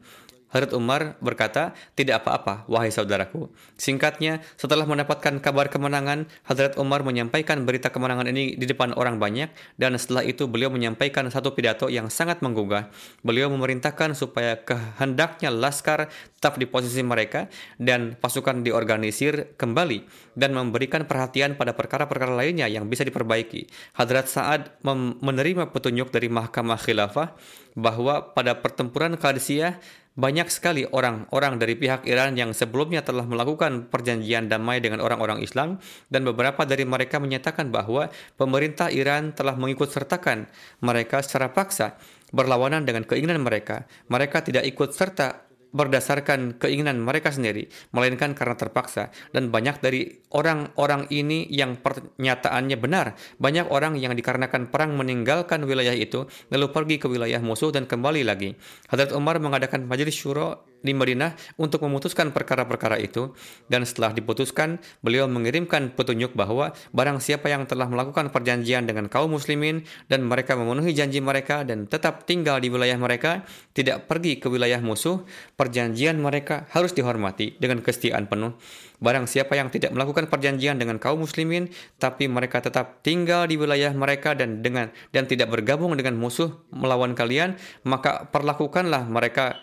Hadrat 0.51 0.75
Umar 0.75 1.15
berkata, 1.23 1.79
tidak 1.95 2.27
apa-apa, 2.27 2.67
wahai 2.67 2.91
saudaraku. 2.91 3.51
Singkatnya, 3.79 4.43
setelah 4.59 4.83
mendapatkan 4.83 5.39
kabar 5.39 5.71
kemenangan, 5.71 6.27
Hadrat 6.43 6.75
Umar 6.75 7.07
menyampaikan 7.07 7.63
berita 7.63 7.95
kemenangan 7.95 8.27
ini 8.27 8.59
di 8.59 8.67
depan 8.67 8.93
orang 8.99 9.23
banyak, 9.23 9.51
dan 9.79 9.95
setelah 9.95 10.27
itu 10.27 10.51
beliau 10.51 10.69
menyampaikan 10.75 11.27
satu 11.31 11.55
pidato 11.55 11.87
yang 11.87 12.11
sangat 12.11 12.43
menggugah. 12.43 12.91
Beliau 13.23 13.47
memerintahkan 13.55 14.19
supaya 14.19 14.59
kehendaknya 14.59 15.55
laskar 15.55 16.11
tetap 16.35 16.59
di 16.59 16.67
posisi 16.67 17.01
mereka, 17.07 17.47
dan 17.79 18.19
pasukan 18.19 18.67
diorganisir 18.67 19.55
kembali, 19.55 20.03
dan 20.35 20.51
memberikan 20.51 21.07
perhatian 21.07 21.55
pada 21.55 21.79
perkara-perkara 21.79 22.35
lainnya 22.35 22.67
yang 22.67 22.91
bisa 22.91 23.07
diperbaiki. 23.07 23.71
Hadrat 23.95 24.27
Sa'ad 24.27 24.83
menerima 25.23 25.71
petunjuk 25.71 26.11
dari 26.11 26.27
Mahkamah 26.27 26.81
Khilafah 26.83 27.39
bahwa 27.79 28.35
pada 28.35 28.59
pertempuran 28.59 29.15
Qadisiyah 29.15 29.79
banyak 30.21 30.53
sekali 30.53 30.85
orang-orang 30.85 31.57
dari 31.57 31.75
pihak 31.81 32.05
Iran 32.05 32.37
yang 32.37 32.53
sebelumnya 32.53 33.01
telah 33.01 33.25
melakukan 33.25 33.89
perjanjian 33.89 34.53
damai 34.53 34.85
dengan 34.85 35.01
orang-orang 35.01 35.41
Islam 35.41 35.81
dan 36.13 36.29
beberapa 36.29 36.69
dari 36.69 36.85
mereka 36.85 37.17
menyatakan 37.17 37.73
bahwa 37.73 38.13
pemerintah 38.37 38.93
Iran 38.93 39.33
telah 39.33 39.57
mengikut 39.57 39.89
sertakan 39.89 40.45
mereka 40.85 41.25
secara 41.25 41.49
paksa 41.51 41.97
berlawanan 42.37 42.85
dengan 42.85 43.09
keinginan 43.09 43.41
mereka. 43.41 43.89
Mereka 44.13 44.45
tidak 44.45 44.69
ikut 44.69 44.93
serta 44.93 45.50
berdasarkan 45.71 46.59
keinginan 46.59 47.03
mereka 47.03 47.31
sendiri, 47.35 47.71
melainkan 47.95 48.35
karena 48.35 48.55
terpaksa. 48.59 49.11
Dan 49.31 49.51
banyak 49.51 49.83
dari 49.83 50.07
orang-orang 50.35 51.11
ini 51.11 51.47
yang 51.51 51.79
pernyataannya 51.79 52.77
benar. 52.79 53.19
Banyak 53.39 53.71
orang 53.71 53.99
yang 53.99 54.15
dikarenakan 54.15 54.71
perang 54.71 54.95
meninggalkan 54.99 55.63
wilayah 55.67 55.95
itu, 55.95 56.27
lalu 56.51 56.67
pergi 56.71 56.97
ke 57.03 57.07
wilayah 57.07 57.43
musuh 57.43 57.71
dan 57.75 57.87
kembali 57.87 58.23
lagi. 58.27 58.55
Hadrat 58.91 59.15
Umar 59.15 59.39
mengadakan 59.39 59.87
majelis 59.87 60.15
syuro 60.15 60.70
di 60.81 60.93
Madinah 60.97 61.37
untuk 61.61 61.85
memutuskan 61.85 62.33
perkara-perkara 62.33 63.01
itu. 63.01 63.33
Dan 63.69 63.85
setelah 63.85 64.13
diputuskan 64.13 64.81
beliau 65.05 65.29
mengirimkan 65.31 65.93
petunjuk 65.95 66.33
bahwa 66.35 66.73
barang 66.93 67.21
siapa 67.23 67.53
yang 67.53 67.65
telah 67.69 67.87
melakukan 67.87 68.33
perjanjian 68.33 68.89
dengan 68.89 69.07
kaum 69.07 69.33
muslimin 69.33 69.85
dan 70.09 70.25
mereka 70.25 70.57
memenuhi 70.57 70.93
janji 70.97 71.23
mereka 71.23 71.63
dan 71.63 71.87
tetap 71.87 72.25
tinggal 72.27 72.59
di 72.59 72.69
wilayah 72.73 72.97
mereka 72.97 73.45
tidak 73.77 74.11
pergi 74.11 74.41
ke 74.43 74.51
wilayah 74.51 74.81
musuh 74.83 75.23
perjanjian 75.55 76.19
mereka 76.19 76.67
harus 76.73 76.93
dihormati 76.97 77.57
dengan 77.61 77.85
kesetiaan 77.85 78.27
penuh. 78.27 78.57
Barang 79.01 79.25
siapa 79.25 79.57
yang 79.57 79.73
tidak 79.73 79.97
melakukan 79.97 80.29
perjanjian 80.29 80.77
dengan 80.77 81.01
kaum 81.01 81.25
muslimin 81.25 81.73
tapi 81.97 82.29
mereka 82.29 82.61
tetap 82.61 83.01
tinggal 83.01 83.49
di 83.49 83.57
wilayah 83.57 83.97
mereka 83.97 84.37
dan 84.37 84.61
dengan 84.61 84.93
dan 85.17 85.25
tidak 85.25 85.49
bergabung 85.49 85.97
dengan 85.97 86.21
musuh 86.21 86.53
melawan 86.69 87.17
kalian 87.17 87.57
maka 87.89 88.29
perlakukanlah 88.29 89.09
mereka 89.09 89.57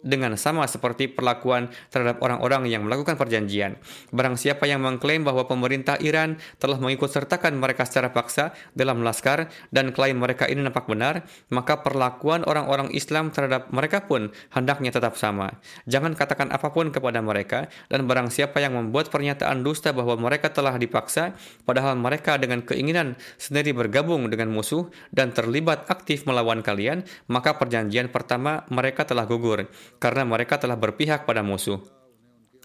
dengan 0.00 0.36
sama 0.36 0.64
seperti 0.64 1.12
perlakuan 1.12 1.68
terhadap 1.92 2.20
orang-orang 2.24 2.68
yang 2.68 2.84
melakukan 2.84 3.16
perjanjian. 3.16 3.76
Barang 4.12 4.36
siapa 4.36 4.64
yang 4.64 4.80
mengklaim 4.80 5.24
bahwa 5.24 5.44
pemerintah 5.44 6.00
Iran 6.00 6.40
telah 6.56 6.80
mengikut 6.80 7.08
sertakan 7.12 7.60
mereka 7.60 7.84
secara 7.84 8.12
paksa 8.12 8.56
dalam 8.72 9.04
laskar 9.04 9.52
dan 9.72 9.92
klaim 9.92 10.20
mereka 10.20 10.48
ini 10.48 10.64
nampak 10.64 10.88
benar, 10.88 11.24
maka 11.52 11.84
perlakuan 11.84 12.44
orang-orang 12.48 12.92
Islam 12.96 13.32
terhadap 13.32 13.68
mereka 13.70 14.04
pun 14.08 14.32
hendaknya 14.52 14.90
tetap 14.92 15.16
sama. 15.20 15.52
Jangan 15.84 16.16
katakan 16.16 16.48
apa 16.52 16.72
pun 16.72 16.88
kepada 16.90 17.20
mereka 17.20 17.68
dan 17.92 18.08
barang 18.08 18.32
siapa 18.32 18.58
yang 18.58 18.76
membuat 18.76 19.12
pernyataan 19.12 19.60
dusta 19.60 19.92
bahwa 19.92 20.16
mereka 20.16 20.48
telah 20.50 20.76
dipaksa 20.80 21.36
padahal 21.68 21.96
mereka 21.96 22.40
dengan 22.40 22.64
keinginan 22.64 23.20
sendiri 23.36 23.76
bergabung 23.76 24.28
dengan 24.32 24.48
musuh 24.50 24.88
dan 25.12 25.30
terlibat 25.36 25.86
aktif 25.92 26.24
melawan 26.24 26.64
kalian, 26.64 27.04
maka 27.28 27.56
perjanjian 27.56 28.08
pertama 28.08 28.64
mereka 28.72 29.04
telah 29.04 29.28
gugur 29.28 29.68
karena 30.00 30.24
mereka 30.24 30.56
telah 30.56 30.80
berpihak 30.80 31.28
pada 31.28 31.44
musuh. 31.44 31.78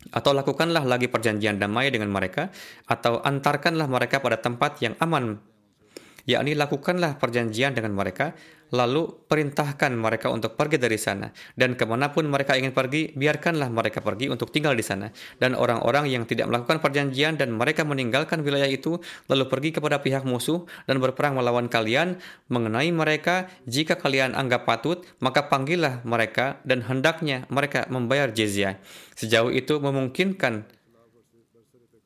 Atau 0.09 0.31
lakukanlah 0.31 0.87
lagi 0.87 1.11
perjanjian 1.11 1.59
damai 1.59 1.91
dengan 1.91 2.09
mereka, 2.09 2.49
atau 2.87 3.19
antarkanlah 3.19 3.91
mereka 3.91 4.23
pada 4.23 4.39
tempat 4.39 4.79
yang 4.79 4.95
aman, 5.03 5.43
yakni 6.23 6.55
lakukanlah 6.55 7.19
perjanjian 7.19 7.75
dengan 7.75 7.93
mereka, 7.93 8.33
lalu 8.73 9.09
perintahkan 9.29 9.93
mereka 9.93 10.33
untuk 10.33 10.57
pergi 10.57 10.81
dari 10.81 10.97
sana. 10.97 11.29
Dan 11.53 11.77
ke 11.77 11.85
mana 11.85 12.09
pun 12.09 12.25
mereka 12.25 12.57
ingin 12.57 12.73
pergi, 12.73 13.13
biarkanlah 13.13 13.69
mereka 13.69 14.01
pergi 14.01 14.31
untuk 14.31 14.49
tinggal 14.49 14.73
di 14.73 14.81
sana. 14.81 15.11
Dan 15.37 15.53
orang-orang 15.53 16.09
yang 16.09 16.23
tidak 16.25 16.49
melakukan 16.49 16.81
perjanjian 16.81 17.37
dan 17.37 17.53
mereka 17.53 17.85
meninggalkan 17.85 18.41
wilayah 18.41 18.69
itu, 18.69 18.97
lalu 19.29 19.45
pergi 19.45 19.69
kepada 19.77 20.01
pihak 20.01 20.25
musuh 20.25 20.65
dan 20.89 20.97
berperang 20.97 21.37
melawan 21.37 21.69
kalian, 21.69 22.17
mengenai 22.49 22.89
mereka, 22.89 23.51
jika 23.69 23.99
kalian 23.99 24.33
anggap 24.33 24.65
patut, 24.65 25.05
maka 25.21 25.45
panggillah 25.45 26.01
mereka 26.07 26.57
dan 26.65 26.81
hendaknya 26.85 27.45
mereka 27.53 27.85
membayar 27.91 28.31
jizyah. 28.33 28.81
Sejauh 29.13 29.53
itu 29.53 29.77
memungkinkan 29.79 30.67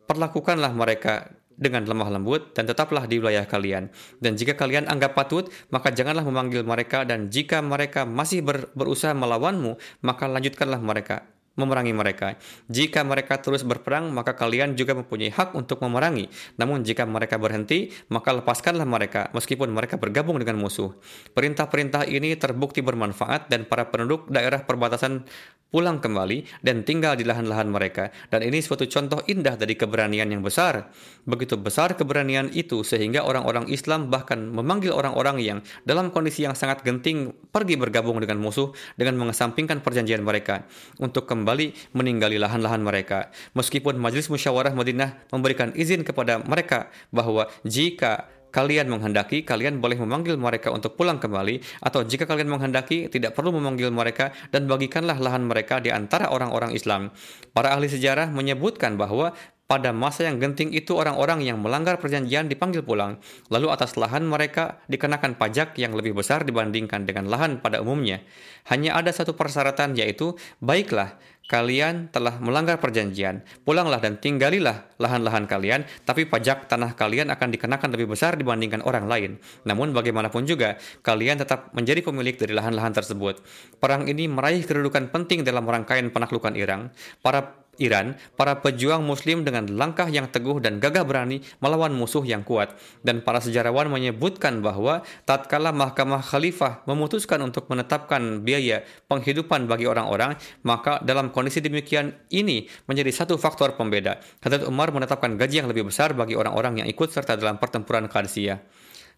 perlakukanlah 0.10 0.74
mereka 0.74 1.38
dengan 1.60 1.84
lemah 1.84 2.10
lembut 2.10 2.55
dan 2.55 2.66
tetaplah 2.66 3.03
di 3.05 3.20
wilayah 3.20 3.43
kalian. 3.43 3.91
Dan 4.24 4.39
jika 4.39 4.55
kalian 4.55 4.88
anggap 4.88 5.14
patut, 5.14 5.51
maka 5.70 5.91
janganlah 5.91 6.24
memanggil 6.24 6.64
mereka 6.64 7.03
dan 7.03 7.28
jika 7.28 7.60
mereka 7.60 8.07
masih 8.07 8.39
ber, 8.39 8.72
berusaha 8.74 9.12
melawanmu, 9.12 9.76
maka 10.01 10.26
lanjutkanlah 10.26 10.80
mereka 10.80 11.28
memerangi 11.60 11.91
mereka. 11.91 12.39
Jika 12.72 13.03
mereka 13.03 13.43
terus 13.43 13.68
berperang, 13.68 14.10
maka 14.16 14.34
kalian 14.39 14.80
juga 14.80 14.95
mempunyai 14.95 15.30
hak 15.30 15.53
untuk 15.53 15.84
memerangi. 15.84 16.32
Namun 16.55 16.88
jika 16.88 17.03
mereka 17.03 17.36
berhenti, 17.36 17.91
maka 18.07 18.32
lepaskanlah 18.32 18.88
mereka 18.88 19.28
meskipun 19.36 19.68
mereka 19.70 19.99
bergabung 19.99 20.39
dengan 20.39 20.55
musuh. 20.55 20.95
Perintah-perintah 21.36 22.07
ini 22.07 22.39
terbukti 22.39 22.80
bermanfaat 22.80 23.51
dan 23.51 23.68
para 23.68 23.91
penduduk 23.91 24.32
daerah 24.32 24.64
perbatasan 24.64 25.28
pulang 25.70 26.01
kembali 26.01 26.66
dan 26.66 26.82
tinggal 26.82 27.14
di 27.14 27.24
lahan-lahan 27.26 27.70
mereka. 27.70 28.10
Dan 28.30 28.41
ini 28.45 28.60
suatu 28.60 28.89
contoh 28.89 29.22
indah 29.30 29.53
dari 29.55 29.78
keberanian 29.78 30.30
yang 30.30 30.41
besar. 30.41 30.89
Begitu 31.26 31.55
besar 31.62 31.93
keberanian 31.93 32.49
itu 32.53 32.82
sehingga 32.82 33.22
orang-orang 33.26 33.70
Islam 33.70 34.10
bahkan 34.10 34.49
memanggil 34.49 34.93
orang-orang 34.93 35.38
yang 35.41 35.60
dalam 35.86 36.10
kondisi 36.10 36.45
yang 36.45 36.57
sangat 36.57 36.82
genting 36.82 37.34
pergi 37.53 37.78
bergabung 37.78 38.18
dengan 38.18 38.41
musuh 38.41 38.74
dengan 38.97 39.22
mengesampingkan 39.22 39.86
perjanjian 39.86 40.26
mereka 40.26 40.66
untuk 40.97 41.30
kembali 41.30 41.49
meninggali 41.95 42.38
lahan-lahan 42.41 42.82
mereka. 42.84 43.32
Meskipun 43.56 43.95
Majelis 43.97 44.28
Musyawarah 44.28 44.74
Madinah 44.76 45.30
memberikan 45.34 45.74
izin 45.74 46.04
kepada 46.04 46.41
mereka 46.43 46.91
bahwa 47.10 47.47
jika 47.66 48.30
kalian 48.50 48.89
menghendaki, 48.89 49.45
kalian 49.45 49.78
boleh 49.78 49.97
memanggil 50.02 50.36
mereka 50.36 50.74
untuk 50.74 50.97
pulang 50.97 51.22
kembali, 51.22 51.62
atau 51.86 52.02
jika 52.02 52.26
kalian 52.26 52.50
menghendaki, 52.50 53.06
tidak 53.10 53.38
perlu 53.38 53.54
memanggil 53.54 53.93
mereka 53.93 54.34
dan 54.50 54.66
bagikanlah 54.66 55.18
lahan 55.22 55.45
mereka 55.45 55.78
di 55.78 55.93
antara 55.93 56.34
orang-orang 56.34 56.74
Islam. 56.74 57.14
Para 57.54 57.78
ahli 57.78 57.89
sejarah 57.89 58.34
menyebutkan 58.34 58.97
bahwa 58.97 59.38
pada 59.70 59.93
masa 59.93 60.26
yang 60.26 60.41
genting 60.41 60.74
itu 60.74 60.97
orang-orang 60.97 61.45
yang 61.45 61.61
melanggar 61.61 62.01
perjanjian 62.01 62.49
dipanggil 62.49 62.82
pulang, 62.82 63.22
lalu 63.53 63.70
atas 63.70 63.93
lahan 64.01 64.26
mereka 64.26 64.82
dikenakan 64.89 65.38
pajak 65.38 65.78
yang 65.78 65.93
lebih 65.93 66.17
besar 66.17 66.41
dibandingkan 66.41 67.05
dengan 67.05 67.30
lahan 67.30 67.61
pada 67.61 67.78
umumnya. 67.78 68.26
Hanya 68.65 68.97
ada 68.97 69.13
satu 69.13 69.38
persyaratan 69.38 69.93
yaitu, 69.93 70.34
baiklah, 70.57 71.22
kalian 71.45 72.09
telah 72.09 72.41
melanggar 72.41 72.82
perjanjian, 72.82 73.45
pulanglah 73.61 74.01
dan 74.01 74.17
tinggalilah 74.17 74.89
lahan-lahan 74.97 75.45
kalian, 75.45 75.86
tapi 76.01 76.26
pajak 76.26 76.65
tanah 76.65 76.97
kalian 76.97 77.30
akan 77.30 77.53
dikenakan 77.53 77.93
lebih 77.93 78.17
besar 78.17 78.41
dibandingkan 78.41 78.82
orang 78.82 79.05
lain. 79.05 79.38
Namun 79.70 79.93
bagaimanapun 79.93 80.49
juga, 80.49 80.82
kalian 81.05 81.45
tetap 81.45 81.70
menjadi 81.78 82.01
pemilik 82.01 82.34
dari 82.34 82.57
lahan-lahan 82.57 82.97
tersebut. 82.97 83.45
Perang 83.78 84.09
ini 84.09 84.26
meraih 84.26 84.65
kedudukan 84.65 85.13
penting 85.13 85.45
dalam 85.45 85.61
rangkaian 85.70 86.09
penaklukan 86.09 86.57
Iran. 86.57 86.89
Para 87.22 87.59
Iran, 87.80 88.19
para 88.36 88.59
pejuang 88.59 89.01
muslim 89.01 89.47
dengan 89.47 89.65
langkah 89.71 90.05
yang 90.05 90.27
teguh 90.27 90.59
dan 90.59 90.77
gagah 90.77 91.07
berani 91.07 91.41
melawan 91.63 91.95
musuh 91.95 92.21
yang 92.27 92.45
kuat. 92.45 92.75
Dan 93.01 93.23
para 93.23 93.39
sejarawan 93.39 93.88
menyebutkan 93.88 94.59
bahwa 94.59 95.01
tatkala 95.23 95.71
mahkamah 95.71 96.21
khalifah 96.21 96.84
memutuskan 96.86 97.39
untuk 97.41 97.71
menetapkan 97.71 98.43
biaya 98.43 98.84
penghidupan 99.07 99.65
bagi 99.65 99.88
orang-orang, 99.88 100.36
maka 100.61 100.99
dalam 101.01 101.32
kondisi 101.32 101.63
demikian 101.63 102.13
ini 102.30 102.67
menjadi 102.86 103.23
satu 103.23 103.39
faktor 103.39 103.80
pembeda. 103.80 104.19
Hadrat 104.43 104.67
Umar 104.67 104.91
menetapkan 104.91 105.39
gaji 105.39 105.63
yang 105.63 105.69
lebih 105.71 105.88
besar 105.88 106.11
bagi 106.11 106.36
orang-orang 106.36 106.84
yang 106.84 106.88
ikut 106.91 107.09
serta 107.09 107.39
dalam 107.39 107.57
pertempuran 107.57 108.11
Qadisiyah. 108.11 108.59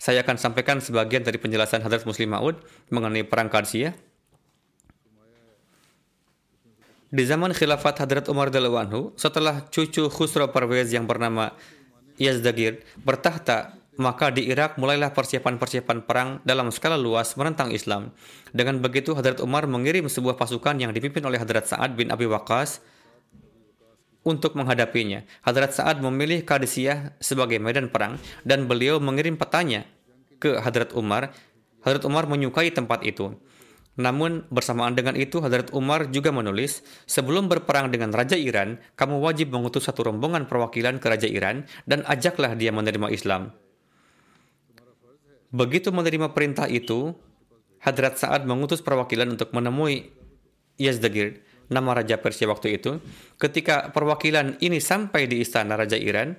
Saya 0.02 0.26
akan 0.26 0.38
sampaikan 0.42 0.82
sebagian 0.82 1.22
dari 1.22 1.38
penjelasan 1.38 1.86
Hadrat 1.86 2.10
Muslim 2.10 2.34
Maud 2.34 2.58
mengenai 2.90 3.22
perang 3.22 3.54
Qadisiyah. 3.54 4.11
Di 7.12 7.28
zaman 7.28 7.52
khilafat 7.52 8.00
Hadrat 8.00 8.32
Umar 8.32 8.48
Anhu, 8.56 9.12
setelah 9.20 9.68
cucu 9.68 10.08
Khusro 10.08 10.48
Parvez 10.48 10.96
yang 10.96 11.04
bernama 11.04 11.52
Yazdagir 12.16 12.88
bertahta, 13.04 13.76
maka 14.00 14.32
di 14.32 14.48
Irak 14.48 14.80
mulailah 14.80 15.12
persiapan-persiapan 15.12 16.08
perang 16.08 16.40
dalam 16.48 16.72
skala 16.72 16.96
luas 16.96 17.36
menentang 17.36 17.76
Islam. 17.76 18.16
Dengan 18.56 18.80
begitu, 18.80 19.12
Hadrat 19.12 19.44
Umar 19.44 19.68
mengirim 19.68 20.08
sebuah 20.08 20.40
pasukan 20.40 20.80
yang 20.80 20.96
dipimpin 20.96 21.20
oleh 21.28 21.36
Hadrat 21.36 21.68
Sa'ad 21.68 22.00
bin 22.00 22.16
Abi 22.16 22.32
Waqqas 22.32 22.80
untuk 24.24 24.56
menghadapinya. 24.56 25.28
Hadrat 25.44 25.76
Sa'ad 25.76 26.00
memilih 26.00 26.48
Qadisiyah 26.48 27.20
sebagai 27.20 27.60
medan 27.60 27.92
perang 27.92 28.16
dan 28.48 28.72
beliau 28.72 29.04
mengirim 29.04 29.36
petanya 29.36 29.84
ke 30.40 30.64
Hadrat 30.64 30.96
Umar. 30.96 31.36
Hadrat 31.84 32.08
Umar 32.08 32.24
menyukai 32.24 32.72
tempat 32.72 33.04
itu. 33.04 33.36
Namun 34.00 34.48
bersamaan 34.48 34.96
dengan 34.96 35.20
itu 35.20 35.44
Hadrat 35.44 35.76
Umar 35.76 36.08
juga 36.08 36.32
menulis, 36.32 36.80
sebelum 37.04 37.52
berperang 37.52 37.92
dengan 37.92 38.16
Raja 38.16 38.40
Iran, 38.40 38.80
kamu 38.96 39.20
wajib 39.20 39.52
mengutus 39.52 39.92
satu 39.92 40.08
rombongan 40.08 40.48
perwakilan 40.48 40.96
ke 41.04 41.08
Raja 41.12 41.28
Iran 41.28 41.68
dan 41.84 42.08
ajaklah 42.08 42.56
dia 42.56 42.72
menerima 42.72 43.12
Islam. 43.12 43.52
Begitu 45.52 45.92
menerima 45.92 46.32
perintah 46.32 46.72
itu, 46.72 47.12
Hadrat 47.84 48.16
Sa'ad 48.16 48.48
mengutus 48.48 48.80
perwakilan 48.80 49.36
untuk 49.36 49.52
menemui 49.52 50.08
Yazdagir, 50.80 51.44
nama 51.68 51.92
Raja 51.92 52.16
Persia 52.16 52.48
waktu 52.48 52.80
itu. 52.80 53.04
Ketika 53.36 53.92
perwakilan 53.92 54.56
ini 54.64 54.80
sampai 54.80 55.28
di 55.28 55.44
istana 55.44 55.76
Raja 55.76 56.00
Iran, 56.00 56.32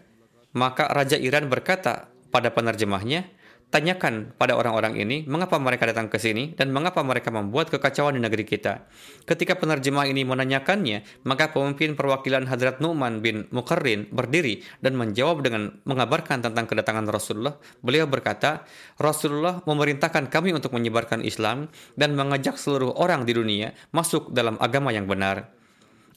maka 0.56 0.88
Raja 0.88 1.20
Iran 1.20 1.52
berkata 1.52 2.08
pada 2.32 2.48
penerjemahnya, 2.48 3.28
Tanyakan 3.72 4.36
pada 4.36 4.52
orang-orang 4.52 5.00
ini 5.00 5.24
mengapa 5.24 5.56
mereka 5.56 5.88
datang 5.88 6.12
ke 6.12 6.20
sini 6.20 6.52
dan 6.52 6.68
mengapa 6.76 7.00
mereka 7.00 7.32
membuat 7.32 7.72
kekacauan 7.72 8.12
di 8.12 8.20
negeri 8.20 8.44
kita. 8.44 8.84
Ketika 9.24 9.56
penerjemah 9.56 10.04
ini 10.12 10.28
menanyakannya, 10.28 11.24
maka 11.24 11.48
pemimpin 11.56 11.96
perwakilan 11.96 12.52
Hadrat 12.52 12.84
Nu'man 12.84 13.24
bin 13.24 13.48
Mukarrin 13.48 14.12
berdiri 14.12 14.60
dan 14.84 14.92
menjawab 15.00 15.40
dengan 15.40 15.72
mengabarkan 15.88 16.44
tentang 16.44 16.68
kedatangan 16.68 17.08
Rasulullah. 17.08 17.56
Beliau 17.80 18.04
berkata, 18.04 18.68
Rasulullah 19.00 19.64
memerintahkan 19.64 20.28
kami 20.28 20.52
untuk 20.52 20.76
menyebarkan 20.76 21.24
Islam 21.24 21.72
dan 21.96 22.12
mengajak 22.12 22.60
seluruh 22.60 22.92
orang 23.00 23.24
di 23.24 23.32
dunia 23.32 23.72
masuk 23.88 24.36
dalam 24.36 24.60
agama 24.60 24.92
yang 24.92 25.08
benar. 25.08 25.48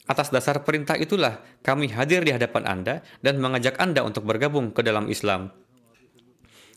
Atas 0.04 0.28
dasar 0.28 0.60
perintah 0.60 1.00
itulah 1.00 1.40
kami 1.64 1.88
hadir 1.88 2.20
di 2.20 2.36
hadapan 2.36 2.68
Anda 2.68 3.00
dan 3.24 3.40
mengajak 3.40 3.80
Anda 3.80 4.04
untuk 4.04 4.28
bergabung 4.28 4.76
ke 4.76 4.84
dalam 4.84 5.08
Islam. 5.08 5.56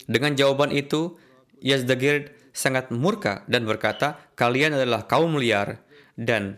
Dengan 0.10 0.34
jawaban 0.34 0.74
itu, 0.74 1.22
Yazdagir 1.62 2.34
sangat 2.50 2.90
murka 2.90 3.46
dan 3.46 3.70
berkata, 3.70 4.18
kalian 4.34 4.74
adalah 4.74 5.06
kaum 5.06 5.38
liar 5.38 5.86
dan 6.18 6.58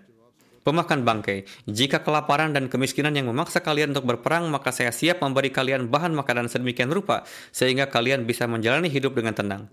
pemakan 0.62 1.02
bangkai. 1.02 1.43
Jika 1.66 2.06
kelaparan 2.06 2.54
dan 2.54 2.70
kemiskinan 2.70 3.18
yang 3.18 3.28
memaksa 3.28 3.60
kalian 3.60 3.91
untuk 3.91 4.08
berperang, 4.08 4.47
maka 4.47 4.70
saya 4.70 4.93
siap 4.93 5.20
memberi 5.20 5.49
kalian 5.49 5.89
bahan 5.89 6.14
makanan 6.14 6.47
sedemikian 6.47 6.93
rupa, 6.93 7.26
sehingga 7.52 7.89
kalian 7.89 8.24
bisa 8.30 8.45
menjalani 8.45 8.88
hidup 8.88 9.18
dengan 9.18 9.34
tenang. 9.36 9.64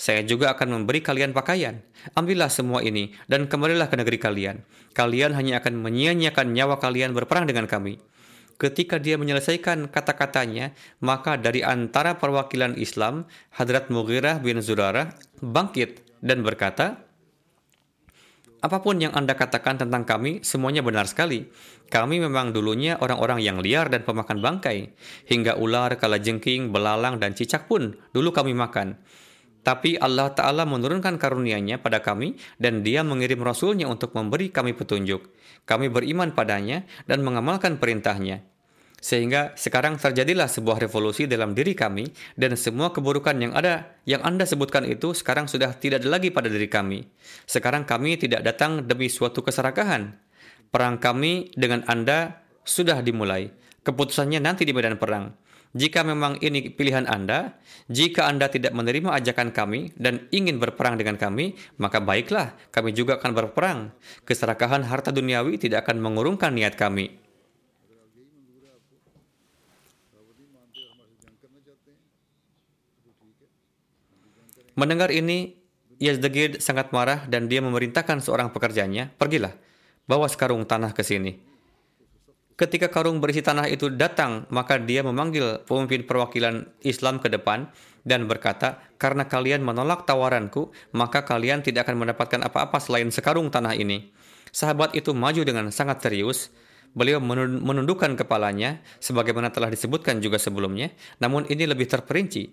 Saya 0.00 0.24
juga 0.24 0.50
akan 0.56 0.82
memberi 0.82 1.04
kalian 1.04 1.36
pakaian. 1.36 1.84
Ambillah 2.16 2.50
semua 2.50 2.80
ini, 2.82 3.14
dan 3.30 3.46
kembalilah 3.46 3.86
ke 3.92 3.96
negeri 4.00 4.18
kalian. 4.18 4.56
Kalian 4.96 5.36
hanya 5.36 5.62
akan 5.62 5.78
menyia-nyiakan 5.78 6.50
nyawa 6.50 6.80
kalian 6.80 7.14
berperang 7.14 7.46
dengan 7.46 7.68
kami. 7.68 8.00
Ketika 8.58 8.98
dia 8.98 9.14
menyelesaikan 9.14 9.86
kata-katanya, 9.86 10.74
maka 10.98 11.38
dari 11.38 11.62
antara 11.62 12.18
perwakilan 12.18 12.74
Islam, 12.74 13.30
Hadrat 13.54 13.86
Mughirah 13.86 14.42
bin 14.42 14.58
Zurarah 14.58 15.14
bangkit 15.38 16.02
dan 16.18 16.42
berkata, 16.42 17.06
Apa 18.58 18.82
pun 18.82 18.98
yang 18.98 19.14
Anda 19.14 19.38
katakan 19.38 19.78
tentang 19.78 20.02
kami, 20.02 20.42
semuanya 20.42 20.82
benar 20.82 21.06
sekali. 21.06 21.46
Kami 21.86 22.18
memang 22.18 22.50
dulunya 22.50 22.98
orang-orang 22.98 23.38
yang 23.46 23.62
liar 23.62 23.86
dan 23.86 24.02
pemakan 24.02 24.42
bangkai. 24.42 24.90
Hingga 25.30 25.54
ular, 25.62 25.94
kalajengking, 25.94 26.74
belalang, 26.74 27.22
dan 27.22 27.38
cicak 27.38 27.70
pun 27.70 27.94
dulu 28.10 28.34
kami 28.34 28.58
makan. 28.58 28.98
Tapi 29.68 30.00
Allah 30.00 30.32
Ta'ala 30.32 30.64
menurunkan 30.64 31.20
karunia-Nya 31.20 31.84
pada 31.84 32.00
kami 32.00 32.40
dan 32.56 32.80
Dia 32.80 33.04
mengirim 33.04 33.44
Rasulnya 33.44 33.84
untuk 33.84 34.16
memberi 34.16 34.48
kami 34.48 34.72
petunjuk. 34.72 35.28
Kami 35.68 35.92
beriman 35.92 36.32
padanya 36.32 36.88
dan 37.04 37.20
mengamalkan 37.20 37.76
perintahnya. 37.76 38.40
Sehingga 38.96 39.52
sekarang 39.60 40.00
terjadilah 40.00 40.48
sebuah 40.48 40.80
revolusi 40.80 41.28
dalam 41.28 41.52
diri 41.52 41.76
kami 41.76 42.08
dan 42.40 42.56
semua 42.56 42.96
keburukan 42.96 43.36
yang 43.36 43.52
ada 43.52 44.00
yang 44.08 44.24
Anda 44.24 44.48
sebutkan 44.48 44.88
itu 44.88 45.12
sekarang 45.12 45.52
sudah 45.52 45.76
tidak 45.76 46.00
ada 46.00 46.16
lagi 46.16 46.32
pada 46.32 46.48
diri 46.48 46.72
kami. 46.72 47.04
Sekarang 47.44 47.84
kami 47.84 48.16
tidak 48.16 48.48
datang 48.48 48.88
demi 48.88 49.12
suatu 49.12 49.44
keserakahan. 49.44 50.16
Perang 50.72 50.96
kami 50.96 51.52
dengan 51.52 51.84
Anda 51.84 52.40
sudah 52.64 53.04
dimulai. 53.04 53.52
Keputusannya 53.84 54.40
nanti 54.40 54.64
di 54.64 54.72
medan 54.72 54.96
perang. 54.96 55.36
Jika 55.76 56.00
memang 56.00 56.40
ini 56.40 56.72
pilihan 56.72 57.04
Anda, 57.04 57.60
jika 57.92 58.24
Anda 58.24 58.48
tidak 58.48 58.72
menerima 58.72 59.12
ajakan 59.20 59.52
kami 59.52 59.92
dan 60.00 60.24
ingin 60.32 60.56
berperang 60.56 60.96
dengan 60.96 61.20
kami, 61.20 61.60
maka 61.76 62.00
baiklah, 62.00 62.56
kami 62.72 62.96
juga 62.96 63.20
akan 63.20 63.32
berperang. 63.36 63.92
Keserakahan 64.24 64.88
harta 64.88 65.12
duniawi 65.12 65.60
tidak 65.60 65.84
akan 65.84 66.00
mengurungkan 66.00 66.56
niat 66.56 66.72
kami. 66.72 67.20
Mendengar 74.78 75.10
ini, 75.10 75.58
Yazdegid 75.98 76.62
sangat 76.62 76.94
marah 76.94 77.26
dan 77.26 77.50
dia 77.50 77.58
memerintahkan 77.58 78.22
seorang 78.22 78.54
pekerjanya, 78.54 79.10
pergilah, 79.18 79.50
bawa 80.06 80.30
sekarung 80.30 80.62
tanah 80.62 80.94
ke 80.94 81.02
sini. 81.02 81.47
Ketika 82.58 82.90
karung 82.90 83.22
berisi 83.22 83.38
tanah 83.38 83.70
itu 83.70 83.86
datang, 83.86 84.42
maka 84.50 84.82
dia 84.82 85.06
memanggil 85.06 85.62
pemimpin 85.62 86.02
perwakilan 86.02 86.66
Islam 86.82 87.22
ke 87.22 87.30
depan 87.30 87.70
dan 88.02 88.26
berkata, 88.26 88.82
karena 88.98 89.30
kalian 89.30 89.62
menolak 89.62 90.02
tawaranku, 90.10 90.74
maka 90.90 91.22
kalian 91.22 91.62
tidak 91.62 91.86
akan 91.86 92.02
mendapatkan 92.02 92.42
apa-apa 92.42 92.82
selain 92.82 93.14
sekarung 93.14 93.46
tanah 93.46 93.78
ini. 93.78 94.10
Sahabat 94.50 94.98
itu 94.98 95.14
maju 95.14 95.46
dengan 95.46 95.70
sangat 95.70 96.02
serius, 96.02 96.50
Beliau 96.96 97.20
menundukkan 97.20 98.16
kepalanya, 98.16 98.80
sebagaimana 98.98 99.52
telah 99.52 99.68
disebutkan 99.68 100.24
juga 100.24 100.40
sebelumnya, 100.40 100.88
namun 101.20 101.44
ini 101.46 101.68
lebih 101.68 101.84
terperinci. 101.84 102.48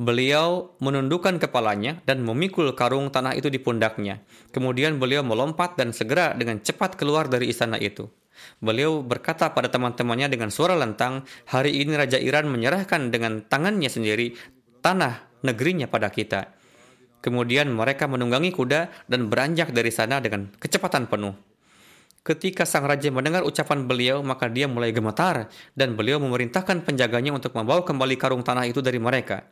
Beliau 0.00 0.72
menundukkan 0.80 1.36
kepalanya 1.36 2.00
dan 2.08 2.24
memikul 2.24 2.72
karung 2.72 3.12
tanah 3.12 3.36
itu 3.36 3.52
di 3.52 3.60
pundaknya. 3.60 4.24
Kemudian 4.50 4.96
beliau 4.96 5.20
melompat 5.20 5.76
dan 5.76 5.92
segera 5.92 6.32
dengan 6.32 6.64
cepat 6.64 6.96
keluar 6.96 7.28
dari 7.28 7.52
istana 7.52 7.76
itu. 7.76 8.08
Beliau 8.60 9.04
berkata 9.04 9.52
pada 9.52 9.68
teman-temannya 9.68 10.28
dengan 10.32 10.48
suara 10.48 10.74
lantang, 10.78 11.26
hari 11.50 11.82
ini 11.82 11.94
Raja 11.96 12.16
Iran 12.16 12.48
menyerahkan 12.48 13.12
dengan 13.12 13.44
tangannya 13.44 13.90
sendiri 13.90 14.34
tanah 14.82 15.42
negerinya 15.46 15.86
pada 15.86 16.08
kita. 16.08 16.54
Kemudian 17.22 17.70
mereka 17.70 18.10
menunggangi 18.10 18.50
kuda 18.50 19.06
dan 19.06 19.30
beranjak 19.30 19.70
dari 19.70 19.94
sana 19.94 20.18
dengan 20.18 20.50
kecepatan 20.58 21.06
penuh. 21.06 21.38
Ketika 22.22 22.62
sang 22.62 22.86
raja 22.86 23.10
mendengar 23.10 23.42
ucapan 23.42 23.86
beliau, 23.86 24.22
maka 24.22 24.46
dia 24.46 24.70
mulai 24.70 24.94
gemetar 24.94 25.50
dan 25.74 25.98
beliau 25.98 26.22
memerintahkan 26.22 26.86
penjaganya 26.86 27.34
untuk 27.34 27.50
membawa 27.54 27.82
kembali 27.82 28.14
karung 28.14 28.46
tanah 28.46 28.66
itu 28.70 28.78
dari 28.78 29.02
mereka. 29.02 29.42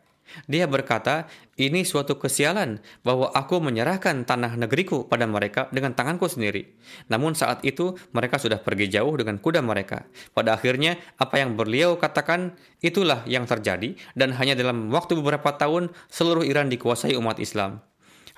Dia 0.46 0.66
berkata, 0.70 1.26
ini 1.60 1.84
suatu 1.84 2.16
kesialan 2.16 2.80
bahwa 3.04 3.28
aku 3.34 3.60
menyerahkan 3.60 4.24
tanah 4.24 4.56
negeriku 4.56 5.04
pada 5.04 5.28
mereka 5.28 5.68
dengan 5.74 5.92
tanganku 5.92 6.30
sendiri. 6.30 6.72
Namun 7.12 7.36
saat 7.36 7.62
itu 7.66 7.98
mereka 8.14 8.40
sudah 8.40 8.62
pergi 8.62 8.88
jauh 8.88 9.12
dengan 9.18 9.36
kuda 9.36 9.60
mereka. 9.60 10.08
Pada 10.32 10.56
akhirnya 10.56 10.96
apa 11.20 11.40
yang 11.42 11.54
beliau 11.58 12.00
katakan 12.00 12.56
itulah 12.80 13.22
yang 13.28 13.44
terjadi 13.44 13.94
dan 14.16 14.32
hanya 14.36 14.56
dalam 14.56 14.88
waktu 14.88 15.18
beberapa 15.18 15.54
tahun 15.54 15.92
seluruh 16.08 16.46
Iran 16.46 16.72
dikuasai 16.72 17.14
umat 17.18 17.38
Islam. 17.42 17.82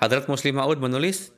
Hadrat 0.01 0.27
Muslim 0.27 0.59
Maud 0.59 0.81
menulis, 0.81 1.31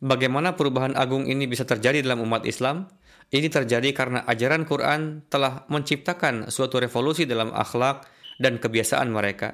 Bagaimana 0.00 0.56
perubahan 0.56 0.96
agung 0.96 1.28
ini 1.28 1.44
bisa 1.44 1.68
terjadi 1.68 2.00
dalam 2.00 2.24
umat 2.24 2.48
Islam? 2.48 2.88
Ini 3.28 3.52
terjadi 3.52 3.92
karena 3.92 4.24
ajaran 4.24 4.64
Quran 4.64 5.22
telah 5.28 5.68
menciptakan 5.68 6.48
suatu 6.48 6.80
revolusi 6.80 7.28
dalam 7.28 7.52
akhlak, 7.52 8.08
dan 8.40 8.56
kebiasaan 8.56 9.12
mereka. 9.12 9.52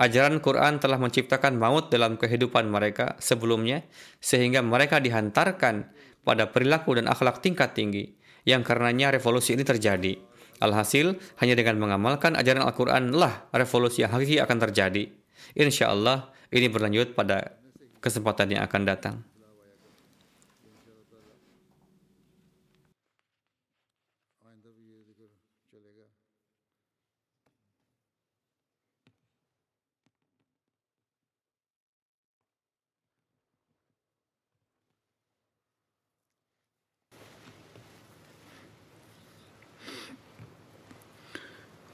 Ajaran 0.00 0.40
Quran 0.40 0.80
telah 0.80 0.96
menciptakan 0.96 1.56
maut 1.56 1.88
dalam 1.92 2.16
kehidupan 2.16 2.68
mereka 2.68 3.16
sebelumnya, 3.20 3.84
sehingga 4.20 4.60
mereka 4.64 5.00
dihantarkan 5.00 5.88
pada 6.24 6.48
perilaku 6.48 6.96
dan 6.96 7.08
akhlak 7.08 7.40
tingkat 7.44 7.76
tinggi, 7.76 8.12
yang 8.48 8.64
karenanya 8.64 9.12
revolusi 9.12 9.56
ini 9.56 9.64
terjadi. 9.64 10.16
Alhasil, 10.60 11.20
hanya 11.40 11.52
dengan 11.56 11.76
mengamalkan 11.76 12.32
ajaran 12.36 12.64
Al-Quran 12.64 13.12
lah 13.12 13.48
revolusi 13.52 14.04
yang 14.04 14.12
hakiki 14.12 14.40
akan 14.40 14.58
terjadi. 14.68 15.12
Insya 15.56 15.92
Allah, 15.92 16.32
ini 16.48 16.68
berlanjut 16.72 17.12
pada 17.12 17.56
kesempatan 18.00 18.56
yang 18.56 18.64
akan 18.64 18.82
datang. 18.84 19.16